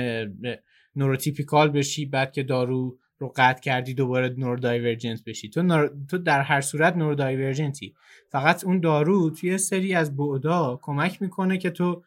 نوروتیپیکال 0.95 1.69
بشی 1.69 2.05
بعد 2.05 2.31
که 2.31 2.43
دارو 2.43 2.97
رو 3.17 3.33
قطع 3.35 3.61
کردی 3.61 3.93
دوباره 3.93 4.35
نور 4.37 4.57
دایورجنت 4.57 5.23
بشی. 5.23 5.49
تو, 5.49 5.89
تو 6.09 6.17
در 6.17 6.41
هر 6.41 6.61
صورت 6.61 6.97
نور 6.97 7.13
دایورجنتی 7.13 7.93
فقط 8.29 8.63
اون 8.63 8.79
دارو 8.79 9.29
توی 9.29 9.57
سری 9.57 9.93
از 9.93 10.17
بعدا 10.17 10.79
کمک 10.81 11.21
می‌کنه 11.21 11.57
که 11.57 11.69
تو 11.69 12.03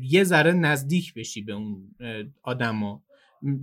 یه 0.00 0.24
ذره 0.24 0.52
نزدیک 0.52 1.14
بشی 1.14 1.42
به 1.42 1.52
اون 1.52 1.94
آدما 2.42 3.02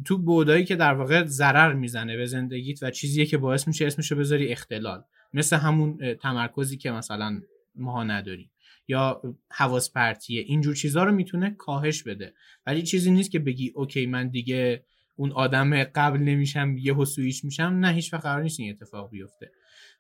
تو 0.06 0.18
بودایی 0.18 0.66
که 0.66 0.76
در 0.76 0.94
واقع 0.94 1.26
ضرر 1.26 1.74
می‌زنه 1.74 2.18
به 2.18 2.26
زندگیت 2.26 2.84
و 2.84 2.92
چیزیه 2.92 3.26
که 3.26 3.38
باعث 3.38 3.68
میشه 3.68 3.86
اسمشو 3.86 4.16
بذاری 4.16 4.52
اختلال. 4.52 5.04
مثل 5.34 5.56
همون 5.58 6.16
تمرکزی 6.16 6.78
که 6.78 6.92
مثلا 6.92 7.42
ماها 7.76 8.04
نداریم. 8.04 8.52
یا 8.88 9.22
حواس 9.52 9.92
پرتیه. 9.92 10.42
اینجور 10.42 10.76
چیزها 10.76 11.04
رو 11.04 11.12
می‌تونه 11.12 11.50
کاهش 11.50 12.04
بده. 12.04 12.34
ولی 12.66 12.82
چیزی 12.82 13.12
نیست 13.12 13.32
که 13.32 13.40
بگی 13.40 13.72
okay 13.76 14.06
من 14.06 14.28
دیگه 14.28 14.84
اون 15.16 15.32
آدم 15.32 15.84
قبل 15.84 16.20
نمیشم 16.20 16.78
یه 16.78 16.96
حسویش 16.98 17.44
میشم. 17.44 17.64
نه 17.64 17.92
هیچ 17.92 18.14
وقت 18.14 18.24
قرار 18.24 18.44
نیست 18.44 18.60
این 18.60 18.70
اتفاق 18.70 19.10
بیفته. 19.10 19.52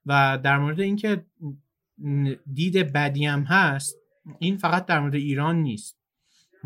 و 0.05 0.39
در 0.43 0.59
مورد 0.59 0.79
اینکه 0.79 1.25
دید 2.53 2.77
بدی 2.93 3.25
هم 3.25 3.43
هست 3.43 3.95
این 4.39 4.57
فقط 4.57 4.85
در 4.85 4.99
مورد 4.99 5.15
ایران 5.15 5.55
نیست. 5.55 5.97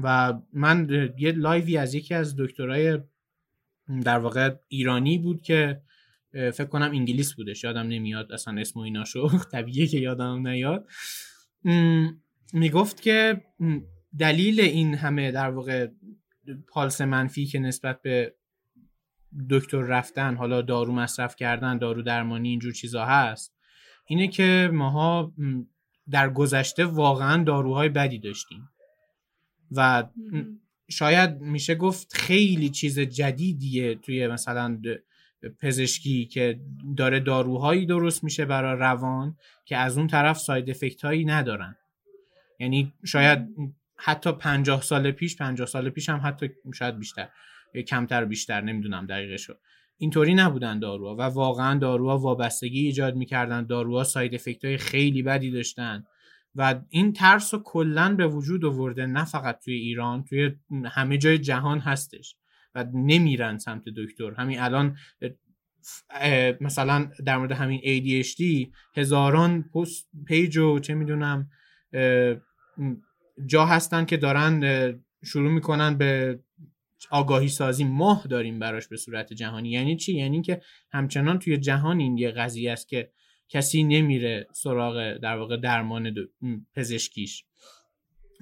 و 0.03 0.33
من 0.53 0.89
یه 1.17 1.31
live 1.31 1.68
ی 1.68 1.77
از 1.77 1.93
یکی 1.93 2.13
از 2.13 2.35
دکترای 2.35 2.99
در 4.03 4.17
واقع 4.17 4.55
ایرانی 4.67 5.17
بود 5.17 5.41
که 5.41 5.81
فکر 6.35 6.65
کنم 6.65 6.91
انگلیس 6.91 7.33
بودش 7.33 7.63
یادم 7.63 7.87
نمیاد 7.87 8.31
اصلا 8.31 8.61
اسم 8.61 8.79
و 8.79 8.83
ایناشو. 8.83 9.27
طبیعیه 9.51 9.87
که 9.87 9.99
یادم 9.99 10.47
نیاد. 10.47 10.87
می‌گفت 12.53 13.01
که 13.01 13.41
دلیل 14.19 14.61
این 14.61 14.95
همه 14.95 15.31
در 15.31 15.49
واقع 15.49 15.87
پالس 16.67 17.01
منفی 17.01 17.45
که 17.45 17.59
نسبت 17.59 18.01
به 18.01 18.35
دکتر 19.49 19.77
رفتن 19.77 20.35
حالا 20.35 20.61
دارو 20.61 20.93
مصرف 20.93 21.35
کردن 21.35 21.77
دارو 21.77 22.01
درمانی 22.01 22.49
اینجور 22.49 22.73
چیزا 22.73 23.05
هست 23.05 23.55
اینه 24.07 24.27
که 24.27 24.69
ماها 24.73 25.33
در 26.09 26.29
گذشته 26.29 26.85
واقعا 26.85 27.43
داروهای 27.43 27.89
بدی 27.89 28.19
داشتیم. 28.19 28.69
و 29.71 30.03
شاید 30.89 31.39
میشه 31.39 31.75
گفت 31.75 32.13
خیلی 32.13 32.69
چیز 32.69 32.99
جدیدیه 32.99 33.95
توی 33.95 34.27
مثلا 34.27 34.81
پزشکی 35.49 36.25
که 36.25 36.59
داره 36.97 37.19
داروهایی 37.19 37.85
درست 37.85 38.23
میشه 38.23 38.45
برای 38.45 38.79
روان 38.79 39.37
که 39.65 39.77
از 39.77 39.97
اون 39.97 40.07
طرف 40.07 40.37
ساید 40.37 40.69
افکت 40.69 41.05
هایی 41.05 41.25
ندارن. 41.25 41.75
یعنی 42.59 42.93
شاید 43.05 43.39
حتی 43.97 44.31
پنجاه 44.31 44.81
سال 44.81 45.11
پیش 45.11 45.37
پنجاه 45.37 45.67
سال 45.67 45.89
پیش 45.89 46.09
هم 46.09 46.21
حتی 46.23 46.49
شاید 46.73 46.99
بیشتر 46.99 47.29
کمتر 47.87 48.25
بیشتر 48.25 48.61
نمی‌دونم 48.61 49.05
دقیقه 49.05 49.37
اینطوری 49.97 50.33
نبودن 50.33 50.79
داروها 50.79 51.15
و 51.15 51.21
واقعا 51.21 51.79
داروها 51.79 52.17
وابستگی 52.17 52.85
ایجاد 52.85 53.15
می‌کردن 53.15 53.65
داروها 53.65 54.03
ساید 54.03 54.35
افکت 54.35 54.65
های 54.65 54.77
خیلی 54.77 55.23
بدی 55.23 55.51
داشتن. 55.51 56.03
و 56.55 56.75
این 56.89 57.13
ترس 57.13 57.53
رو 57.53 57.63
کلا 57.63 58.15
به 58.15 58.27
وجود 58.27 58.65
آورده 58.65 59.05
نه 59.05 59.25
فقط 59.25 59.59
توی 59.63 59.73
ایران 59.73 60.23
توی 60.23 60.51
همه 60.85 61.17
جای 61.17 61.37
جهان 61.37 61.79
هستش. 61.79 62.35
و 62.75 62.85
نمیرن 62.93 63.57
سمت 63.57 63.83
دکتر. 63.89 64.31
همین 64.31 64.59
الان 64.59 64.97
مثلا 66.61 67.11
در 67.25 67.37
مورد 67.37 67.51
همین 67.51 67.79
ADHD 67.79 68.69
هزاران 68.95 69.63
پست 69.63 70.09
پیج 70.27 70.57
و 70.57 70.79
چه 70.79 70.93
می‌دونم 70.93 71.49
جا 73.45 73.65
هستن 73.65 74.05
که 74.05 74.17
دارن 74.17 74.61
شروع 75.25 75.51
می‌کنن 75.51 75.97
به 75.97 76.39
آگاهی 77.11 77.47
سازی 77.47 77.83
ماه 77.83 78.27
داریم 78.27 78.59
براش 78.59 78.87
به 78.87 78.97
صورت 78.97 79.33
جهانی. 79.33 79.69
یعنی 79.69 79.95
چی؟ 79.95 80.13
یعنی 80.13 80.41
که 80.41 80.61
همچنان 80.91 81.39
توی 81.39 81.57
جهان 81.57 81.99
این 81.99 82.17
یه 82.17 82.31
قضیه 82.31 82.71
است 82.71 82.87
که 82.87 83.11
کسی 83.49 83.83
نمیره 83.83 84.47
سراغ 84.53 85.17
در 85.17 85.37
واقع 85.37 85.57
درمان 85.57 86.15
پزشکیش. 86.75 87.43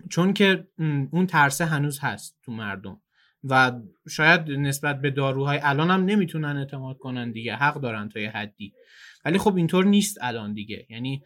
چون 0.10 0.34
که 0.34 0.68
اون 1.12 1.28
ترسه 1.28 1.66
هنوز 1.66 2.00
هست 2.00 2.40
تو 2.44 2.52
مردم. 2.52 3.02
و 3.44 3.72
شاید 4.10 4.52
نسبت 4.52 5.02
به 5.02 5.12
داروهای 5.12 5.60
الان 5.64 5.89
هم 5.89 6.06
نمی‌تونن 6.06 6.58
اعتماد 6.58 6.98
کنن 6.98 7.32
دیگه 7.32 7.56
حق 7.56 7.82
دارن 7.82 8.10
تا 8.10 8.20
یه 8.20 8.30
حدی. 8.30 8.74
ولی 9.26 9.38
خب 9.38 9.56
اینطور 9.56 9.86
نیست 9.86 10.18
الان 10.22 10.54
دیگه. 10.54 10.86
یعنی 10.89 11.24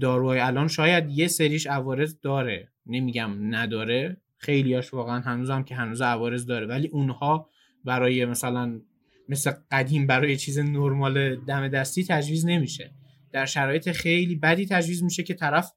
داروهای 0.00 0.40
الان 0.40 0.68
شاید 0.68 1.10
یه 1.10 1.28
سریش 1.28 1.66
عوارض 1.66 2.16
داره. 2.22 2.68
نمیگم 2.86 3.54
نداره. 3.54 4.16
خیلیاش 4.38 4.94
واقعا 4.94 5.20
هنوز 5.20 5.50
هم 5.50 5.64
که 5.64 5.74
هنوز 5.74 6.02
عوارض 6.02 6.46
داره. 6.46 6.66
ولی 6.66 6.88
اونها 6.88 7.50
برای 7.84 8.24
مثلا 8.24 8.80
مثل 9.28 9.52
قدیم 9.70 10.06
برای 10.06 10.36
چیز 10.36 10.58
نرمال 10.58 11.36
دم 11.36 11.68
دستی 11.68 12.04
تجویز 12.04 12.46
نمیشه. 12.46 12.94
در 13.32 13.46
شرایط 13.46 13.90
خیلی 13.90 14.34
بدی 14.34 14.66
تجویز 14.66 15.02
میشه 15.02 15.22
که 15.22 15.34
طرف 15.34 15.72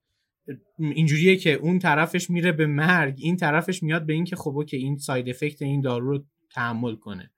اینجوریه 0.80 1.36
که 1.36 1.54
اون 1.54 1.80
طرفش 1.80 2.30
میره 2.30 2.52
به 2.52 2.68
مرگ 2.68 3.16
این 3.18 3.38
طرفش 3.38 3.84
میاد 3.84 4.06
به 4.06 4.14
اینکه 4.14 4.36
خب 4.36 4.64
که 4.68 4.78
این 4.78 4.98
ساید 4.98 5.30
افکت 5.30 5.62
این 5.62 5.82
دارو 5.82 6.12
رو 6.12 6.26
تحمل 6.54 6.96
کنه. 6.96 7.30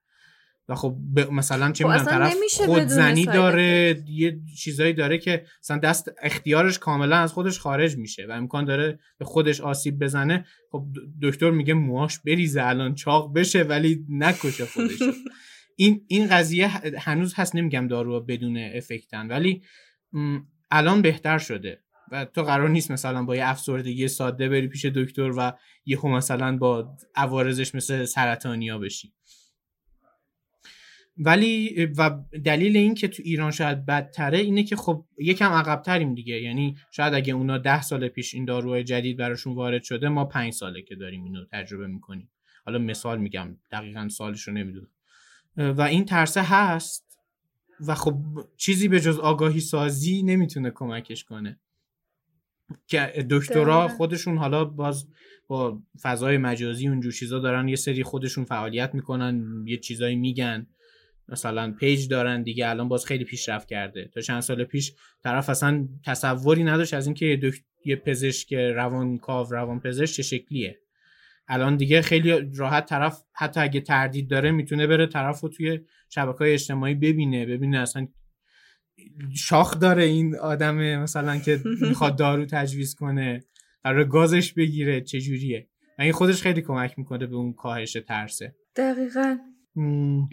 و 0.69 0.75
خب 0.75 0.97
مثلا 1.31 1.71
چه 1.71 1.83
خب 1.83 1.89
می‌دونم 1.89 2.05
طرف 2.05 2.35
خودزنی 2.65 3.25
داره 3.25 4.03
یه 4.07 4.39
چیزایی 4.57 4.93
داره 4.93 5.17
که 5.17 5.45
مثلا 5.63 5.77
دست 5.77 6.11
اختیارش 6.21 6.79
کاملا 6.79 7.15
از 7.15 7.33
خودش 7.33 7.59
خارج 7.59 7.97
میشه 7.97 8.25
و 8.29 8.31
امکان 8.31 8.65
داره 8.65 8.99
به 9.17 9.25
خودش 9.25 9.61
آسیب 9.61 9.99
بزنه. 9.99 10.45
خب 10.71 10.85
دکتر 11.21 11.51
میگه 11.51 11.73
موهاش 11.73 12.19
بریزه 12.19 12.63
الان 12.63 12.95
چاق 12.95 13.33
بشه 13.33 13.63
ولی 13.63 14.05
نکشه 14.09 14.65
خودش 14.65 14.99
این 15.77 16.05
این 16.07 16.27
قضیه 16.27 16.67
هنوز 16.99 17.33
هست 17.35 17.55
نمیگم 17.55 17.87
داروها 17.87 18.19
بدون 18.19 18.57
افکتن 18.57 19.27
ولی 19.27 19.61
الان 20.71 21.01
بهتر 21.01 21.37
شده. 21.37 21.84
و 22.11 22.25
تو 22.25 22.43
قرار 22.43 22.69
نیست 22.69 22.91
مثلا 22.91 23.23
با 23.23 23.35
یه 23.35 23.47
افسردگی 23.47 24.07
ساده 24.07 24.49
بری 24.49 24.67
پیش 24.67 24.85
دکتر 24.85 25.31
و 25.37 25.53
یهو 25.85 26.07
مثلا 26.09 26.57
با 26.57 26.97
عوارضش 27.15 27.75
مثل 27.75 28.05
سرطانیا 28.05 28.77
بشی. 28.77 29.13
ولی 31.17 31.85
و 31.97 32.19
دلیل 32.45 32.77
این 32.77 32.93
که 32.93 33.07
تو 33.07 33.23
ایران 33.25 33.51
شاید 33.51 33.85
بدتره 33.85 34.37
اینه 34.37 34.63
که 34.63 34.75
خب 34.75 35.05
یکم 35.17 35.51
عقبتریم 35.51 36.15
دیگه. 36.15 36.41
یعنی 36.41 36.77
شاید 36.91 37.13
اگه 37.13 37.33
اونا 37.33 37.57
ده 37.57 37.81
سال 37.81 38.07
پیش 38.07 38.33
این 38.33 38.45
داروهای 38.45 38.83
جدید 38.83 39.17
براشون 39.17 39.55
وارد 39.55 39.83
شده 39.83 40.09
ما 40.09 40.25
پنج 40.25 40.53
ساله 40.53 40.81
که 40.81 40.95
داریم 40.95 41.23
اینو 41.23 41.45
تجربه 41.51 41.87
می‌کنیم. 41.87 42.29
حالا 42.65 42.79
مثال 42.79 43.17
میگم 43.17 43.57
دقیقا 43.71 44.09
سالش 44.09 44.41
رو 44.41 44.53
نمی‌دونم. 44.53 44.87
و 45.57 45.81
این 45.81 46.05
ترسه 46.05 46.41
هست 46.43 47.19
و 47.87 47.95
خب 47.95 48.15
چیزی 48.57 48.87
به 48.87 48.99
جز 48.99 49.19
آگاهی 49.19 49.59
سازی 49.59 50.23
نمی‌تونه 50.23 50.71
کمکش 50.71 51.23
کنه. 51.23 51.59
که 52.87 53.25
دکترا. 53.29 53.87
خودشون 53.87 54.37
حالا 54.37 54.65
باز 54.65 55.07
با 55.47 55.81
فضای 56.01 56.37
مجازی 56.37 56.87
اونجور 56.87 57.11
چیزا 57.11 57.39
دارن 57.39 57.67
یه 57.67 57.75
سری 57.75 58.03
خودشون 58.03 58.45
فعالیت 58.45 58.95
می‌کنن 58.95 59.63
یه 59.67 59.77
چیزایی 59.77 60.15
میگن 60.15 60.67
مثلا 61.29 61.71
پیج 61.79 62.07
دارن 62.07 62.43
دیگه 62.43 62.69
الان 62.69 62.87
باز 62.87 63.05
خیلی 63.05 63.23
پیشرفت 63.23 63.67
کرده 63.67 64.09
تا 64.13 64.21
چند 64.21 64.39
سال 64.39 64.63
پیش 64.63 64.93
طرف 65.23 65.49
اصلا 65.49 65.87
تصوری 66.05 66.63
نداشت 66.63 66.93
از 66.93 67.07
اینکه 67.07 67.25
یه, 67.25 67.37
دک... 67.37 67.63
یه 67.85 67.95
پزشک 67.95 68.53
روانکاو 68.53 69.47
روان 69.49 69.79
پزشک 69.79 70.15
چه 70.15 70.23
شکلیه 70.23 70.79
الان 71.47 71.77
دیگه 71.77 72.01
خیلی 72.01 72.51
راحت 72.55 72.85
طرف 72.85 73.23
حتی 73.33 73.59
اگه 73.59 73.81
تردید 73.81 74.29
داره 74.29 74.51
می‌تونه 74.51 74.87
بره 74.87 75.07
طرف 75.07 75.39
رو 75.39 75.49
توی 75.49 75.79
شبکه 76.09 76.37
های 76.37 76.53
اجتماعی 76.53 76.95
ببینه 76.95 77.45
ببینه 77.45 77.77
اصلا 77.77 78.07
شاخ 79.35 79.79
داره 79.79 80.03
این 80.03 80.35
آدم 80.35 80.75
مثلا 80.99 81.37
که 81.37 81.59
می‌خواد 81.81 82.15
دارو 82.25 82.45
تجویز 82.45 82.95
کنه 82.95 83.43
قرار 83.83 84.03
گازش 84.03 84.53
بگیره 84.53 85.01
چجوریه 85.01 85.67
و 85.99 86.01
این 86.01 86.11
خودش 86.11 86.41
خیلی 86.41 86.61
کمک 86.61 86.99
می‌کنه 86.99 87.25
به 87.25 87.35
اون 87.35 87.53
کاهش 87.53 87.97
ترسه. 88.07 88.55
دقیقا. 88.75 89.37
مم، 89.75 90.29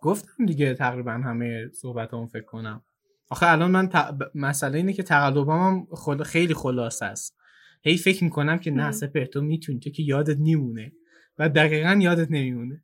گفتم 0.00 0.46
دیگه 0.46 0.74
تقریبا 0.74 1.12
همه 1.12 1.68
صحبت 1.80 2.14
هم 2.14 2.26
فکر 2.26 2.44
کنم. 2.44 2.82
آخه 3.30 3.46
الان 3.46 3.70
من 3.70 3.88
ت... 3.88 3.94
مسئله 4.34 4.78
اینه 4.78 4.92
که 4.92 5.02
تقلبم 5.02 5.50
هم 5.50 5.86
خل... 5.96 6.22
خیلی 6.22 6.54
خلاصه 6.54 7.04
است. 7.04 7.36
هی 7.82 7.96
فکر 7.96 8.24
می‌کنم 8.24 8.58
که 8.58 8.70
نه. 8.70 8.92
سپر 8.92 9.24
تو 9.24 9.42
می‌تونی 9.42 9.78
تو 9.78 9.90
که 9.90 10.02
یادت 10.02 10.38
نیمونه 10.38 10.92
و 11.38 11.48
دقیقا 11.48 11.98
یادت 12.02 12.30
نمیمونه. 12.30 12.82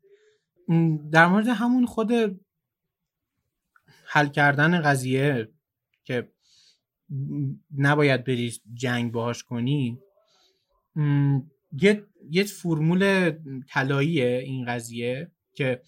م، 0.69 0.97
در 1.11 1.27
مورد 1.27 1.47
همون 1.49 1.87
خود 1.87 2.13
حل 4.13 4.29
کردن 4.29 4.83
قضیه 4.83 5.49
که 6.05 6.29
نباید 7.79 8.25
بری 8.25 8.53
جنگ 8.75 9.13
باهاش 9.13 9.43
کنی 9.43 9.99
یه 11.83 12.07
یه 12.31 12.45
فرمول 12.45 13.33
طلاییه 13.69 14.43
این 14.47 14.65
قضیه 14.65 15.31
که 15.55 15.83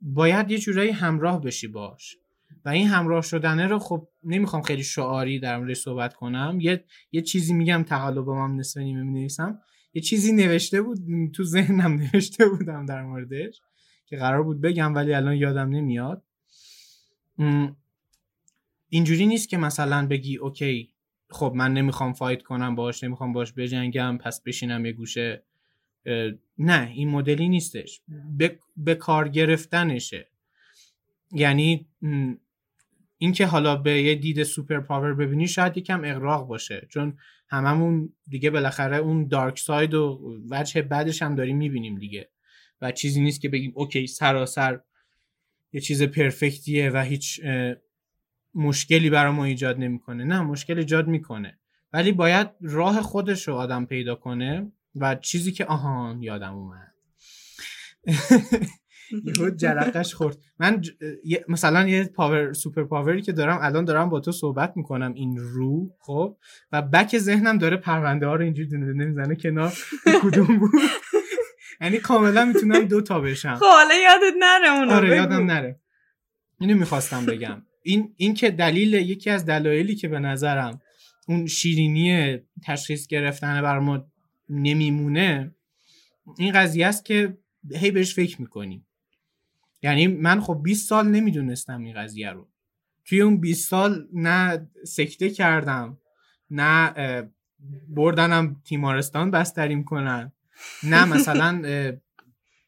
باید 0.00 0.50
یه 0.50 0.58
جورایی 0.58 0.90
همراه 0.90 1.40
بشی 1.40 1.68
باش 1.68 2.16
و 2.64 2.68
این 2.68 2.88
همراه 2.88 3.22
شدنه 3.22 3.66
رو 3.66 3.78
خب 3.78 4.08
نمی‌خوام 4.24 4.62
خیلی 4.62 4.84
شعاری 4.84 5.40
در 5.40 5.58
موردش 5.58 5.76
صحبت 5.76 6.14
کنم. 6.14 6.58
یه 6.60 6.84
یه 7.12 7.22
چیزی 7.22 7.52
میگم 7.54 7.82
تقلبم 7.82 8.38
هم 8.38 8.56
نصف 8.56 8.76
نیمه 8.76 9.02
می‌نویسم. 9.02 9.58
یه 9.94 10.02
چیزی 10.02 10.32
نوشته 10.32 10.82
بود 10.82 10.98
تو 11.34 11.44
ذهنم 11.44 11.92
نوشته 12.02 12.48
بودم 12.48 12.86
در 12.86 13.02
موردش 13.02 13.60
که 14.06 14.16
قرار 14.16 14.42
بود 14.42 14.60
بگم 14.60 14.94
ولی 14.94 15.14
الان 15.14 15.36
یادم 15.36 15.68
نمیاد. 15.68 16.22
اینجوری 18.88 19.26
نیست 19.26 19.48
که 19.48 19.56
مثلا 19.56 20.06
بگی 20.06 20.36
okay 20.36 20.90
خب 21.30 21.52
من 21.54 21.72
نمی‌خوام 21.72 22.12
fight 22.12 22.42
کنم 22.42 22.74
باش 22.74 23.04
نمی‌خوام 23.04 23.32
باش 23.32 23.52
بجنگم 23.52 24.18
پس 24.18 24.42
بشینم 24.42 24.86
یه 24.86 24.92
گوشه. 24.92 25.42
نه 26.58 26.90
این 26.94 27.08
مدلی 27.08 27.48
نیستش. 27.48 28.00
به, 28.38 28.58
به 28.76 28.94
کار 28.94 29.28
گرفتنشه. 29.28 30.28
یعنی 31.32 31.86
اینکه 33.18 33.46
حالا 33.46 33.76
به 33.76 34.02
یه 34.02 34.14
دید 34.14 34.42
super 34.42 34.80
power 34.80 35.14
ببینی 35.14 35.48
شاید 35.48 35.76
یکم 35.76 36.02
اغراق 36.04 36.46
باشه 36.46 36.86
چون 36.90 37.18
هممون 37.48 38.12
دیگه 38.28 38.50
بالاخره 38.50 38.96
اون 38.96 39.28
dark 39.28 39.58
side 39.58 39.94
و 39.94 40.20
وجه 40.50 40.82
بدش 40.82 41.22
هم 41.22 41.34
داریم 41.34 41.56
می‌بینیم 41.56 41.98
دیگه. 41.98 42.30
و 42.80 42.92
چیزی 42.92 43.20
نیست 43.20 43.40
که 43.40 43.48
بگیم 43.48 43.72
okay 43.74 44.06
سراسر 44.06 44.80
یه 45.74 45.80
چیز 45.80 46.02
perfect 46.02 46.70
یه 46.70 46.90
و 46.90 47.02
هیچ 47.02 47.40
مشکلی 48.54 49.10
برای 49.10 49.32
ما 49.32 49.44
ایجاد 49.44 49.78
نمی‌کنه. 49.78 50.24
نه 50.24 50.40
مشکل 50.42 50.78
ایجاد 50.78 51.08
می‌کنه. 51.08 51.58
ولی 51.92 52.12
باید 52.12 52.48
راه 52.60 53.02
خودش 53.02 53.48
رو 53.48 53.54
آدم 53.54 53.84
پیدا 53.84 54.14
کنه 54.14 54.72
و 54.96 55.14
چیزی 55.14 55.52
که 55.52 55.64
آهان 55.64 56.22
یادم 56.22 56.54
اومد. 56.54 56.94
یهو 59.24 59.50
جرقش 59.50 60.14
خورد. 60.14 60.38
من 60.58 60.82
ج- 60.82 60.90
مثلا 61.48 61.88
یه 61.88 62.04
power 62.04 62.52
super 62.52 62.84
power 62.84 63.16
ی 63.16 63.22
که 63.22 63.32
دارم 63.32 63.58
الان 63.62 63.84
دارم 63.84 64.08
با 64.08 64.20
تو 64.20 64.32
صحبت 64.32 64.72
می‌کنم 64.76 65.12
این 65.14 65.36
رو 65.38 65.90
خب؟ 66.00 66.36
و 66.72 66.82
بک 66.82 67.18
ذهنم 67.18 67.58
داره 67.58 67.76
پرونده 67.76 68.26
ها 68.26 68.34
رو 68.34 68.44
اینجوری 68.44 68.68
دونه 68.68 69.12
دونه 69.12 69.36
کنار. 69.36 69.72
کدوم 70.22 70.58
بود؟ 70.58 70.70
یعنی 71.80 71.98
کاملا 71.98 72.44
می‌تونم 72.44 72.84
دو 72.84 73.00
تا 73.00 73.20
بشم. 73.20 73.54
خب 73.54 73.64
حالا 73.64 73.94
یادت 73.94 74.34
نره 74.38 74.70
اونو 74.70 74.92
آره 74.92 75.06
بگو. 75.08 75.16
یادم 75.16 75.46
نره. 75.46 75.80
اینو 76.60 76.74
می‌خواستم 76.78 77.26
بگم. 77.26 77.62
این 77.82 78.14
این 78.16 78.34
که 78.34 78.50
دلیل 78.50 78.94
یکی 78.94 79.30
از 79.30 79.46
دلایلی 79.46 79.94
که 79.94 80.08
به 80.08 80.18
نظرم 80.18 80.80
اون 81.28 81.46
شیرینی 81.46 82.38
تشخیص 82.64 83.06
گرفتن 83.06 83.62
بر 83.62 83.78
ما 83.78 84.06
نمیمونه 84.48 85.54
این 86.38 86.52
قضیه 86.52 86.86
است 86.86 87.04
که 87.04 87.38
هی 87.74 87.90
بهش 87.90 88.14
فکر 88.14 88.40
می‌کنیم. 88.40 88.86
یعنی 89.82 90.06
من 90.06 90.40
خب 90.40 90.60
20 90.62 90.88
سال 90.88 91.08
نمی‌دونستم 91.08 91.82
این 91.82 91.94
قضیه 91.94 92.30
رو. 92.30 92.48
توی 93.04 93.20
اون 93.20 93.40
20 93.40 93.70
سال 93.70 94.08
نه 94.12 94.68
سکته 94.86 95.30
کردم 95.30 95.98
نه 96.50 96.92
بردنم 97.88 98.60
تیمارستان 98.64 99.30
بستریم 99.30 99.84
کنن. 99.84 100.32
نه 100.82 101.04
مثلا 101.04 101.62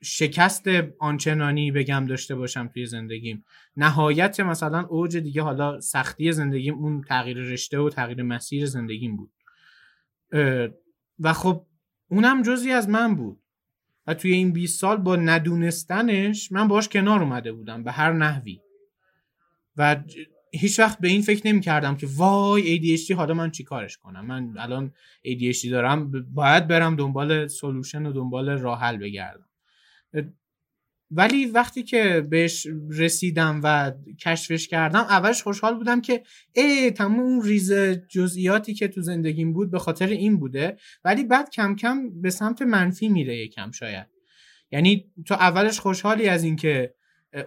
شکست 0.03 0.69
آنچنانی 0.99 1.71
بگم 1.71 2.07
داشته 2.09 2.35
باشم 2.35 2.69
توی 2.69 2.87
زندگیم. 2.87 3.45
نهایت 3.77 4.41
مثلا 4.41 4.87
اوج 4.87 5.17
دیگه 5.17 5.43
حالا 5.43 5.81
سختی 5.81 6.33
زندگیم 6.33 6.75
اون 6.75 7.03
تغییر 7.03 7.37
رشته 7.37 7.79
و 7.79 7.91
تغییر 7.91 8.23
مسیر 8.23 8.67
زندگیم 8.67 9.17
بود. 9.17 9.33
و 11.19 11.33
خب 11.33 11.67
اونم 12.09 12.43
جزی 12.43 12.73
از 12.73 12.89
من 12.89 13.15
بود. 13.15 13.41
و 14.07 14.15
توی 14.15 14.33
این 14.33 14.53
20 14.53 14.81
سال 14.81 14.97
با 14.97 15.17
ندونستنش 15.17 16.53
من 16.53 16.69
باش 16.69 16.89
کنار 16.89 17.23
اومده 17.23 17.53
بودم 17.53 17.85
به 17.85 17.93
هر 17.93 18.13
نحوی. 18.13 18.61
و 19.77 19.97
هیچ 20.57 20.79
وقت 20.79 20.99
به 20.99 21.09
این 21.09 21.23
فکر 21.23 21.47
نمی 21.47 21.61
کردم 21.61 21.97
که 21.97 22.09
وای 22.17 22.97
ADHD 22.99 23.11
حالا 23.11 23.35
من 23.35 23.51
چی 23.51 23.65
کارش 23.65 23.97
کنم؟ 23.97 24.27
من 24.27 24.55
الان 24.59 24.93
ADHD 25.27 25.69
دارم 25.69 26.11
باید 26.35 26.69
برم 26.69 26.97
دنبال 26.97 27.49
سولوشن 27.49 28.07
و 28.07 28.13
دنبال 28.13 28.49
راه 28.49 28.81
حل 28.81 28.97
بگردم. 28.97 29.47
ولی 31.11 31.47
وقتی 31.47 31.83
که 31.83 32.27
بهش 32.31 32.67
رسیدم 32.91 33.61
و 33.65 33.93
کشفش 34.21 34.69
کردم 34.69 35.01
اولش 35.01 35.43
خوشحال 35.43 35.75
بودم 35.75 36.01
که 36.01 36.23
ای 36.53 36.91
تمام 36.91 37.21
اون 37.21 37.43
ریز 37.43 37.73
جزئیاتی 38.09 38.75
که 38.75 38.89
تو 38.89 39.01
زندگیم 39.01 39.53
بود 39.53 39.71
به 39.71 39.79
خاطر 39.79 40.07
این 40.07 40.39
بوده 40.39 40.77
ولی 41.05 41.25
بعد 41.25 41.51
کم 41.51 41.77
کم 41.77 42.21
به 42.21 42.31
سمت 42.31 42.63
منفی 42.63 43.09
میره 43.09 43.37
یکم 43.37 43.71
شاید. 43.71 44.07
یعنی 44.71 45.13
تو 45.27 45.35
اولش 45.35 45.81
خوشحالی 45.81 46.29
از 46.29 46.45
اینکه 46.45 46.95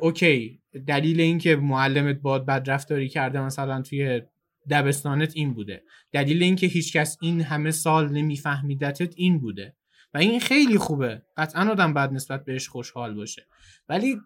اوکی 0.01 0.61
دلیل 0.87 1.21
اینکه 1.21 1.55
معلمت 1.55 2.15
باد 2.15 2.45
بد 2.45 2.69
رفتاری 2.69 3.09
کرده 3.09 3.41
مثلا 3.41 3.81
توی 3.81 4.21
دبستانت 4.69 5.31
این 5.35 5.53
بوده. 5.53 5.83
دلیل 6.11 6.43
اینکه 6.43 6.67
هیچکس 6.67 7.17
این 7.21 7.41
همه 7.41 7.71
سال 7.71 8.11
نمیفهمیدتت 8.11 9.13
این 9.17 9.39
بوده. 9.39 9.75
و 10.13 10.17
این 10.17 10.39
خیلی 10.39 10.77
خوبه. 10.77 11.21
قطعا 11.37 11.71
آدم 11.71 11.93
بعد 11.93 12.13
نسبت 12.13 12.45
بهش 12.45 12.67
خوشحال 12.67 13.13
باشه. 13.15 13.45
ولی 13.89 14.21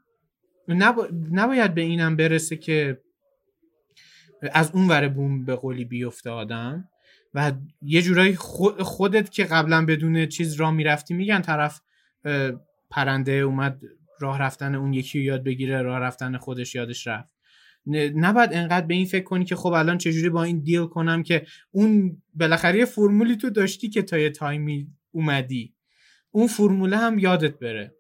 نبا... 0.68 1.08
نباید 1.32 1.74
به 1.74 1.82
اینم 1.82 2.16
برسه 2.16 2.56
که 2.56 3.02
از 4.52 4.72
اون 4.74 4.88
ور 4.88 5.08
بوم 5.08 5.46
به 5.46 5.56
قولی 5.56 5.86
بیفته 5.86 6.30
آدم 6.30 6.90
و 7.34 7.52
یه 7.82 8.02
جورایی 8.02 8.36
خود 8.36 8.82
خودت 8.82 9.32
که 9.32 9.44
قبلا 9.44 9.86
بدون 9.86 10.26
چیز 10.26 10.54
را 10.54 10.72
می‌رفتی 10.72 11.14
میگن 11.14 11.42
طرف 11.42 11.82
پرنده 12.90 13.32
اومد 13.32 13.82
راه 14.24 14.40
رفتن 14.40 14.76
اون 14.76 14.94
یکی 14.94 15.20
رو 15.20 15.26
یاد 15.26 15.44
بگیره 15.44 15.82
راه 15.82 16.00
رفتن 16.00 16.38
خودش 16.38 16.76
یادش 16.76 17.08
رفت. 17.08 17.34
نباید 18.16 18.54
انقدر 18.54 18.86
به 18.86 18.94
این 18.94 19.06
فکر 19.06 19.24
کنی 19.24 19.46
که 19.46 19.56
خب 19.56 19.72
الان 19.72 19.98
چجوری 19.98 20.30
با 20.30 20.44
این 20.44 20.60
دیل 20.60 20.86
کنم 20.86 21.24
که 21.24 21.46
اون 21.72 22.22
بالاخره 22.34 22.80
یه 22.80 22.86
فرمولی 22.86 23.36
تو 23.38 23.50
داشتی 23.50 23.90
که 23.90 24.02
تا 24.02 24.18
یه 24.18 24.30
تایمی 24.30 24.88
اومدی. 25.12 25.76
اون 26.32 26.48
فرموله 26.48 26.98
هم 26.98 27.20
یادت 27.20 27.60
بره. 27.60 27.96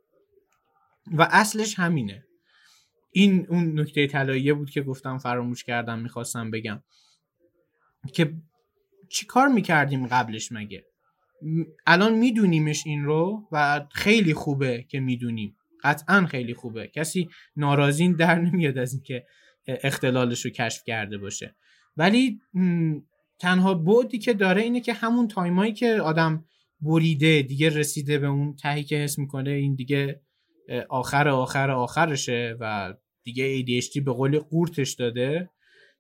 و 1.11 1.27
اصلش 1.31 1.79
همینه. 1.79 2.25
این 3.11 3.47
اون 3.49 3.79
نکته 3.79 4.07
طلاییه 4.07 4.53
بود 4.53 4.69
که 4.69 4.81
گفتم 4.81 5.17
فراموش 5.17 5.63
کردم 5.63 5.99
می‌خواستم 5.99 6.51
بگم. 6.51 6.83
که 8.13 8.33
چی 9.09 9.25
کار 9.25 9.47
می‌کردیم 9.47 10.07
قبلش 10.07 10.51
مگه؟ 10.51 10.85
الان 11.87 12.15
میدونیمش 12.15 12.83
این 12.85 13.03
رو 13.03 13.47
و 13.51 13.85
خیلی 13.91 14.33
خوبه 14.33 14.85
که 14.89 14.99
می‌دونیم. 14.99 15.57
قطعا 15.83 16.25
خیلی 16.25 16.53
خوبه. 16.53 16.87
کسی 16.87 17.29
ناراضی 17.55 18.13
در 18.13 18.39
نمیاد 18.39 18.77
از 18.77 18.93
اینکه 18.93 19.25
اختلالش 19.67 20.45
رو 20.45 20.51
کشف 20.51 20.83
کرده 20.83 21.17
باشه. 21.17 21.55
ولی 21.97 22.39
تنها 23.39 23.73
بعدی 23.73 24.19
که 24.19 24.33
داره 24.33 24.61
اینه 24.61 24.81
که 24.81 24.93
همون 24.93 25.27
time 25.27 25.58
ایی 25.58 25.73
که 25.73 25.93
آدم 26.01 26.45
بریده 26.81 27.41
دیگه 27.41 27.69
رسیده 27.69 28.17
به 28.17 28.27
اون 28.27 28.55
تهی 28.55 28.83
که 28.83 28.95
حس 28.95 29.19
می‌کنه 29.19 29.49
این 29.49 29.75
دیگه 29.75 30.21
آخر 30.89 31.27
آخر 31.27 31.71
آخرشه 31.71 32.57
و 32.59 32.93
دیگه 33.23 33.63
ADHD 33.63 34.01
به 34.01 34.11
قول 34.11 34.39
قورتش 34.39 34.93
داده. 34.93 35.49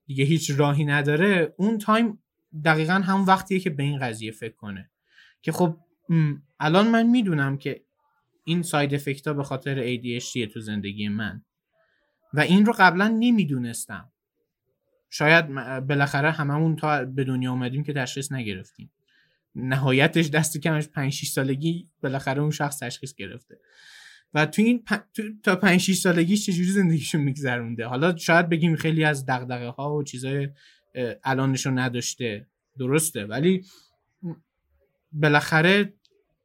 دیگه 0.05 0.23
هیچ 0.23 0.51
راهی 0.57 0.85
نداره. 0.85 1.53
اون 1.57 1.77
time 1.77 2.23
دقیقا 2.65 2.93
هم 2.93 3.25
وقتیه 3.25 3.59
که 3.59 3.69
به 3.69 3.83
این 3.83 3.99
قضیه 3.99 4.31
فکر 4.31 4.55
کنه. 4.55 4.91
که 5.41 5.51
خب 5.51 5.77
الان 6.59 6.87
من 6.87 7.07
می‌دونم 7.07 7.57
که 7.57 7.81
این 8.43 8.61
ساید 8.61 8.93
افکت 8.93 9.27
ها 9.27 9.33
به 9.33 9.43
خاطر 9.43 9.97
ADHD 9.97 10.53
تو 10.53 10.59
زندگی 10.59 11.07
من. 11.09 11.45
و 12.33 12.39
این 12.39 12.65
رو 12.65 12.73
قبلا 12.77 13.07
نمی‌دونستم. 13.19 14.11
شاید 15.09 15.47
بالاخره 15.87 16.31
هممون 16.31 16.75
تا 16.75 17.05
به 17.05 17.23
دنیا 17.23 17.51
اومدیم 17.51 17.83
که 17.83 17.93
تشخیص 17.93 18.31
نگرفتیم. 18.31 18.91
نهایتش 19.55 20.29
دست 20.29 20.57
کمش 20.57 20.87
5 20.87 21.13
6 21.13 21.27
سالگی 21.27 21.89
بالاخره 22.03 22.41
اون 22.41 22.51
شخص 22.51 22.79
تشخیص 22.79 23.15
گرفته. 23.15 23.59
و 24.33 24.45
تو 24.45 24.61
این 24.61 24.83
تا 25.43 25.55
5 25.55 25.79
6 25.79 25.97
سالگیش 25.97 26.45
چجوری 26.45 26.69
زندگیشو 26.69 27.17
میگذرونده؟ 27.17 27.85
حالا 27.85 28.17
شاید 28.17 28.49
بگیم 28.49 28.75
خیلی 28.75 29.03
از 29.03 29.25
دغدغه 29.25 29.67
ها 29.67 29.95
و 29.95 30.03
چیزای 30.03 30.49
الانشو 31.23 31.71
نداشته. 31.71 32.47
درسته. 32.77 33.25
ولی 33.25 33.65
بالاخره 35.11 35.93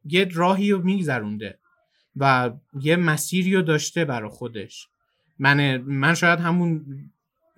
یه 0.05 0.29
راهی 0.33 0.71
رو 0.71 0.83
میگذرونده. 0.83 1.59
و 2.15 2.51
یه 2.81 2.95
مسیری 2.95 3.55
رو 3.55 3.61
داشته 3.61 4.05
برا 4.05 4.29
خودش. 4.29 4.87
من 5.39 5.77
من 5.77 6.13
شاید 6.13 6.39
همون 6.39 6.85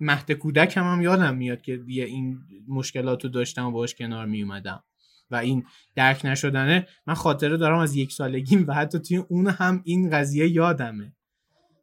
مهد 0.00 0.32
کودک 0.32 0.76
هم, 0.76 0.92
هم 0.92 1.02
یادم 1.02 1.36
میاد 1.36 1.62
که 1.62 1.80
یه 1.88 2.04
این 2.04 2.38
مشکلات 2.68 3.24
رو 3.24 3.30
داشتم 3.30 3.66
و 3.66 3.70
باش 3.70 3.94
کنار 3.94 4.26
می 4.26 4.42
اومدم 4.42 4.82
و 5.30 5.36
این 5.36 5.64
درک 5.94 6.24
نشدنه 6.24 6.86
من 7.06 7.14
خاطره 7.14 7.56
دارم 7.56 7.78
از 7.78 7.96
یک 7.96 8.12
سالگیم 8.12 8.64
و 8.68 8.74
حتی 8.74 8.98
توی 8.98 9.16
اون 9.16 9.46
هم 9.46 9.82
این 9.84 10.10
قضیه 10.10 10.48
یادمه. 10.48 11.12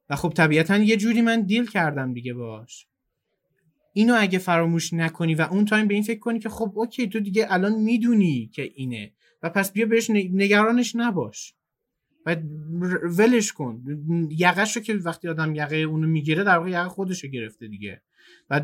و 0.09 0.15
خب 0.15 0.29
طبیعتا 0.29 0.77
یه 0.77 0.97
جوری 0.97 1.21
من 1.21 1.41
دیل 1.41 1.65
کردم 1.65 2.13
دیگه 2.13 2.33
باش 2.33 2.87
اینو 3.93 4.15
اگه 4.19 4.39
فراموش 4.39 4.93
نکنی 4.93 5.35
و 5.35 5.41
اون 5.41 5.65
time 5.65 5.87
به 5.87 5.93
این 5.93 6.03
فکر 6.03 6.19
کنی 6.19 6.39
که 6.39 6.49
خب 6.49 6.71
okay 6.75 7.07
تو 7.07 7.19
دیگه 7.19 7.47
الان 7.49 7.75
می‌دونی 7.75 8.49
که 8.53 8.71
اینه. 8.75 9.11
و 9.43 9.49
پس 9.49 9.71
بیا 9.71 9.85
بهش 9.85 10.09
نگرانش 10.09 10.95
نباش. 10.95 11.53
و 12.25 12.35
ولش 13.17 13.51
کن. 13.51 13.83
یقش 14.29 14.75
رو 14.75 14.81
که 14.81 14.93
وقتی 14.93 15.27
آدم 15.27 15.55
یقه 15.55 15.75
اونو 15.75 16.07
می‌گیره 16.07 16.43
در 16.43 16.57
واقع 16.57 16.69
یقه 16.69 16.87
خودش 16.87 17.23
رو 17.23 17.29
گرفته 17.29 17.67
دیگه. 17.67 18.01
و 18.49 18.61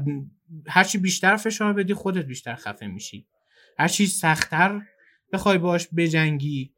هرچی 0.68 0.98
بیشتر 0.98 1.36
فشار 1.36 1.74
بدی 1.74 1.94
خودت 1.94 2.26
بیشتر 2.26 2.56
خفه 2.56 2.88
میشی. 2.88 3.28
هرچی 3.78 4.06
سختتر 4.06 4.82
بخوای 5.34 5.58
باش 5.58 5.88
بجنگی. 5.98 6.74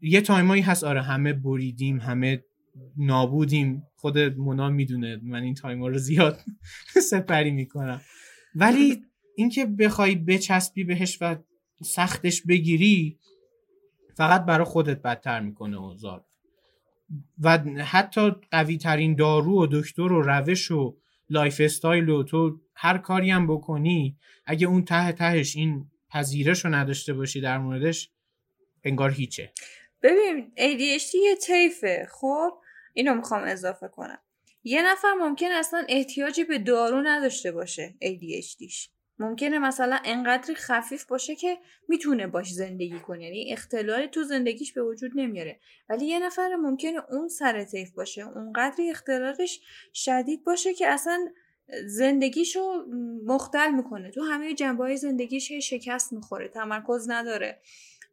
یه 0.00 0.20
time 0.20 0.48
ایی 0.48 0.62
هست 0.62 0.84
آره 0.84 1.02
همه 1.02 1.32
بریدیم 1.32 2.00
همه 2.00 2.44
نابودیم. 2.96 3.82
خود 3.96 4.18
مونا 4.18 4.70
می‌دونه 4.70 5.20
من 5.22 5.42
این 5.42 5.54
time 5.54 5.81
ا 5.81 5.88
رو 5.88 5.98
زیاد 5.98 6.40
سپری 7.10 7.50
می‌کنم. 7.50 8.00
ولی 8.54 9.04
اینکه 9.36 9.66
بخوای 9.66 10.14
بچسبی 10.14 10.84
بهش 10.84 11.18
و 11.20 11.36
سختش 11.82 12.42
بگیری 12.42 13.18
فقط 14.18 14.44
برای 14.44 14.64
خودت 14.64 15.02
بدتر 15.02 15.40
می‌کنه 15.40 15.80
اوضاع 15.80 16.02
رو. 16.02 16.24
و 17.42 17.58
حتی 17.84 18.30
قوی 18.50 18.78
ترین 18.78 19.14
دارو 19.14 19.62
و 19.62 19.66
دکتر 19.72 20.12
و 20.12 20.22
روش 20.22 20.70
و 20.70 20.96
lifestyle 21.30 22.08
و 22.08 22.22
تو 22.22 22.60
هر 22.74 22.98
کاری 22.98 23.30
هم 23.30 23.46
بکنی 23.46 24.18
اگه 24.46 24.66
اون 24.66 24.84
ته 24.84 25.12
تهش 25.12 25.56
این 25.56 25.90
پذیرش 26.10 26.64
رو 26.64 26.74
نداشته 26.74 27.14
باشی 27.14 27.40
در 27.40 27.58
موردش 27.58 28.10
انگار 28.84 29.10
هیچه. 29.10 29.52
ببین 30.02 30.52
ADHD 30.56 31.14
یه 31.14 31.36
طیفه. 31.46 32.08
خب 32.10 32.50
اینو 32.94 33.14
می‌خوام 33.14 33.42
اضافه 33.44 33.88
کنم. 33.88 34.18
یه 34.64 34.82
نفر 34.82 35.12
ممکن 35.20 35.52
اصلا 35.52 35.84
احتیاجی 35.88 36.44
به 36.44 36.58
دارو 36.58 37.02
نداشته 37.02 37.52
باشه 37.52 37.94
ADHDش 38.04 38.88
ممکنه 39.18 39.58
مثلا 39.58 39.98
انقدری 40.04 40.54
خفیف 40.54 41.04
باشه 41.04 41.34
که 41.34 41.58
می‌تونه 41.88 42.26
باش 42.26 42.52
زندگی 42.52 42.98
کنه. 43.00 43.24
یعنی 43.24 43.52
اختلالی 43.52 44.08
تو 44.08 44.22
زندگیش 44.22 44.72
به 44.72 44.82
وجود 44.82 45.12
نمیاره. 45.14 45.60
ولی 45.88 46.06
یه 46.06 46.18
نفر 46.18 46.56
ممکنه 46.56 47.02
اون 47.10 47.28
سر 47.28 47.64
طیف 47.64 47.90
باشه 47.90 48.28
اونقدری 48.28 48.90
اختلالش 48.90 49.60
شدید 49.92 50.44
باشه 50.44 50.74
که 50.74 50.88
اصلا 50.88 51.28
زندگیشو 51.86 52.84
مختل 53.26 53.70
می‌کنه. 53.70 54.10
تو 54.10 54.22
همه 54.22 54.54
جنبه 54.54 54.84
های 54.84 54.96
زندگیش 54.96 55.52
شکست 55.52 56.12
می‌خوره 56.12 56.48
تمرکز 56.48 57.10
نداره. 57.10 57.60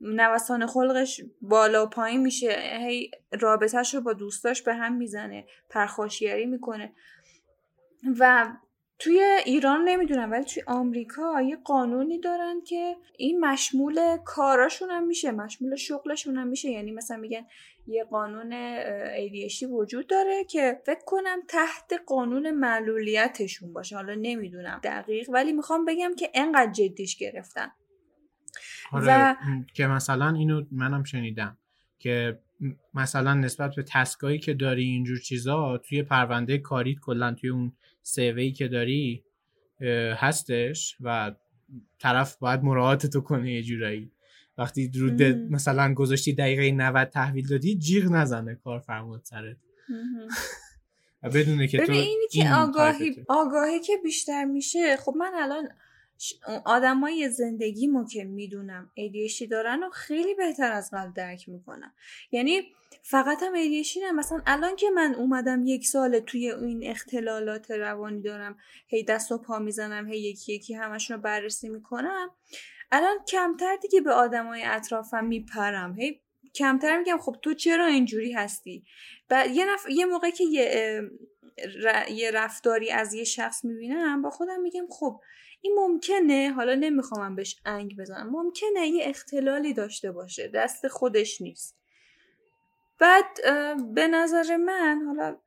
نوسان 0.02 0.68
خلقش 0.68 1.22
بالا 1.42 1.86
و 1.86 1.90
پایین 1.90 2.22
میشه 2.22 2.50
هی 2.88 3.12
رابطهش 3.32 3.96
رو 3.96 4.02
با 4.02 4.14
دوستاش 4.14 4.62
به 4.62 4.74
هم 4.74 4.94
می‌زنه 4.94 5.46
پرخاشگری 5.70 6.46
می‌کنه. 6.46 6.94
و 8.20 8.54
توی 9.00 9.20
ایران 9.46 9.84
نمی‌دونم 9.88 10.32
ولی 10.32 10.46
توی 10.46 10.64
آمریکا 10.68 11.42
یه 11.42 11.56
قانونی 11.56 12.20
دارن 12.20 12.62
که 12.68 12.96
این 13.18 13.46
مشمول 13.46 14.18
کاراشون 14.26 14.90
هم 14.90 15.08
میشه 15.08 15.32
مشمول 15.32 15.76
شغلشون 15.76 16.38
هم 16.38 16.48
میشه. 16.48 16.70
یعنی 16.70 16.92
مثلا 16.92 17.18
میگن 17.18 17.46
یه 17.88 18.04
قانون 18.04 18.52
ADHD 19.16 19.64
وجود 19.64 20.08
داره 20.08 20.44
که 20.44 20.82
فکر 20.86 21.02
کنم 21.06 21.38
تحت 21.48 21.94
قانون 22.06 22.52
معلولیتشون 22.52 23.74
باشه. 23.74 23.96
حالا 23.96 24.16
نمی‌دونم 24.16 24.80
دقیق 24.84 25.30
ولی 25.30 25.54
می‌خوام 25.54 25.86
بگم 25.86 26.12
که 26.20 26.30
انقدر 26.34 26.72
جدیش 26.72 27.18
گرفتن. 27.18 27.72
آره 28.92 29.06
و... 29.08 29.36
که 29.74 29.88
مثلا 29.88 30.30
اینو 30.30 30.64
منم 30.72 31.04
شنیدم 31.04 31.58
که 32.00 32.40
مثلا 32.94 33.34
نسبت 33.34 33.76
به 33.76 33.84
تسکایی 33.84 34.40
که 34.40 34.54
داری 34.54 34.84
اینجور 34.84 35.20
چیزا 35.20 35.78
توی 35.78 36.04
پرونده 36.04 36.58
کاریت 36.58 37.00
کلا 37.00 37.34
توی 37.34 37.50
اون 37.50 37.74
سیوی 38.06 38.52
که 38.52 38.68
داری 38.68 39.24
هستش 40.18 40.98
و 41.02 41.32
طرف 42.00 42.38
باید 42.38 42.64
مراعات 42.64 43.06
تو 43.06 43.22
کنه 43.22 43.54
یه 43.54 43.64
جورایی. 43.64 44.12
وقتی 44.58 44.92
رو 44.96 45.10
مثلا 45.50 45.94
گذاشتی 45.94 46.34
دقیقه 46.34 46.72
90 46.72 47.10
تحویل 47.10 47.48
دادی 47.48 47.78
جیغ 47.78 48.06
نزنه 48.06 48.56
کار 48.56 48.80
فرمود 48.80 49.24
سرت 49.24 49.58
و 51.24 51.30
بدونه 51.30 51.68
که 51.68 51.78
تو 51.78 51.92
اینی 51.92 52.28
که 52.32 52.54
آگاهی 52.54 53.26
آگاهی 53.30 53.80
که 53.80 53.94
بیشتر 54.04 54.46
میشه 54.46 54.98
خب 54.98 55.14
من 55.18 55.32
الان 55.36 55.70
آدمای 56.66 57.30
زندگیمو 57.30 58.06
که 58.08 58.24
می‌دونم 58.24 58.92
ADHD 58.98 59.48
دارن 59.48 59.84
و 59.84 59.90
خیلی 59.90 60.36
بهتر 60.36 60.72
از 60.72 60.90
قبل 60.94 61.12
درک 61.12 61.50
می‌کنم 61.50 61.94
یعنی 62.32 62.62
فقط 63.04 63.44
هم 63.44 63.54
ADHD 63.54 63.98
نه 63.98 64.12
مثلا 64.12 64.42
الان 64.46 64.76
که 64.76 64.90
من 64.90 65.16
اومدم 65.16 65.66
یک 65.66 65.88
سال 65.88 66.20
توی 66.20 66.52
این 66.52 66.90
اختلالات 66.90 67.72
روانی 67.72 68.22
دارم 68.22 68.58
هی 68.88 69.04
دست 69.04 69.32
و 69.32 69.38
پا 69.38 69.60
می‌زنم 69.60 70.08
هی 70.08 70.20
یکی 70.20 70.54
یکی 70.54 70.74
همشون 70.74 71.18
رو 71.18 71.24
بررسی 71.24 71.70
می‌کنم 71.70 72.30
الان 72.92 73.18
کمتر 73.28 73.76
دیگه 73.82 74.02
به 74.02 74.12
آدمای 74.12 74.64
اطرافم 74.66 75.26
میپرم. 75.26 76.00
هی 76.00 76.22
کمتر 76.56 76.98
میگم 76.98 77.18
خب 77.18 77.36
تو 77.42 77.54
چرا 77.54 77.86
اینجوری 77.86 78.32
هستی؟ 78.32 78.84
و 79.30 79.48
یه, 79.52 79.74
نف... 79.74 79.86
یه 79.90 80.06
موقع 80.06 80.30
که 80.30 80.44
یه, 80.44 81.02
یه 82.10 82.32
رفتاری 82.32 82.92
از 82.92 83.14
یه 83.14 83.24
شخص 83.24 83.66
می‌بینم 83.66 84.22
با 84.22 84.30
خودم 84.30 84.62
میگم 84.62 84.88
خب 84.90 85.22
این 85.66 85.76
ممکنه 85.80 86.54
حالا 86.56 86.76
نمی‌خوام 86.76 87.36
بهش 87.36 87.62
انگ 87.66 87.98
بزنم 87.98 88.30
ممکنه 88.30 88.88
یه 88.88 89.04
اختلالی 89.10 89.74
داشته 89.74 90.12
باشه 90.12 90.48
دست 90.48 90.88
خودش 90.88 91.42
نیست. 91.42 91.78
بعد 93.00 93.26
به 93.94 94.08
نظر 94.08 94.58
من 94.58 95.02
حالا 95.08 95.38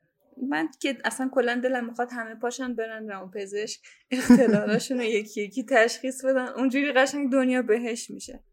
من 0.50 0.68
که 0.80 0.98
اصلا 1.04 1.30
کلا 1.32 1.60
دلم 1.64 1.86
می‌خواد 1.86 2.08
همه 2.12 2.34
پاشن 2.34 2.74
برن 2.74 3.08
روان 3.08 3.30
پزشک 3.30 3.80
اختلالاشون 4.10 4.98
رو 4.98 5.04
یکی 5.04 5.42
یکی 5.42 5.64
تشخیص 5.64 6.24
بدن. 6.24 6.48
اونجوری 6.48 6.92
قشنگ 6.92 7.32
دنیا 7.32 7.62
بهش 7.62 8.10
میشه. 8.10 8.44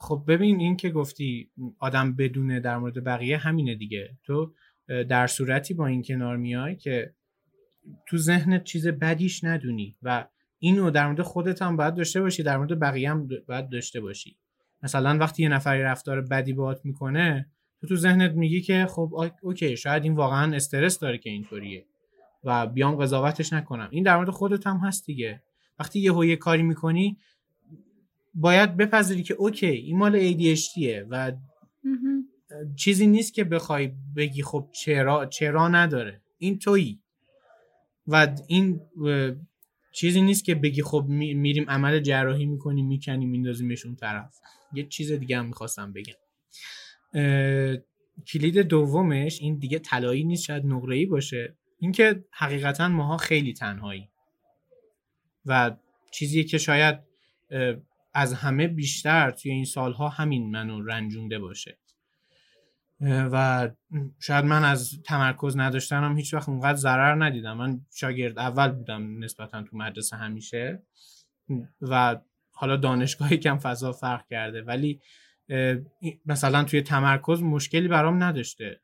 خب 0.00 0.24
ببین 0.28 0.60
این 0.60 0.76
که 0.76 0.90
گفتی 0.90 1.50
آدم 1.78 2.16
بدونه 2.16 2.60
در 2.60 2.78
مورد 2.78 3.04
بقیه 3.04 3.36
همینه 3.36 3.74
دیگه. 3.74 4.10
تو 4.24 4.54
در 5.08 5.26
صورتی 5.26 5.74
با 5.74 5.86
این 5.86 6.02
کنار 6.02 6.36
میای 6.36 6.76
که 6.76 7.14
تو 8.08 8.16
ذهنت 8.16 8.64
چیز 8.64 8.88
بدیش 8.88 9.44
ندونی 9.44 9.96
و 10.02 10.26
اینو 10.64 10.90
در 10.90 11.06
مورد 11.06 11.22
خودت 11.22 11.62
هم 11.62 11.76
باید 11.76 11.94
داشته 11.94 12.20
باشی 12.20 12.42
در 12.42 12.56
مورد 12.56 12.80
بقیه 12.80 13.10
هم 13.10 13.28
باید 13.48 13.68
داشته 13.68 14.00
باشی. 14.00 14.36
مثلا 14.82 15.18
وقتی 15.18 15.42
یه 15.42 15.48
نفری 15.48 15.82
رفتار 15.82 16.20
بدی 16.20 16.52
باهات 16.52 16.84
می‌کنه 16.84 17.46
تو 17.80 17.86
تو 17.86 17.96
ذهنت 17.96 18.32
میگی 18.32 18.60
که 18.60 18.86
خب 18.90 19.30
okay 19.42 19.76
شاید 19.76 20.04
این 20.04 20.14
واقعا 20.14 20.56
استرس 20.56 20.98
داره 20.98 21.18
که 21.18 21.30
اینطوریه 21.30 21.84
و 22.44 22.66
بیام 22.66 22.96
قضاوتش 22.96 23.52
نکنم. 23.52 23.88
این 23.90 24.04
در 24.04 24.16
مورد 24.16 24.30
خودت 24.30 24.66
هم 24.66 24.76
هست 24.76 25.06
دیگه. 25.06 25.42
وقتی 25.78 26.00
یه 26.00 26.26
یه 26.26 26.36
کاری 26.36 26.62
می‌کنی 26.62 27.16
باید 28.34 28.76
بپذیری 28.76 29.22
که 29.22 29.34
okay 29.34 29.66
این 29.66 29.98
مال 29.98 30.32
ADHD 30.32 30.91
ه 30.91 31.06
و 31.10 31.32
چیزی 32.76 33.06
نیست 33.06 33.34
که 33.34 33.44
بخوای 33.44 33.92
بگی 34.16 34.42
خب 34.42 34.68
چرا 34.72 35.26
چرا 35.26 35.68
نداره. 35.68 36.20
این 36.38 36.58
تویی. 36.58 37.00
و 38.06 38.36
این 38.46 38.80
چیزی 39.94 40.22
نیست 40.22 40.44
که 40.44 40.54
بگی 40.54 40.82
خب 40.82 41.04
میریم 41.08 41.70
عمل 41.70 42.00
جراحی 42.00 42.46
می‌کنیم 42.46 42.86
می‌کنیم 42.86 43.28
میندازیمش 43.28 43.86
اون 43.86 43.96
طرف. 43.96 44.40
یه 44.72 44.86
چیز 44.86 45.12
دیگه 45.12 45.38
هم 45.38 45.46
می‌خواستم 45.46 45.92
بگم. 45.92 46.14
کلید 48.26 48.58
دومش 48.58 49.40
این 49.40 49.58
دیگه 49.58 49.78
طلایی 49.78 50.24
نیست 50.24 50.44
شاید 50.44 50.66
نقره 50.66 51.06
باشه. 51.06 51.56
اینکه 51.78 52.24
حقیقتا 52.30 52.88
ماها 52.88 53.16
خیلی 53.16 53.52
تنهایی. 53.52 54.08
و 55.46 55.76
چیزی 56.10 56.44
که 56.44 56.58
شاید 56.58 56.98
از 58.14 58.34
همه 58.34 58.68
بیشتر 58.68 59.30
توی 59.30 59.52
این 59.52 59.64
سالها 59.64 60.08
همین 60.08 60.50
منو 60.50 60.82
رنجونده 60.82 61.38
باشه. 61.38 61.78
و 63.00 63.70
شاید 64.18 64.44
من 64.44 64.64
از 64.64 65.02
تمرکز 65.04 65.56
نداشتنم 65.56 66.16
هیچ 66.16 66.34
وقت 66.34 66.48
اونقدر 66.48 66.78
ضرر 66.78 67.24
ندیدم. 67.24 67.56
من 67.56 67.80
شاگرد 67.94 68.38
اول 68.38 68.68
بودم 68.68 69.24
نسبتا 69.24 69.62
تو 69.62 69.76
مدرسه 69.76 70.16
همیشه 70.16 70.82
و 71.80 72.20
حالا 72.50 72.76
دانشگاهی 72.76 73.36
کم 73.36 73.58
فضا 73.58 73.92
فرق 73.92 74.26
کرده. 74.26 74.62
ولی 74.62 75.00
مثلا 76.26 76.64
توی 76.64 76.82
تمرکز 76.82 77.42
مشکلی 77.42 77.88
برام 77.88 78.22
نداشته. 78.22 78.80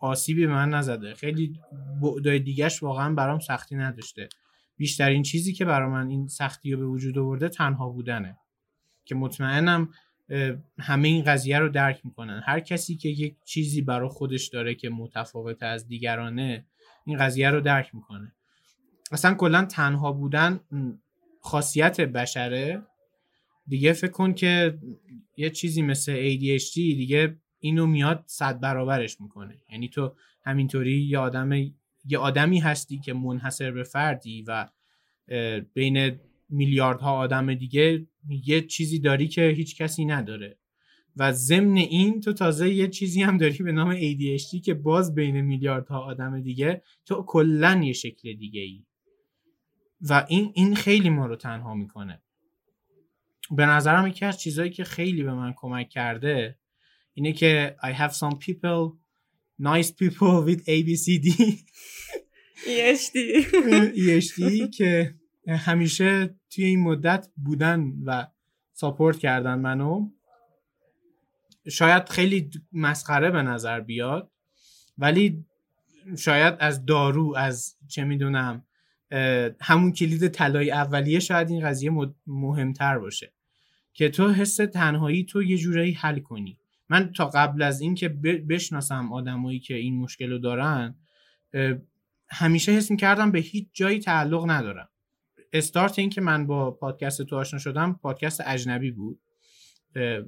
آسیبی 0.00 0.46
به 0.46 0.52
من 0.52 0.68
نزده. 0.68 1.14
خیلی 1.14 1.60
بعدای 2.02 2.38
دیگهش 2.38 2.82
واقعا 2.82 3.14
برام 3.14 3.38
سختی 3.38 3.76
نداشته. 3.76 4.28
بیشترین 4.76 5.22
چیزی 5.22 5.52
که 5.52 5.64
برای 5.64 5.90
من 5.90 6.08
این 6.08 6.28
سختی 6.28 6.72
رو 6.72 6.78
به 6.78 6.86
وجود 6.86 7.18
آورده 7.18 7.48
تنها 7.48 7.88
بودنه. 7.88 8.38
که 9.04 9.14
مطمئنم 9.14 9.88
همه 10.78 11.08
این 11.08 11.24
قضیه 11.24 11.58
رو 11.58 11.68
درک 11.68 12.00
می‌کنن. 12.04 12.42
هر 12.44 12.60
کسی 12.60 12.96
که 12.96 13.08
یک 13.08 13.36
چیزی 13.44 13.82
برای 13.82 14.08
خودش 14.08 14.48
داره 14.48 14.74
که 14.74 14.90
متفاوت 14.90 15.62
از 15.62 15.88
دیگرانه 15.88 16.66
این 17.06 17.18
قضیه 17.18 17.50
رو 17.50 17.60
درک 17.60 17.94
می‌کنه. 17.94 18.32
اصلا 19.12 19.34
کلا 19.34 19.64
تنها 19.64 20.12
بودن 20.12 20.60
خاصیت 21.40 22.00
بشره 22.00 22.82
دیگه 23.66 23.92
فکر 23.92 24.10
کن 24.10 24.34
که 24.34 24.78
یه 25.36 25.50
چیزی 25.50 25.82
مثل 25.82 26.12
ADHD 26.12 26.74
دیگه 26.74 27.36
اینو 27.58 27.86
میاد 27.86 28.24
صد 28.26 28.60
برابرش 28.60 29.20
می‌کنه. 29.20 29.54
یعنی 29.70 29.88
تو 29.88 30.14
همینطوری 30.44 31.02
یه 31.02 31.18
آدم 31.18 31.52
یه 32.04 32.18
آدمی 32.18 32.58
هستی 32.58 32.98
که 32.98 33.12
منحصر 33.12 33.70
به 33.70 33.82
فردی 33.82 34.44
و 34.46 34.68
بین 35.74 36.20
میلیاردها 36.50 37.12
آدم 37.12 37.54
دیگه 37.54 38.06
یه 38.28 38.60
چیزی 38.60 38.98
داری 38.98 39.28
که 39.28 39.48
هیچ 39.48 39.76
کسی 39.76 40.04
نداره. 40.04 40.58
و 41.16 41.32
ضمن 41.32 41.76
این 41.76 42.20
تو 42.20 42.32
تازه 42.32 42.70
یه 42.70 42.88
چیزی 42.88 43.22
هم 43.22 43.38
داری 43.38 43.62
به 43.62 43.72
نام 43.72 43.96
ADHD 43.96 44.60
که 44.64 44.74
باز 44.74 45.14
بین 45.14 45.40
میلیاردها 45.40 46.00
آدم 46.00 46.40
دیگه 46.40 46.82
تو 47.06 47.22
کلا 47.26 47.80
یه 47.84 47.92
شکل 47.92 48.32
دیگه 48.32 48.60
ای 48.60 48.84
و 50.00 50.26
این 50.28 50.52
این 50.54 50.74
خیلی 50.74 51.10
ما 51.10 51.26
رو 51.26 51.36
تنها 51.36 51.74
می‌کنه. 51.74 52.22
به 53.50 53.66
نظرم 53.66 54.06
یکی 54.06 54.24
از 54.24 54.40
چیزهایی 54.40 54.70
که 54.70 54.84
خیلی 54.84 55.22
به 55.22 55.34
من 55.34 55.52
کمک 55.56 55.88
کرده 55.88 56.58
اینه 57.14 57.32
که 57.32 57.76
I 57.82 57.88
have 57.88 58.12
some 58.12 58.34
people 58.34 58.96
nice 59.62 59.90
people 59.90 60.46
with 60.46 60.60
ABCD 60.68 61.28
EHD 62.70 63.16
EHD 64.04 64.70
که 64.76 65.19
همیشه 65.56 66.34
توی 66.50 66.64
این 66.64 66.82
مدت 66.82 67.28
بودن 67.36 67.92
و 68.04 68.26
ساپورت 68.72 69.18
کردن 69.18 69.58
منو. 69.58 70.10
شاید 71.70 72.08
خیلی 72.08 72.50
مسخره 72.72 73.30
به 73.30 73.42
نظر 73.42 73.80
بیاد 73.80 74.30
ولی 74.98 75.44
شاید 76.18 76.54
از 76.60 76.86
دارو 76.86 77.36
از 77.36 77.76
چه 77.88 78.04
می‌دونم 78.04 78.64
همون 79.60 79.92
کلید 79.92 80.28
طلای 80.28 80.70
اولیه 80.70 81.20
شاید 81.20 81.50
این 81.50 81.64
قضیه 81.64 81.90
مهمتر 82.26 82.98
باشه. 82.98 83.32
که 83.92 84.08
تو 84.08 84.30
حس 84.30 84.56
تنهایی 84.56 85.24
تو 85.24 85.42
یه 85.42 85.56
جورایی 85.56 85.92
حل 85.92 86.18
کنی. 86.18 86.58
من 86.88 87.12
تا 87.12 87.26
قبل 87.26 87.62
از 87.62 87.80
اینکه 87.80 88.08
بشناسم 88.48 89.12
آدمایی 89.12 89.58
که 89.58 89.74
این 89.74 89.96
مشکل 89.96 90.30
رو 90.30 90.38
دارن 90.38 90.94
همیشه 92.30 92.72
حس 92.72 92.92
کردم 92.92 93.32
به 93.32 93.38
هیچ 93.38 93.68
جایی 93.72 93.98
تعلق 93.98 94.50
ندارم. 94.50 94.88
استارت 95.52 95.98
این 95.98 96.10
که 96.10 96.20
من 96.20 96.46
با 96.46 96.70
پادکست 96.70 97.22
تو 97.22 97.36
آشنا 97.36 97.58
شدم 97.58 97.98
پادکست 98.02 98.42
اجنبی 98.46 98.90
بود 98.90 99.20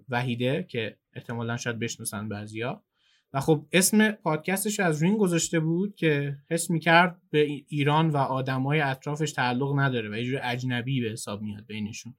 وحیده 0.08 0.66
که 0.68 0.96
احتمالا 1.14 1.56
شاید 1.56 1.78
بشناسن 1.78 2.28
بعضیا. 2.28 2.82
و 3.34 3.40
خب 3.40 3.66
اسم 3.72 4.10
پادکستش 4.10 4.80
از 4.80 5.02
روی 5.02 5.16
گذاشته 5.16 5.60
بود 5.60 5.94
که 5.94 6.36
حس 6.50 6.70
می‌کرد 6.70 7.20
به 7.30 7.40
ایران 7.68 8.10
و 8.10 8.16
آدمای 8.16 8.80
اطرافش 8.80 9.32
تعلق 9.32 9.78
نداره 9.78 10.10
و 10.10 10.14
یه 10.14 10.24
جور 10.24 10.40
اجنبی 10.42 11.00
به 11.00 11.08
حساب 11.08 11.42
میاد 11.42 11.66
بینشون. 11.66 12.14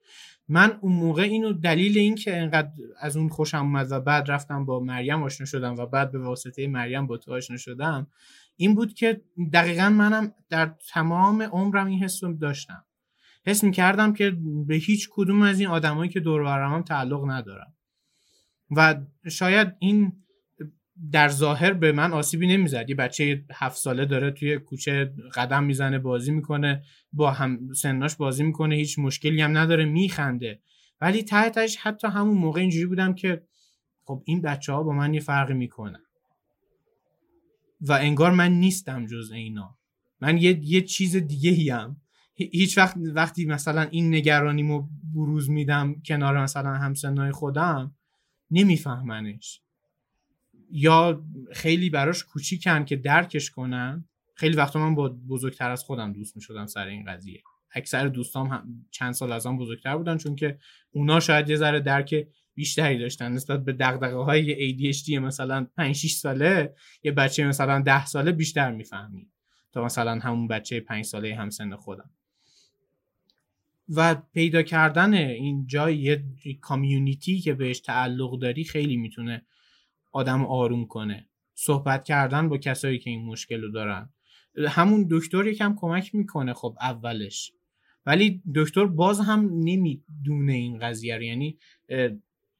من 0.47 0.79
اون 0.81 0.93
موقع 0.93 1.21
اینو 1.21 1.53
دلیل 1.53 1.97
این 1.97 2.15
که 2.15 2.37
انقدر 2.37 2.71
از 2.99 3.17
اون 3.17 3.29
خوشم 3.29 3.57
اومد 3.57 3.91
و 3.91 3.99
بعد 3.99 4.31
رفتم 4.31 4.65
با 4.65 4.79
مریم 4.79 5.23
آشنا 5.23 5.45
شدم 5.45 5.75
و 5.75 5.85
بعد 5.85 6.11
به 6.11 6.19
واسطه 6.19 6.67
مریم 6.67 7.07
با 7.07 7.17
تو 7.17 7.33
آشنا 7.33 7.57
شدم 7.57 8.07
این 8.55 8.75
بود 8.75 8.93
که 8.93 9.21
دقیقا 9.53 9.89
منم 9.89 10.33
در 10.49 10.75
تمام 10.93 11.41
عمرم 11.41 11.87
این 11.87 12.03
حس 12.03 12.23
رو 12.23 12.33
داشتم. 12.33 12.85
حس 13.45 13.63
می‌کردم 13.63 14.13
که 14.13 14.37
به 14.67 14.75
هیچ 14.75 15.09
کدوم 15.11 15.41
از 15.41 15.59
این 15.59 15.69
آدمایی 15.69 16.11
که 16.11 16.19
دور 16.19 16.43
برم 16.43 16.81
تعلق 16.81 17.29
ندارم. 17.29 17.73
و 18.75 19.01
شاید 19.31 19.75
این 19.79 20.13
در 21.11 21.29
ظاهر 21.29 21.73
به 21.73 21.91
من 21.91 22.13
آسیبی 22.13 22.47
نمی‌زد. 22.47 22.89
یه 22.89 22.95
بچه 22.95 23.45
هفت 23.53 23.77
ساله 23.77 24.05
داره 24.05 24.31
توی 24.31 24.57
کوچه 24.57 25.13
قدم 25.35 25.63
می‌زنه 25.63 25.99
بازی 25.99 26.31
می‌کنه 26.31 26.83
با 27.13 27.31
هم 27.31 27.73
سناش 27.73 28.15
بازی 28.15 28.43
می‌کنه 28.43 28.75
هیچ 28.75 28.99
مشکلی 28.99 29.41
هم 29.41 29.57
نداره 29.57 29.85
میخنده. 29.85 30.59
ولی 31.01 31.23
تحتش 31.23 31.77
حتی 31.77 32.07
همون 32.07 32.37
موقع 32.37 32.61
اینجوری 32.61 32.85
بودم 32.85 33.13
که 33.13 33.43
خب 34.03 34.23
این 34.25 34.41
بچه 34.41 34.73
ها 34.73 34.83
با 34.83 34.91
من 34.91 35.13
یه 35.13 35.19
فرقی 35.19 35.53
می‌کنن. 35.53 36.01
و 37.81 37.93
انگار 37.93 38.31
من 38.31 38.51
نیستم 38.51 39.05
جز 39.05 39.31
اینا. 39.31 39.77
من 40.21 40.37
یه, 40.37 40.59
یه 40.63 40.81
چیز 40.81 41.15
دیگه 41.15 41.75
هم 41.75 42.01
هیچ 42.35 42.77
وقت 42.77 42.97
وقتی 42.97 43.45
مثلا 43.45 43.81
این 43.81 44.15
نگرانیمو 44.15 44.87
بروز 45.13 45.49
میدم 45.49 46.01
کنار 46.05 46.43
مثلا 46.43 46.73
همسنای 46.73 47.31
خودم 47.31 47.95
نمیفهمنش. 48.51 49.61
یا 50.71 51.23
خیلی 51.51 51.89
براش 51.89 52.23
کوچیکن 52.23 52.85
که 52.85 52.95
درکش 52.95 53.51
کنن. 53.51 54.05
خیلی 54.35 54.55
وقتا 54.55 54.79
من 54.79 54.95
با 54.95 55.09
بزرگتر 55.29 55.71
از 55.71 55.83
خودم 55.83 56.13
دوست 56.13 56.35
می‌شدم 56.35 56.65
سر 56.65 56.87
این 56.87 57.05
قضیه. 57.05 57.43
اکثر 57.71 58.07
دوستام 58.07 58.47
هم 58.47 58.85
چند 58.91 59.13
سال 59.13 59.31
از 59.31 59.47
بزرگتر 59.47 59.97
بودن 59.97 60.17
چون 60.17 60.35
که 60.35 60.57
اونا 60.91 61.19
شاید 61.19 61.49
یه 61.49 61.55
ذره 61.55 61.79
درک 61.79 62.27
بیشتری 62.55 62.99
داشتن. 62.99 63.31
نسبت 63.31 63.65
به 63.65 63.73
دغدغه 63.73 64.15
های 64.15 64.93
ADHD 64.93 65.09
مثلا 65.09 65.67
5 65.77 65.95
6 65.95 66.13
ساله 66.13 66.75
یه 67.03 67.11
بچه 67.11 67.47
مثلا 67.47 67.79
10 67.79 68.05
ساله 68.05 68.31
بیشتر 68.31 68.71
می‌فهمی 68.71 69.27
تا 69.71 69.85
مثلا 69.85 70.19
همون 70.19 70.47
بچه 70.47 70.79
5 70.79 71.05
ساله 71.05 71.35
همسن 71.35 71.75
خودم. 71.75 72.09
و 73.89 74.15
پیدا 74.15 74.61
کردن 74.61 75.13
این 75.13 75.67
جای 75.67 75.97
یه 75.97 76.23
کامیونیتی 76.61 77.39
که 77.39 77.53
بهش 77.53 77.79
تعلق 77.79 78.39
داری 78.39 78.63
خیلی 78.63 78.97
می‌تونه 78.97 79.45
آدم 80.11 80.45
آروم 80.45 80.85
کنه. 80.85 81.27
صحبت 81.55 82.03
کردن 82.03 82.49
با 82.49 82.57
کسایی 82.57 82.99
که 82.99 83.09
این 83.09 83.25
مشکل 83.25 83.61
رو 83.61 83.71
دارن. 83.71 84.09
همون 84.67 85.07
دکتر 85.11 85.47
یکم 85.47 85.75
کمک 85.77 86.15
می‌کنه 86.15 86.53
خب 86.53 86.77
اولش. 86.81 87.51
ولی 88.05 88.41
دکتر 88.55 88.85
باز 88.85 89.19
هم 89.19 89.49
نمی‌دونه 89.53 90.53
این 90.53 90.79
قضیه 90.79 91.17
رو. 91.17 91.23
یعنی 91.23 91.57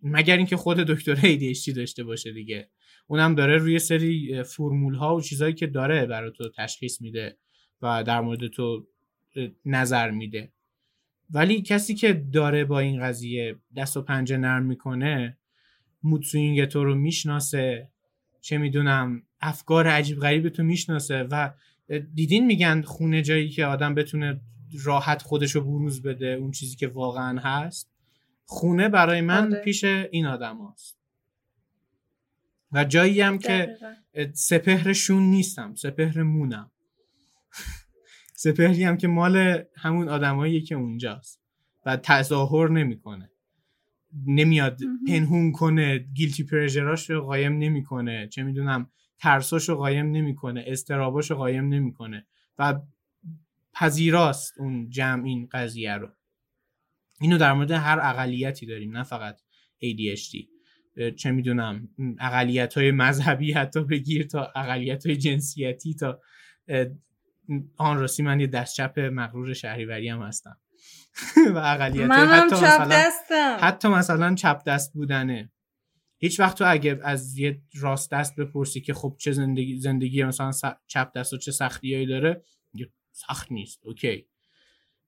مگر 0.03 0.37
اینکه 0.37 0.57
خود 0.57 0.77
دکتر 0.77 1.15
ADHD 1.15 1.73
داشته 1.75 2.03
باشه 2.03 2.31
دیگه. 2.31 2.69
اونم 3.07 3.35
داره 3.35 3.57
روی 3.57 3.79
سری 3.79 4.43
فرمول 4.43 4.95
ها 4.95 5.15
و 5.15 5.21
چیزایی 5.21 5.53
که 5.53 5.67
داره 5.67 6.05
برای 6.05 6.31
تو 6.31 6.49
تشخیص 6.49 7.01
میده 7.01 7.37
و 7.81 8.03
در 8.03 8.21
مورد 8.21 8.47
تو 8.47 8.87
نظر 9.65 10.11
میده. 10.11 10.51
ولی 11.29 11.61
کسی 11.61 11.95
که 11.95 12.13
داره 12.13 12.65
با 12.65 12.79
این 12.79 13.01
قضیه 13.01 13.55
دست 13.75 13.97
و 13.97 14.01
پنجه 14.01 14.37
نرم 14.37 14.63
می‌کنه 14.65 15.37
مودسوینگ 16.03 16.65
تو 16.65 16.83
رو 16.83 16.95
می‌شناسه 16.95 17.89
چه 18.41 18.57
می‌دونم 18.57 19.23
افکار 19.41 19.87
عجیب 19.87 20.19
غریب 20.19 20.49
تو 20.49 20.63
می‌شناسه 20.63 21.23
و 21.23 21.53
دیدین 22.13 22.45
میگن 22.45 22.81
خونه 22.81 23.21
جایی 23.21 23.49
که 23.49 23.65
آدم 23.65 23.95
بتونه 23.95 24.41
راحت 24.83 25.21
خودشو 25.21 25.61
بروز 25.61 26.01
بده 26.01 26.27
اون 26.27 26.51
چیزی 26.51 26.75
که 26.75 26.87
واقعا 26.87 27.39
هست 27.39 27.91
خونه 28.45 28.89
برای 28.89 29.21
من 29.21 29.53
آره. 29.53 29.63
پیش 29.63 29.83
این 29.83 30.25
آدم 30.25 30.57
هست. 30.71 30.97
و 32.71 32.83
جایی 32.83 33.21
هم 33.21 33.37
که 33.37 33.77
سپهرشون 34.33 35.23
نیستم 35.23 35.75
سپهر 35.75 36.23
مونم 36.23 36.71
سپهری 38.43 38.83
هم 38.83 38.97
که 38.97 39.07
مال 39.07 39.63
همون 39.75 40.09
آدمایی 40.09 40.61
که 40.61 40.75
اونجاست 40.75 41.41
و 41.85 41.97
تظاهر 41.97 42.69
نمی‌کنه. 42.69 43.31
نمیاد 44.25 44.79
پنهون 45.07 45.51
کنه 45.51 45.97
گیلتی 45.97 46.43
پرژراش 46.43 47.09
رو 47.09 47.21
قایم 47.21 47.57
نمی‌کنه 47.57 48.27
چه 48.27 48.43
می‌دونم 48.43 48.89
ترساش 49.19 49.69
رو 49.69 49.75
قایم 49.75 50.11
نمی‌کنه 50.11 50.63
استراباش 50.67 51.31
رو 51.31 51.37
قایم 51.37 51.67
نمی‌کنه 51.67 52.25
و 52.59 52.81
پذیراست 53.73 54.53
اون 54.59 54.89
جمع 54.89 55.25
این 55.25 55.47
قضیه 55.51 55.93
رو. 55.93 56.09
اینو 57.21 57.37
در 57.37 57.53
مورد 57.53 57.71
هر 57.71 57.99
اقلیتی 58.01 58.65
داریم 58.65 58.97
نه 58.97 59.03
فقط 59.03 59.39
ADHD 59.83 60.47
چه 61.15 61.31
می‌دونم 61.31 61.89
اقلیت 62.19 62.73
های 62.73 62.91
مذهبی 62.91 63.53
حتی 63.53 63.83
بگیر 63.83 64.27
تا 64.27 64.51
اقلیت 64.55 65.05
های 65.05 65.15
جنسیتی 65.15 65.93
تا 65.93 66.19
آن 67.77 67.99
راستی 67.99 68.23
من 68.23 68.39
یه 68.39 68.47
دست 68.47 68.75
چپ 68.75 68.99
مغرور 68.99 69.53
شهریوری 69.53 70.09
هم 70.09 70.21
هستم. 70.21 70.57
و 71.53 71.57
اقلیت 71.57 72.11
حتی 72.11 72.55
چپ 72.55 72.63
مثلا 72.63 72.85
دستم. 72.85 73.57
حتی 73.59 73.87
مثلا 73.87 74.35
چپ 74.35 74.63
دست 74.63 74.93
بودنه. 74.93 75.51
هیچ 76.17 76.39
وقت 76.39 76.57
تو 76.57 76.65
اگه 76.67 76.99
از 77.03 77.37
یه 77.37 77.61
راست 77.79 78.11
دست 78.11 78.35
بپرسی 78.35 78.81
که 78.81 78.93
خب 78.93 79.15
چه 79.19 79.31
زندگی 79.31 79.79
زندگی 79.79 80.23
مثلا 80.23 80.51
چپ 80.87 81.11
دست 81.17 81.33
و 81.33 81.37
چه 81.37 81.51
سختیایی 81.51 82.05
داره 82.05 82.43
سخت 83.11 83.51
نیست 83.51 83.79
اوکی. 83.83 84.25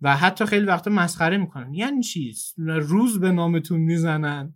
و 0.02 0.18
حتی 0.18 0.46
خیلی 0.46 0.66
وقتا 0.66 0.92
مسخره 0.92 1.38
می‌کنن. 1.38 1.74
یعنی 1.74 2.04
چیز 2.04 2.54
روز 2.58 3.20
به 3.20 3.32
نامتون 3.32 3.80
می‌زنن. 3.80 4.54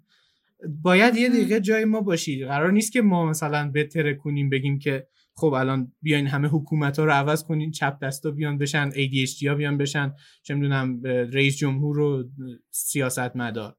باید 0.81 1.15
یه 1.15 1.29
دقیقه 1.29 1.59
جای 1.59 1.85
ما 1.85 2.01
باشید 2.01 2.47
قرار 2.47 2.71
نیست 2.71 2.91
که 2.91 3.01
ما 3.01 3.25
مثلا 3.25 3.71
بتره 3.71 4.15
کنیم 4.15 4.49
بگیم 4.49 4.79
که 4.79 5.07
خب 5.39 5.53
الان 5.53 5.91
بیاین 6.01 6.27
همه 6.27 6.47
حکومت 6.47 6.99
ها 6.99 7.05
رو 7.05 7.11
عوض 7.11 7.43
کنین 7.43 7.71
چپ 7.71 7.99
دستا 7.99 8.31
بیان 8.31 8.57
بشن 8.57 8.89
ADHD 8.89 9.47
ها 9.47 9.55
بیان 9.55 9.77
بشن 9.77 10.13
چه 10.43 10.53
می‌دونم 10.53 11.03
رئیس 11.03 11.57
جمهور 11.57 11.99
و 11.99 12.29
سیاست 12.69 13.35
مدار 13.35 13.75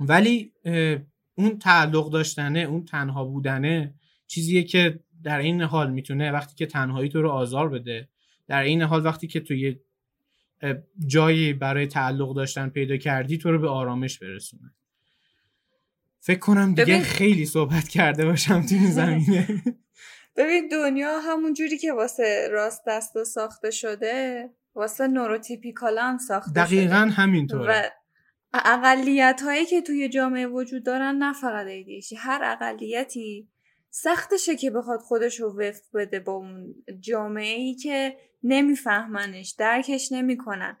ولی 0.00 0.52
اون 1.34 1.58
تعلق 1.58 2.10
داشتنه 2.10 2.58
اون 2.58 2.84
تنها 2.84 3.24
بودنه 3.24 3.94
چیزیه 4.26 4.62
که 4.62 5.00
در 5.22 5.38
این 5.38 5.62
حال 5.62 5.90
می‌تونه 5.92 6.30
وقتی 6.30 6.54
که 6.54 6.66
تنهایی 6.66 7.08
تو 7.08 7.22
رو 7.22 7.30
آزار 7.30 7.68
بده 7.68 8.08
در 8.46 8.62
این 8.62 8.82
حال 8.82 9.06
وقتی 9.06 9.26
که 9.26 9.40
تو 9.40 9.54
یه 9.54 9.80
جایی 11.06 11.52
برای 11.52 11.86
تعلق 11.86 12.34
داشتن 12.34 12.68
پیدا 12.68 12.96
کردی 12.96 13.38
تو 13.38 13.52
رو 13.52 13.58
به 13.58 13.68
آرامش 13.68 14.18
برسونه. 14.18 14.74
فکر 16.20 16.38
کنم 16.38 16.68
دیگه 16.68 16.84
ببین... 16.84 17.02
خیلی 17.02 17.46
صحبت 17.46 17.88
کرده 17.88 18.24
باشم 18.24 18.62
تو 18.62 18.74
این 18.74 18.90
زمینه. 19.00 19.62
ببین 20.36 20.68
دنیا 20.68 21.20
همون 21.20 21.54
جوری 21.54 21.78
که 21.78 21.92
واسه 21.92 22.48
راست 22.50 22.82
دست 22.86 23.16
و 23.16 23.24
ساخته 23.24 23.70
شده 23.70 24.50
واسه 24.74 25.06
نوروتیپیکال 25.06 25.98
هم 25.98 26.18
ساخته 26.18 26.52
دقیقا 26.52 27.04
شده 27.06 27.14
همینطوره. 27.14 27.92
و 28.52 28.60
اقلیت 28.64 29.40
هایی 29.44 29.66
که 29.66 29.80
توی 29.80 30.08
جامعه 30.08 30.46
وجود 30.46 30.84
دارن 30.84 31.14
نه 31.14 31.32
فقط 31.32 31.66
ایدیشی 31.66 32.16
هر 32.16 32.40
اقلیتی 32.44 33.48
سختشه 33.90 34.56
که 34.56 34.70
بخواد 34.70 35.00
خودش 35.00 35.40
رو 35.40 35.60
وفق 35.60 35.84
بده 35.94 36.20
با 36.20 36.32
اون 36.32 36.74
جامعه 37.00 37.56
ای 37.56 37.74
که 37.74 38.16
نمیفهمنش 38.42 39.54
درکش 39.58 40.12
نمی‌کنن. 40.12 40.76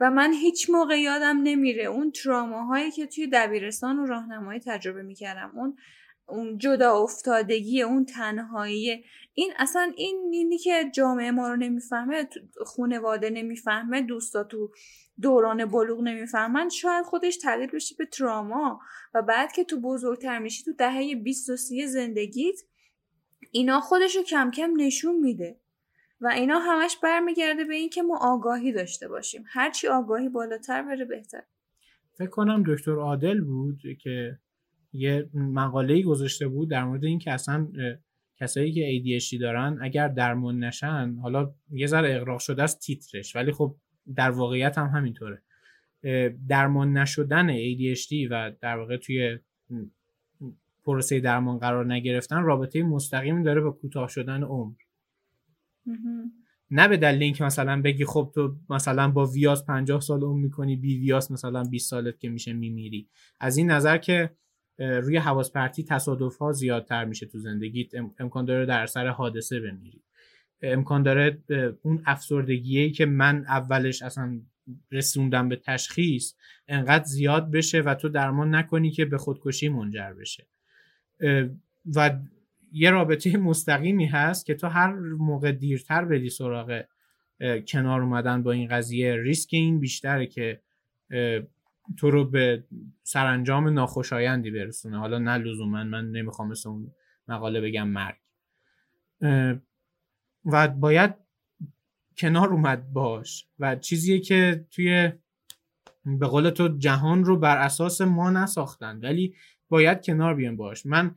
و 0.00 0.10
من 0.10 0.32
هیچ 0.32 0.70
موقع 0.70 1.00
یادم 1.00 1.40
نمیره 1.42 1.84
اون 1.84 2.10
تراماهایی 2.10 2.90
که 2.90 3.06
توی 3.06 3.26
دبیرستان 3.26 3.98
و 3.98 4.06
راهنمایی 4.06 4.60
تجربه 4.60 5.02
می‌کردم 5.02 5.52
اون 5.54 5.76
اون 6.26 6.58
جدا 6.58 6.98
افتادگی 6.98 7.82
اون 7.82 8.04
تنهایی. 8.04 9.04
این 9.34 9.52
اصلا 9.56 9.92
این 9.96 10.30
اینی 10.32 10.58
که 10.58 10.90
جامعه 10.94 11.30
ما 11.30 11.48
رو 11.48 11.56
نمی‌فهمه 11.56 12.28
خانواده 12.66 13.30
نمی‌فهمه 13.30 14.02
دوستا 14.02 14.44
تو 14.44 14.70
دوران 15.20 15.64
بلوغ 15.64 16.00
نمی‌فهمن 16.00 16.68
شاید 16.68 17.04
خودش 17.04 17.38
تبدیل 17.42 17.70
بشه 17.70 17.94
به 17.98 18.06
تراما. 18.06 18.80
و 19.14 19.22
بعد 19.22 19.52
که 19.52 19.64
تو 19.64 19.80
بزرگتر 19.80 20.38
میشی 20.38 20.64
تو 20.64 20.72
دهه 20.72 21.14
20 21.14 21.50
و 21.50 21.56
30 21.56 21.86
زندگیت 21.86 22.60
اینا 23.52 23.80
خودشو 23.80 24.22
کم 24.22 24.50
کم 24.50 24.72
نشون 24.76 25.16
میده. 25.20 25.60
و 26.20 26.26
اینا 26.26 26.58
همش 26.58 26.96
برمیگرده 27.02 27.64
به 27.64 27.74
این 27.74 27.90
که 27.90 28.02
ما 28.02 28.18
آگاهی 28.20 28.72
داشته 28.72 29.08
باشیم. 29.08 29.44
هرچی 29.46 29.88
آگاهی 29.88 30.28
بالاتر 30.28 30.82
بره 30.82 31.04
بهتر. 31.04 31.42
فکر 32.14 32.30
کنم 32.30 32.62
دکتر 32.66 32.92
عادل 32.92 33.40
بود 33.40 33.82
که 34.02 34.38
یه 34.92 35.30
مقاله 35.34 36.02
گذاشته 36.02 36.48
بود 36.48 36.70
در 36.70 36.84
مورد 36.84 37.04
این 37.04 37.18
که 37.18 37.32
اصلا 37.32 37.68
کسایی 38.40 38.72
که 38.72 39.20
ADHD 39.20 39.40
دارن 39.40 39.78
اگر 39.82 40.08
درمان 40.08 40.64
نشن 40.64 41.16
حالا 41.22 41.54
یه 41.70 41.86
ذره 41.86 42.16
اقراق 42.16 42.40
شده 42.40 42.62
است 42.62 42.80
تیترش 42.80 43.36
ولی 43.36 43.52
خب 43.52 43.76
در 44.16 44.30
واقعیت 44.30 44.78
هم 44.78 44.86
همینطوره. 44.86 45.42
درمان 46.48 46.96
نشدن 46.96 47.48
ADHD 47.52 48.12
و 48.30 48.52
در 48.60 48.76
واقع 48.76 48.96
توی 48.96 49.38
پروسه 50.84 51.20
درمان 51.20 51.58
قرار 51.58 51.92
نگرفتن 51.92 52.42
رابطه 52.42 52.82
مستقیمی 52.82 53.42
داره 53.42 53.60
با 53.60 53.70
کوتاه 53.70 54.08
شدن 54.08 54.42
عمر. 54.42 54.74
نه 56.70 56.88
به 56.88 56.96
دلیل 56.96 57.22
اینکه 57.22 57.44
مثلا 57.44 57.82
بگی 57.82 58.04
خب 58.04 58.32
تو 58.34 58.56
مثلا 58.70 59.08
با 59.08 59.26
ویاس 59.26 59.64
50 59.64 60.00
سال 60.00 60.22
عمر 60.22 60.42
می‌کنی 60.42 60.76
بی 60.76 60.98
ویاس 60.98 61.30
مثلا 61.30 61.64
20 61.64 61.90
سالت 61.90 62.20
که 62.20 62.28
میشه 62.28 62.52
میمیری. 62.52 63.08
از 63.40 63.56
این 63.56 63.70
نظر 63.70 63.98
که 63.98 64.30
روی 64.78 65.16
حواس 65.16 65.52
پرتی 65.52 65.84
تصادف 65.84 66.36
ها 66.36 66.52
زیادتر 66.52 67.04
میشه 67.04 67.26
تو 67.26 67.38
زندگیت. 67.38 67.90
امکان 68.18 68.44
داره 68.44 68.66
در 68.66 68.86
سر 68.86 69.06
حادثه 69.06 69.60
بمیری. 69.60 70.02
امکان 70.62 71.02
داره 71.02 71.42
اون 71.82 72.02
افسردگیه 72.06 72.90
که 72.90 73.06
من 73.06 73.44
اولش 73.48 74.02
اصلا 74.02 74.40
رسوندم 74.92 75.48
به 75.48 75.56
تشخیص 75.56 76.34
انقدر 76.68 77.04
زیاد 77.04 77.50
بشه 77.50 77.80
و 77.80 77.94
تو 77.94 78.08
درمان 78.08 78.54
نکنی 78.54 78.90
که 78.90 79.04
به 79.04 79.18
خودکشی 79.18 79.68
منجر 79.68 80.12
بشه. 80.12 80.46
و 81.94 82.18
یه 82.72 82.90
رابطه 82.90 83.36
مستقیمی 83.36 84.06
هست 84.06 84.46
که 84.46 84.54
تو 84.54 84.66
هر 84.66 84.92
موقع 85.18 85.52
دیرتر 85.52 86.04
بدی 86.04 86.30
سراغ 86.30 86.82
کنار 87.68 88.02
اومدن 88.02 88.42
با 88.42 88.52
این 88.52 88.68
قضیه 88.68 89.16
ریسک 89.16 89.48
این 89.52 89.80
بیشتره 89.80 90.26
که 90.26 90.60
تو 91.96 92.10
رو 92.10 92.24
به 92.24 92.64
سرانجام 93.02 93.68
ناخوشایندی 93.68 94.50
برسونه. 94.50 94.98
حالا 94.98 95.18
نه 95.18 95.38
لزوما 95.38 95.84
من 95.84 96.10
نمی‌خوام 96.10 96.48
مثل 96.48 96.68
اون 96.68 96.90
مقاله 97.28 97.60
بگم 97.60 97.88
مرگ. 97.88 98.16
و 100.44 100.68
باید 100.68 101.14
کنار 102.16 102.48
اومد 102.48 102.92
باش. 102.92 103.46
و 103.58 103.76
چیزیه 103.76 104.20
که 104.20 104.66
توی 104.70 105.12
به 106.04 106.26
قول 106.26 106.50
تو 106.50 106.68
جهان 106.78 107.24
رو 107.24 107.38
بر 107.38 107.58
اساس 107.58 108.00
ما 108.00 108.30
نساختن. 108.30 109.00
ولی 109.02 109.34
باید 109.68 110.04
کنار 110.04 110.34
بیان 110.34 110.56
باش. 110.56 110.86
من 110.86 111.14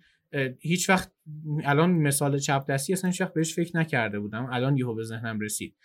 هیچ 0.59 0.89
وقت 0.89 1.11
الان 1.63 1.91
مثال 1.91 2.39
چپ 2.39 2.65
دستی 2.69 2.93
اصلا 2.93 3.09
هیچ 3.09 3.21
وقت 3.21 3.33
بهش 3.33 3.53
فکر 3.53 3.77
نکرده 3.77 4.19
بودم. 4.19 4.45
الان 4.51 4.77
یهو 4.77 4.95
به 4.95 5.03
ذهنم 5.03 5.39
رسید. 5.39 5.75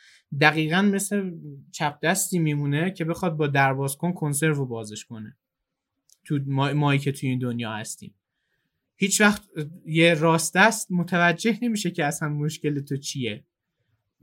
دقیقا 0.40 0.82
مثل 0.82 1.32
چپ 1.72 1.98
دستی 2.02 2.38
میمونه 2.38 2.90
که 2.90 3.04
بخواد 3.04 3.36
با 3.36 3.46
درباز 3.46 3.96
کن 3.96 4.12
کنسرو 4.12 4.54
رو 4.54 4.66
بازش 4.66 5.04
کنه. 5.04 5.36
تو 6.24 6.38
ما... 6.46 6.72
مایی 6.72 6.98
که 6.98 7.12
توی 7.12 7.28
این 7.28 7.38
دنیا 7.38 7.72
هستیم. 7.72 8.14
هیچ 8.96 9.20
وقت 9.20 9.42
یه 9.86 10.14
راست 10.14 10.56
دست 10.56 10.92
متوجه 10.92 11.58
نمیشه 11.62 11.90
که 11.90 12.04
اصلا 12.04 12.28
مشکل 12.28 12.80
تو 12.80 12.96
چیه. 12.96 13.44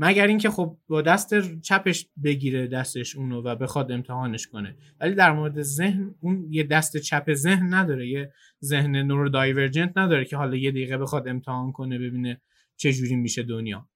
مگر 0.06 0.28
اینکه 0.28 0.50
خب 0.50 0.78
با 0.88 1.02
دست 1.02 1.60
چپش 1.62 2.08
بگیره 2.24 2.68
دستش 2.68 3.16
اونو 3.16 3.42
و 3.42 3.56
بخواد 3.56 3.92
امتحانش 3.92 4.48
کنه. 4.48 4.76
ولی 5.00 5.16
در 5.16 5.32
مورد 5.32 5.62
ذهن 5.62 6.16
اون 6.20 6.48
یه 6.50 6.64
دست 6.64 6.98
چپ 6.98 7.34
ذهن 7.34 7.74
نداره 7.74 8.08
یه 8.08 8.34
ذهن 8.64 8.96
نورو 8.96 9.30
دایورجنت 9.30 9.98
نداره 9.98 10.26
که 10.26 10.38
حالا 10.38 10.56
یه 10.56 10.72
دقیقه 10.72 10.98
بخواد 10.98 11.28
امتحان 11.28 11.72
کنه 11.72 12.00
ببینه 12.00 12.42
چه 12.78 12.94
جوری 12.94 13.16
میشه 13.16 13.44
دنیا. 13.44 13.90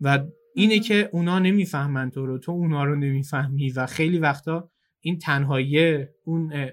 و 0.00 0.24
اینه 0.54 0.78
که 0.78 1.08
اونا 1.12 1.38
نمی‌فهمن 1.38 2.10
تو 2.10 2.26
رو 2.26 2.38
تو 2.38 2.52
اونا 2.52 2.84
رو 2.84 2.96
نمی‌فهمی 2.96 3.70
و 3.70 3.86
خیلی 3.86 4.18
وقتا 4.18 4.70
این 5.00 5.18
تنهایی 5.18 6.04
اون 6.24 6.70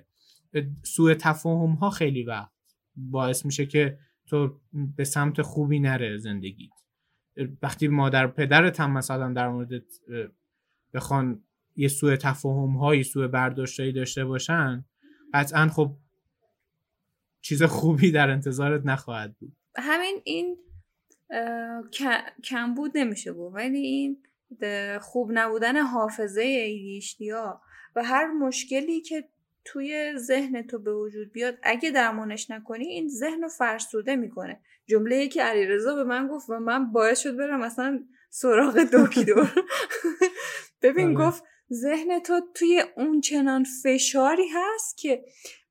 سوء 0.83 1.13
تفاهم 1.13 1.71
ها 1.71 1.89
خیلی 1.89 2.23
وقت 2.23 2.51
باعث 2.95 3.45
میشه 3.45 3.65
که 3.65 3.97
تو 4.27 4.59
به 4.95 5.03
سمت 5.03 5.41
خوبی 5.41 5.79
نره 5.79 6.17
زندگیت. 6.17 6.80
وقتی 7.61 7.87
مادر 7.87 8.27
پدرت 8.27 8.79
هم 8.79 8.91
مثلا 8.91 9.33
در 9.33 9.49
مورد 9.49 9.83
بخوان 10.93 11.43
یه 11.75 11.87
سوء 11.87 12.15
تفاهم 12.15 12.77
هایی 12.77 13.03
سوء 13.03 13.27
برداشتایی 13.27 13.91
داشته 13.91 14.25
باشن 14.25 14.85
قطعا 15.33 15.67
خب 15.67 15.95
چیز 17.41 17.63
خوبی 17.63 18.11
در 18.11 18.29
انتظارت 18.29 18.85
نخواهد 18.85 19.35
بود. 19.37 19.55
همین 19.75 20.21
این 20.23 20.57
کمبود 22.43 22.97
نمیشه 22.97 23.31
بود 23.31 23.53
ولی 23.55 23.77
این 23.79 24.17
خوب 25.01 25.29
نبودن 25.33 25.77
حافظه 25.77 26.71
ها 27.31 27.61
و 27.95 28.03
هر 28.03 28.27
مشکلی 28.27 29.01
که 29.01 29.23
توی 29.65 30.13
ذهن 30.17 30.61
تو 30.61 30.79
به 30.79 30.93
وجود 30.93 31.31
بیاد. 31.31 31.57
اگه 31.63 31.91
درمانش 31.91 32.51
نکنی 32.51 32.87
این 32.87 33.07
ذهن 33.07 33.41
رو 33.41 33.47
فرسوده 33.47 34.15
می‌کنه. 34.15 34.59
جمله 34.87 35.27
که 35.27 35.43
علیرضا 35.43 35.95
به 35.95 36.03
من 36.03 36.27
گفت 36.27 36.49
و 36.49 36.59
من 36.59 36.91
باعث 36.91 37.19
شد 37.19 37.37
برم 37.37 37.59
مثلا 37.59 38.03
سراغ 38.29 38.77
دکتر. 38.77 39.47
ببین 40.83 41.17
آره. 41.17 41.27
گفت 41.27 41.43
ذهن 41.73 42.19
تو 42.19 42.41
توی 42.55 42.83
اون 42.97 43.21
چنان 43.21 43.65
فشاری 43.83 44.47
هست 44.53 44.97
که 44.97 45.23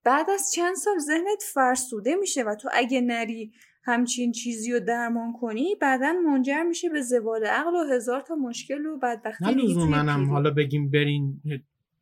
بعد 0.04 0.30
از 0.30 0.52
چند 0.54 0.74
سال 0.76 0.98
ذهنت 0.98 1.42
فرسوده 1.54 2.14
میشه 2.14 2.42
و 2.42 2.54
تو 2.54 2.68
اگه 2.72 3.00
نری 3.00 3.52
همچین 3.84 4.32
چیزی 4.32 4.72
رو 4.72 4.80
درمان 4.80 5.32
کنی 5.32 5.74
بعدا 5.80 6.12
منجر 6.12 6.62
میشه 6.62 6.88
به 6.88 7.02
زوال 7.02 7.44
عقل 7.44 7.74
و 7.74 7.94
هزار 7.94 8.20
تا 8.20 8.34
مشکل 8.34 8.86
و 8.86 8.98
بدبختی 8.98 9.44
نه 9.54 9.84
منم 9.84 10.30
حالا 10.30 10.50
بگیم 10.50 10.90
برین 10.90 11.40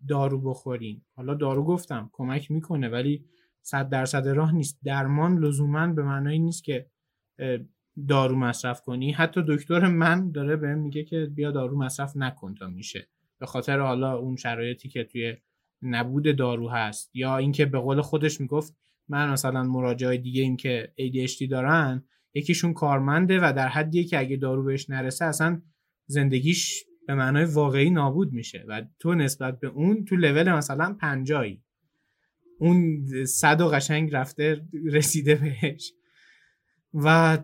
دارو 0.09 0.41
بخورین 0.41 1.03
حالا 1.17 1.35
دارو 1.35 1.65
گفتم 1.65 2.11
کمک 2.13 2.51
می‌کنه 2.51 2.89
ولی 2.89 3.25
صد 3.63 3.89
درصد 3.89 4.29
راه 4.29 4.55
نیست. 4.55 4.79
درمان 4.85 5.39
لزوما 5.39 5.87
به 5.87 6.03
معنای 6.03 6.39
نیست 6.39 6.65
که 6.65 6.87
دارو 8.09 8.37
مصرف 8.37 8.81
کنی. 8.83 9.13
حتی 9.13 9.43
دکتر 9.49 9.89
من 9.89 10.31
داره 10.31 10.57
بهم 10.57 10.79
میگه 10.79 11.05
که 11.05 11.27
بیا 11.35 11.51
دارو 11.51 11.79
مصرف 11.79 12.17
نکن 12.17 12.55
تا 12.55 12.67
میشه. 12.69 13.09
به 13.39 13.47
خاطر 13.47 13.79
حالا 13.79 14.17
اون 14.17 14.37
شرایطی 14.37 14.89
که 14.89 15.05
توی 15.05 15.37
نبود 15.83 16.37
دارو 16.37 16.69
هست. 16.69 17.11
یا 17.15 17.37
اینکه 17.37 17.67
به 17.67 17.79
قول 17.79 18.01
خودش 18.01 18.41
می‌گفت 18.41 18.77
من 19.09 19.33
مثلا 19.33 19.63
مراجعه 19.63 20.17
دیگه 20.17 20.43
این 20.43 20.57
که 20.57 20.93
ADHD 21.01 21.49
دارن 21.51 22.05
یکیشون 22.35 22.73
کارمنده 22.75 23.41
و 23.41 23.53
در 23.57 23.69
حدیه 23.69 24.05
که 24.05 24.19
اگه 24.19 24.37
دارو 24.37 24.65
بهش 24.65 24.91
نرسه 24.91 25.25
اصلا 25.25 25.63
زندگیش 26.07 26.85
به 27.09 27.15
معنای 27.15 27.45
واقعی 27.45 27.91
نابود 27.91 28.33
میشه 28.33 28.65
و 28.69 28.83
تو 28.99 29.15
نسبت 29.15 29.61
به 29.61 29.67
اون 29.67 30.05
تو 30.05 30.17
لول 30.17 30.53
مثلا 30.53 30.97
پنجایی. 31.01 31.63
اون 32.59 33.07
صد 33.25 33.61
و 33.61 33.69
قشنگ 33.69 34.15
رفته 34.15 34.69
رسیده 34.85 35.35
بهش. 35.35 35.93
و 36.95 37.39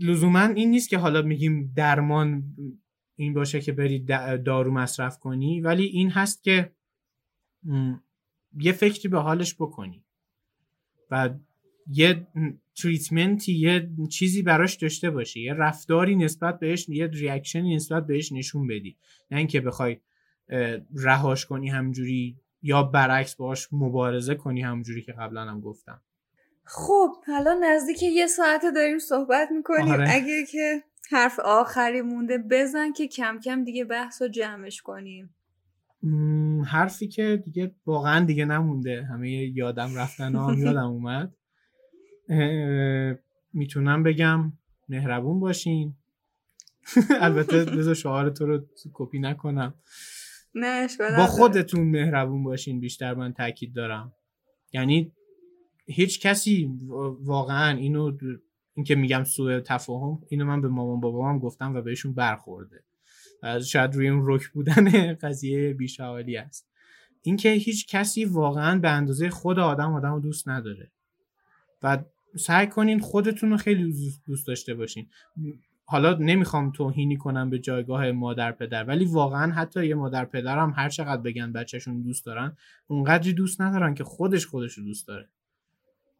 لزوما 0.00 0.40
این 0.40 0.70
نیست 0.70 0.88
که 0.88 0.98
حالا 0.98 1.22
میگیم 1.22 1.72
درمان 1.76 2.56
این 3.16 3.34
باشه 3.34 3.60
که 3.60 3.72
برید 3.72 4.06
دارو 4.44 4.72
مصرف 4.72 5.18
کنی 5.18 5.60
ولی 5.60 5.84
این 5.84 6.10
هست 6.10 6.42
که 6.42 6.72
یه 8.58 8.72
فکری 8.72 9.08
به 9.08 9.18
حالش 9.18 9.54
بکنی. 9.54 10.04
و 11.10 11.30
یه 11.86 12.26
تریتمنتی 12.82 13.52
یه 13.52 13.90
چیزی 14.10 14.42
براش 14.42 14.76
داشته 14.76 15.10
باشی 15.10 15.40
یه 15.40 15.54
رفتاری 15.54 16.16
نسبت 16.16 16.58
بهش 16.58 16.88
یه 16.88 17.06
ریاکشنی 17.06 17.76
نسبت 17.76 18.06
بهش 18.06 18.32
نشون 18.32 18.66
بدی. 18.66 18.96
نه 19.30 19.38
اینکه 19.38 19.60
بخوای 19.60 20.00
رهاش 20.96 21.46
کنی 21.46 21.68
همجوری 21.68 22.36
یا 22.62 22.82
برعکس 22.82 23.34
باش 23.36 23.68
مبارزه 23.72 24.34
کنی 24.34 24.62
همجوری 24.62 25.02
که 25.02 25.12
قبلا 25.12 25.40
هم 25.40 25.60
گفتم. 25.60 26.00
خب 26.64 27.10
حالا 27.26 27.60
نزدیک 27.62 28.02
یه 28.02 28.26
ساعت 28.26 28.62
داریم 28.74 28.98
صحبت 28.98 29.48
می‌کنیم. 29.50 29.92
آره. 29.92 30.06
اگه 30.10 30.46
که 30.52 30.82
حرف 31.10 31.40
آخری 31.40 32.02
مونده 32.02 32.38
بزن 32.50 32.92
که 32.92 33.08
کم 33.08 33.38
کم 33.44 33.64
دیگه 33.64 33.84
بحث 33.84 34.22
رو 34.22 34.28
جمعش 34.28 34.82
کنیم. 34.82 35.34
حرفی 36.66 37.08
که 37.08 37.42
دیگه 37.44 37.74
واقعا 37.86 38.24
دیگه 38.24 38.44
نمونده. 38.44 39.04
همه 39.04 39.30
یادم 39.30 39.94
رفتن 39.96 40.36
هم 40.36 40.58
یادم 40.64 40.90
اومد. 40.90 41.34
می‌تونم 43.52 44.02
بگم 44.02 44.52
مهربون 44.88 45.40
باشین. 45.40 45.96
البته 47.20 47.64
بذار 47.64 47.94
شعار 47.94 48.30
تو 48.30 48.46
رو 48.46 48.66
کپی 48.92 49.18
نکنم. 49.18 49.74
نه 50.54 50.88
با 51.16 51.26
خودتون 51.26 51.80
مهربون 51.80 52.44
باشین 52.44 52.80
بیشتر 52.80 53.14
من 53.14 53.32
تاکید 53.32 53.74
دارم. 53.74 54.12
یعنی 54.72 55.12
هیچ 55.86 56.20
کسی 56.20 56.78
واقعا 57.20 57.76
اینو 57.76 58.18
اینکه 58.74 58.94
میگم 58.94 59.24
سوء 59.24 59.60
تفاهم 59.60 60.22
اینو 60.28 60.44
من 60.44 60.60
به 60.60 60.68
مامان 60.68 61.00
بابام 61.00 61.38
گفتم 61.38 61.74
و 61.74 61.82
بهشون 61.82 62.14
برخورده. 62.14 62.84
شاید 63.66 63.94
روی 63.94 64.08
اون 64.08 64.22
رک 64.24 64.48
بودن 64.48 65.14
قضیه 65.22 65.74
بیشعالی 65.74 66.36
است. 66.36 66.68
اینکه 67.22 67.50
هیچ 67.50 67.86
کسی 67.86 68.24
واقعا 68.24 68.78
به 68.78 68.90
اندازه 68.90 69.30
خود 69.30 69.58
آدم 69.58 69.92
آدم 69.92 70.12
رو 70.14 70.20
دوست 70.20 70.48
نداره. 70.48 70.90
و 71.82 71.98
سعی 72.36 72.66
کنین 72.66 73.00
خودتون 73.00 73.50
رو 73.50 73.56
خیلی 73.56 74.12
دوست 74.26 74.46
داشته 74.46 74.74
باشین. 74.74 75.06
حالا 75.84 76.16
نمی‌خوام 76.20 76.72
توهینی 76.72 77.16
کنم 77.16 77.50
به 77.50 77.58
جایگاه 77.58 78.10
مادر 78.10 78.52
پدر 78.52 78.84
ولی 78.84 79.04
واقعا 79.04 79.52
حتی 79.52 79.86
یه 79.86 79.94
مادر 79.94 80.24
پدر 80.24 80.58
هم 80.58 80.72
هر 80.76 80.88
چقدر 80.88 81.22
بگن 81.22 81.52
بچهشون 81.52 82.02
دوست 82.02 82.26
دارن 82.26 82.56
اونقدری 82.86 83.32
دوست 83.32 83.60
ندارن 83.60 83.94
که 83.94 84.04
خودش 84.04 84.46
خودش 84.46 84.72
رو 84.72 84.84
دوست 84.84 85.08
داره. 85.08 85.28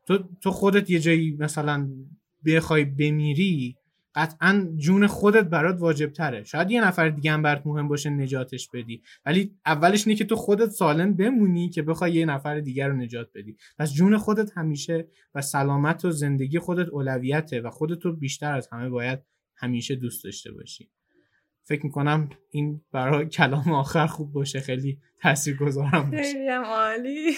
تو 0.06 0.18
تو 0.40 0.50
خودت 0.50 0.90
یه 0.90 0.98
جایی 0.98 1.36
مثلا 1.38 1.88
بخوای 2.46 2.84
بمیری 2.84 3.76
قطعا 4.14 4.68
جون 4.76 5.06
خودت 5.06 5.44
برات 5.44 5.80
واجب 5.80 6.12
تره 6.12 6.44
شاید 6.44 6.70
یه 6.70 6.84
نفر 6.84 7.08
دیگه 7.08 7.32
هم 7.32 7.42
برات 7.42 7.66
مهم 7.66 7.88
باشه 7.88 8.10
نجاتش 8.10 8.68
بدی. 8.68 9.02
ولی 9.26 9.54
اولش 9.66 10.06
اینه 10.06 10.18
که 10.18 10.24
تو 10.24 10.36
خودت 10.36 10.70
سالم 10.70 11.14
بمونی 11.14 11.68
که 11.68 11.82
بخوای 11.82 12.12
یه 12.12 12.26
نفر 12.26 12.60
دیگر 12.60 12.88
رو 12.88 12.96
نجات 12.96 13.30
بدی. 13.34 13.56
پس 13.78 13.92
جون 13.92 14.18
خودت 14.18 14.50
همیشه 14.56 15.08
و 15.34 15.40
سلامت 15.40 16.04
و 16.04 16.10
زندگی 16.10 16.58
خودت 16.58 16.88
اولویته 16.88 17.60
و 17.60 17.70
خودتو 17.70 18.12
بیشتر 18.12 18.54
از 18.54 18.68
همه 18.72 18.88
باید 18.88 19.18
همیشه 19.56 19.94
دوست 19.94 20.24
داشته 20.24 20.52
باشی. 20.52 20.90
فکر 21.64 21.86
می‌کنم 21.86 22.30
این 22.50 22.80
برای 22.92 23.26
کلام 23.26 23.72
آخر 23.72 24.06
خوب 24.06 24.32
باشه. 24.32 24.60
خیلی 24.60 24.98
تاثیرگذارم 25.20 26.10
باشه. 26.10 26.22
خیلی 26.22 26.48
عالی. 26.48 27.32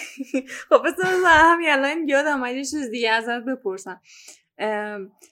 خب 0.68 0.82
بس 0.84 0.94
همین 1.26 1.68
الان 1.70 2.08
یادم 2.08 2.44
یه 2.46 2.64
چیز 2.64 2.90
دیگه 2.90 3.10
ازت 3.10 3.44
بپرسم. 3.44 4.00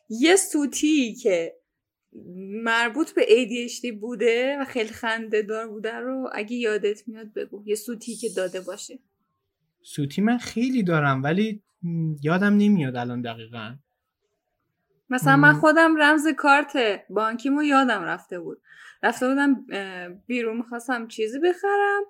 یه 0.08 0.36
سوتی 0.36 1.14
که 1.14 1.56
مربوط 2.64 3.12
به 3.14 3.22
ADHD 3.22 4.00
بوده 4.00 4.58
و 4.60 4.64
خیلی 4.64 4.88
خنده 4.88 5.42
دار 5.42 5.68
بوده 5.68 5.92
رو 5.92 6.30
اگه 6.32 6.56
یادت 6.56 7.08
میاد 7.08 7.32
بگو. 7.32 7.62
یه 7.66 7.74
سوتی 7.74 8.16
که 8.16 8.28
داده 8.36 8.60
باشه. 8.60 8.98
سوتی 9.82 10.22
من 10.22 10.38
خیلی 10.38 10.82
دارم 10.82 11.22
ولی 11.22 11.62
یادم 12.22 12.56
نمیاد 12.56 12.96
الان 12.96 13.22
دقیقا. 13.22 13.74
مثلا 15.10 15.36
من 15.36 15.52
خودم 15.52 15.96
رمز 15.96 16.26
کارت 16.36 17.02
بانکیمو 17.10 17.62
یادم 17.62 18.02
رفته 18.02 18.40
بود. 18.40 18.62
رفته 19.02 19.28
بودم 19.28 19.66
بیرون 20.26 20.56
می‌خواستم 20.56 21.08
چیزی 21.08 21.38
بخرم. 21.38 22.02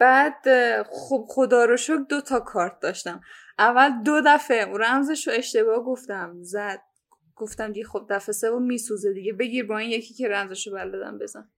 بعد 0.00 0.34
خب 0.82 1.24
خدا 1.28 1.64
رو 1.64 1.76
شکر 1.76 2.04
دو 2.08 2.20
تا 2.20 2.40
کارت 2.40 2.80
داشتم. 2.80 3.20
اول 3.58 4.02
دو 4.02 4.20
دفعه 4.26 4.66
رمزش 4.66 5.28
رو 5.28 5.34
اشتباه 5.36 5.84
گفتم 5.84 6.42
زد. 6.42 6.80
گفتم 7.36 7.72
دیگه 7.72 7.86
خب 7.86 8.06
دفعه 8.10 8.32
سوم 8.32 8.62
میسوزه 8.62 9.12
دیگه. 9.12 9.32
بگیر 9.32 9.66
با 9.66 9.78
این 9.78 9.90
یکی 9.90 10.14
که 10.14 10.28
رمزش 10.28 10.66
رو 10.66 10.72
بلدم 10.72 11.18
بزن. 11.18 11.48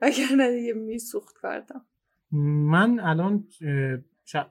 وگرنه 0.00 0.50
دیگه 0.50 0.72
میسوخت 0.72 1.36
کارتم 1.36 1.86
من 2.70 3.00
الان 3.00 3.44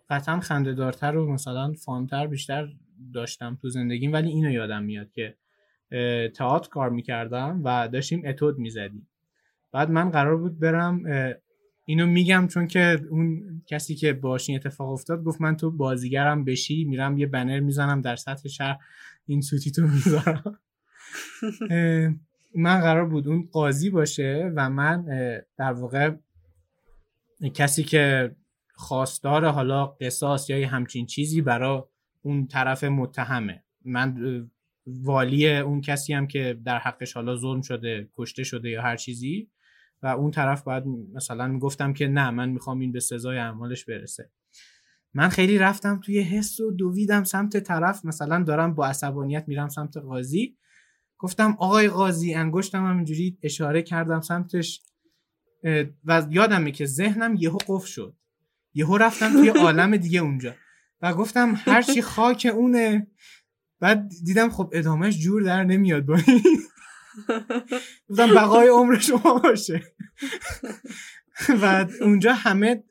قطعا 0.10 0.40
خنده 0.40 0.74
دارتر 0.74 1.16
و 1.16 1.34
مثلا 1.34 1.74
فانتر 1.86 2.28
بیشتر 2.28 2.68
داشتم 3.14 3.58
تو 3.62 3.70
زندگیم 3.70 4.14
ولی 4.14 4.30
اینو 4.30 4.52
یادم 4.52 4.84
میاد 4.84 5.12
که 5.12 5.38
تئاتر 6.30 6.70
کار 6.70 6.90
می‌کردم 6.90 7.62
و 7.64 7.88
داشتیم 7.88 8.22
اتود 8.26 8.58
می‌زدیم. 8.58 9.10
بعد 9.72 9.90
من 9.90 10.10
قرار 10.10 10.38
بود 10.38 10.60
برم 10.60 11.04
اینو 11.90 12.06
میگم 12.06 12.48
چون 12.48 12.68
که 12.68 13.02
اون 13.10 13.44
کسی 13.68 13.96
که 13.96 14.14
باش 14.14 14.50
این 14.50 14.58
اتفاق 14.58 14.90
افتاد 14.90 15.24
گفت 15.24 15.42
من 15.42 15.58
تو 15.58 15.72
بازیگرم 15.72 16.44
بشی 16.46 16.84
میرم 16.84 17.18
یه 17.18 17.28
بنر 17.28 17.60
می‌زنم 17.60 18.02
در 18.02 18.16
سطح 18.16 18.50
شهر 18.50 18.78
این 19.26 19.42
سوتی 19.42 19.72
تو 19.72 19.82
می‌ذارم. 19.82 20.60
من 22.56 22.82
قرار 22.82 23.06
بود 23.06 23.28
اون 23.28 23.50
قاضی 23.52 23.90
باشه 23.90 24.52
و 24.56 24.70
من 24.70 25.06
در 25.58 25.74
واقع 25.74 26.12
کسی 27.54 27.84
که 27.84 28.36
خواستار 28.74 29.46
حالا 29.46 29.86
قصاص 29.86 30.50
یا 30.50 30.68
همچین 30.68 31.06
چیزی 31.06 31.42
برای 31.42 31.82
اون 32.22 32.48
طرف 32.48 32.84
متهمه. 32.84 33.64
من 33.86 34.50
والی 34.88 35.58
اون 35.58 35.82
کسی 35.82 36.14
هم 36.14 36.28
که 36.28 36.60
در 36.66 36.78
حقش 36.78 37.14
حالا 37.14 37.36
ظلم 37.36 37.62
شده 37.62 38.10
کشته 38.18 38.44
شده 38.44 38.70
یا 38.70 38.82
هر 38.82 38.96
چیزی 38.96 39.50
و 40.04 40.08
اون 40.08 40.32
طرف 40.32 40.64
باید 40.64 40.84
مثلا 41.14 41.48
می‌گفتم 41.48 41.94
که 41.94 42.08
نه 42.08 42.30
من 42.30 42.50
می‌خوام 42.50 42.80
این 42.80 42.92
به 42.92 43.00
سزای 43.00 43.38
اعمالش 43.38 43.86
برسه. 43.86 44.32
من 45.14 45.30
خیلی 45.30 45.58
رفتم 45.58 46.00
توی 46.00 46.20
حس 46.20 46.60
و 46.60 46.72
دویدم 46.72 47.24
سمت 47.24 47.58
طرف 47.58 48.06
مثلا 48.06 48.44
دارم 48.44 48.74
با 48.74 48.88
عصبانیت 48.88 49.44
میرم 49.48 49.70
سمت 49.70 49.98
قاضی. 49.98 50.58
گفتم 51.18 51.56
آقای 51.60 51.88
قاضی 51.88 52.34
انگشتم 52.34 52.86
هم 52.86 52.96
اینجوری 52.96 53.38
اشاره 53.44 53.82
کردم 53.82 54.22
سمتش 54.22 54.82
و 56.06 56.28
یادمه 56.30 56.72
که 56.72 56.86
ذهنم 56.86 57.36
یهو 57.36 57.58
قفل 57.68 57.88
شد. 57.88 58.16
یهو 58.74 58.98
رفتم 58.98 59.32
توی 59.32 59.50
عالم 59.64 59.98
دیگه 59.98 60.20
اونجا. 60.20 60.56
و 61.02 61.14
گفتم 61.14 61.54
هرچی 61.56 62.02
خاک 62.02 62.52
اونه. 62.56 63.08
بعد 63.80 64.10
دیدم 64.26 64.50
خب 64.50 64.70
ادامهش 64.74 65.18
جور 65.18 65.44
در 65.44 65.64
نمیاد 65.64 66.06
با 66.06 66.16
این. 66.28 66.42
گفتم 68.10 68.36
بقای 68.36 68.68
عمر 68.68 69.00
شما 69.00 69.40
باشه. 69.44 69.82
و 71.62 71.88
اونجا 72.02 72.34
همه 72.34 72.84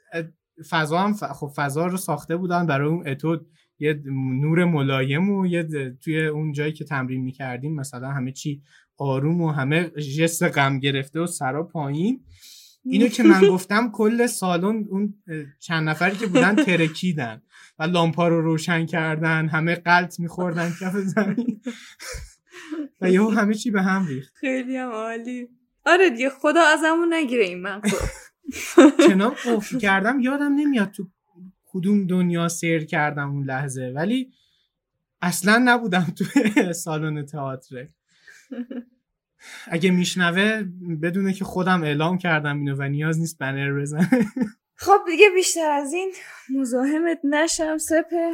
فضا 0.71 0.99
هم 0.99 1.13
خب 1.13 1.53
فضا 1.57 1.87
رو 1.87 1.97
ساخته 1.97 2.37
بودن. 2.37 2.67
برای 2.67 2.89
اون 2.89 3.09
اتود 3.09 3.47
یه 3.79 4.03
نور 4.41 4.65
ملایم 4.65 5.31
و 5.31 5.47
یه 5.47 5.69
توی 6.05 6.27
اون 6.27 6.53
جایی 6.53 6.73
که 6.73 6.85
تمرین 6.85 7.21
می‌کردیم 7.21 7.75
مثلا 7.75 8.09
همه 8.09 8.33
چی 8.33 8.63
آروم 8.99 9.41
و 9.41 9.51
همه 9.51 9.91
جست 9.91 10.43
غم 10.43 10.79
گرفته 10.79 11.21
و 11.21 11.27
سرا 11.27 11.63
پایین. 11.63 12.25
اینو 12.85 13.09
که 13.09 13.23
من 13.23 13.49
گفتم 13.49 13.91
کل 13.91 14.27
سالن 14.27 14.85
اون 14.91 15.15
چند 15.61 15.89
نفری 15.89 16.17
که 16.17 16.27
بودن 16.27 16.55
ترکیدن 16.57 17.43
و 17.79 17.83
لامپا 17.83 18.29
رو 18.29 18.41
روشن 18.41 18.87
کردن 18.87 19.49
همه 19.49 19.75
قلط 19.75 20.21
میخوردن 20.21 20.71
کف 20.81 20.97
زمین. 20.97 21.61
و 23.01 23.11
یهو 23.11 23.31
همه 23.31 23.55
چی 23.55 23.71
به 23.71 23.83
هم 23.83 24.07
ریخت. 24.07 24.35
خیلی 24.35 24.77
هم 24.77 24.91
عالی. 24.91 25.49
آره 25.87 26.11
دیگه 26.11 26.31
خدا 26.31 26.61
ازمون 26.61 27.15
نگیره 27.15 27.45
این 27.45 27.63
من 27.63 27.83
چنان 29.09 29.31
قفل 29.31 29.79
کردم 29.79 30.21
یادم 30.21 30.55
نمیاد 30.55 30.91
تو 30.91 31.09
کدوم 31.67 32.07
دنیا 32.07 32.49
سیر 32.49 32.85
کردم 32.85 33.31
اون 33.31 33.45
لحظه. 33.45 33.93
ولی 33.95 34.33
اصلا 35.23 35.63
نبودم 35.65 36.07
تو 36.19 36.25
سالن 36.85 37.27
تئاتر. 37.27 37.89
اگه 39.67 39.91
میشنوه 39.91 40.63
بدونه 41.03 41.33
که 41.33 41.45
خودم 41.45 41.83
اعلام 41.83 42.19
کردم 42.19 42.59
اینو 42.59 42.77
و 42.79 42.83
نیاز 42.83 43.19
نیست 43.19 43.39
بنر 43.39 43.81
بزنه. 43.81 44.11
خب 44.85 44.99
دیگه 45.07 45.31
بیشتر 45.35 45.71
از 45.71 45.93
این 45.93 46.13
مزاحمت 46.55 47.21
نشم 47.25 47.79
سپه. 47.79 48.33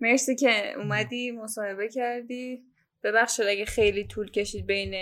مرسی 0.00 0.36
که 0.36 0.72
اومدی 0.76 1.30
مصاحبه 1.30 1.88
کردی. 1.88 2.62
ببخشید 3.04 3.46
اگه 3.46 3.64
خیلی 3.64 4.06
طول 4.06 4.30
کشید 4.30 4.66
بین 4.66 4.94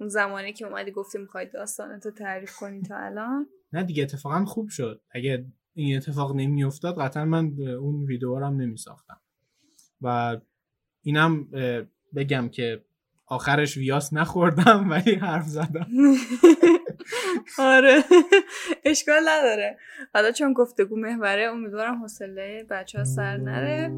اون 0.00 0.08
زمانی 0.08 0.52
که 0.52 0.66
اومدی 0.66 0.90
گفتی 0.90 1.18
می‌خوای 1.18 1.46
داستانتو 1.46 2.10
تعریف 2.10 2.56
کنی 2.56 2.82
تا 2.82 2.96
الان. 2.96 3.46
نه 3.72 3.82
دیگه 3.82 4.02
اتفاقا 4.02 4.44
خوب 4.44 4.68
شد. 4.68 5.00
اگه 5.10 5.44
این 5.74 5.96
اتفاق 5.96 6.36
نمیافتاد 6.36 6.98
قطعا 7.00 7.24
من 7.24 7.52
اون 7.80 8.04
ویدیو 8.04 8.38
رو 8.38 8.46
هم 8.46 8.56
نمی 8.56 8.76
ساختم 8.76 9.20
و 10.00 10.36
اینم 11.02 11.48
بگم 12.16 12.48
که 12.48 12.84
آخرش 13.26 13.76
ویاس 13.76 14.12
نخوردم 14.12 14.86
ولی 14.90 15.14
حرف 15.14 15.46
زدم. 15.46 15.86
آره. 17.58 18.04
اشکال 18.84 19.20
نداره. 19.28 19.78
حالا 20.14 20.32
چون 20.32 20.52
گفتگو 20.52 20.96
محوره 20.96 21.42
امیدوارم 21.42 22.02
حوصله 22.02 22.66
بچه 22.70 22.98
ها 22.98 23.04
سر 23.04 23.36
نره. 23.36 23.88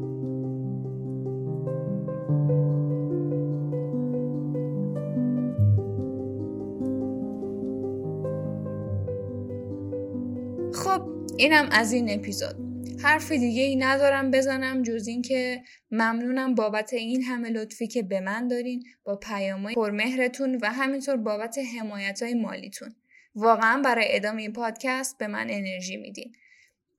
اینم 11.37 11.69
از 11.71 11.91
این 11.91 12.19
اپیزود. 12.19 12.55
حرف 13.03 13.31
دیگه 13.31 13.61
ای 13.61 13.75
ندارم 13.75 14.31
بزنم 14.31 14.81
جز 14.81 15.07
این 15.07 15.21
که 15.21 15.63
ممنونم 15.91 16.55
بابت 16.55 16.93
این 16.93 17.23
همه 17.23 17.49
لطفی 17.49 17.87
که 17.87 18.03
به 18.03 18.19
من 18.19 18.47
دارین 18.47 18.83
با 19.03 19.15
پیامای 19.15 19.75
پرمهرتون 19.75 20.59
و 20.61 20.71
همینطور 20.71 21.17
بابت 21.17 21.57
حمایت 21.79 22.23
های 22.23 22.33
مالیتون. 22.33 22.95
واقعا 23.35 23.81
برای 23.81 24.05
ادامه 24.09 24.41
این 24.41 24.53
پادکست 24.53 25.17
به 25.17 25.27
من 25.27 25.47
انرژی 25.49 25.97
میدین. 25.97 26.35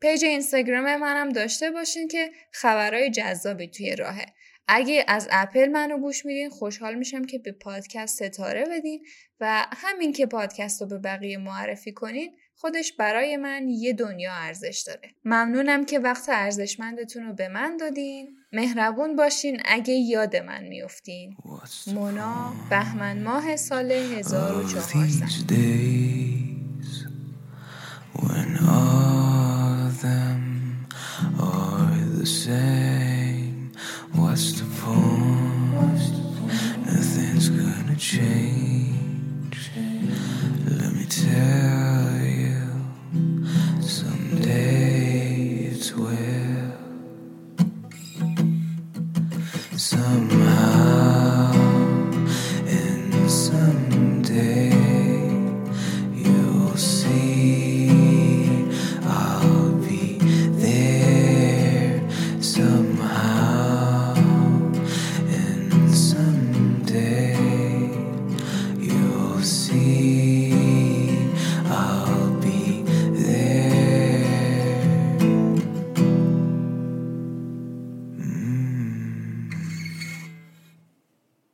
page 0.01 0.25
اینستاگرام 0.25 0.97
منم 0.97 1.29
داشته 1.29 1.71
باشین 1.71 2.09
که 2.09 2.31
خبرهای 2.53 3.11
جذابی 3.11 3.69
توی 3.69 3.97
راهه. 3.97 4.27
اگه 4.69 5.05
از 5.09 5.29
اپل 5.31 5.69
منو 5.69 5.99
گوش 5.99 6.27
میدین 6.27 6.49
خوشحال 6.49 6.95
میشم 6.95 7.25
که 7.25 7.39
به 7.39 7.53
پادکست 7.53 8.25
ستاره 8.25 8.65
بدین 8.65 9.05
و 9.41 9.67
همین 9.73 10.13
که 10.13 10.27
پادکست 10.27 10.83
رو 10.83 10.89
به 10.89 10.99
بقیه 10.99 11.39
معرفی 11.39 11.93
کنین 11.93 12.37
خودش 12.59 12.93
برای 12.93 13.37
من 13.37 13.69
یه 13.69 13.93
دنیا 13.93 14.33
ارزش 14.33 14.85
داره. 14.87 15.15
ممنونم 15.25 15.85
که 15.85 15.99
وقت 15.99 16.29
ارزشمندتون 16.29 17.23
رو 17.25 17.33
به 17.33 17.49
من 17.49 17.77
دادین. 17.77 18.37
مهربون 18.53 19.17
باشین 19.17 19.61
اگه 19.65 19.95
یاد 19.95 20.37
من 20.37 20.65
میفتین 20.65 21.37
مونا 21.87 22.53
بهمن 22.71 23.23
ماه 23.23 23.57
سال 23.57 23.93
1400 23.93 25.37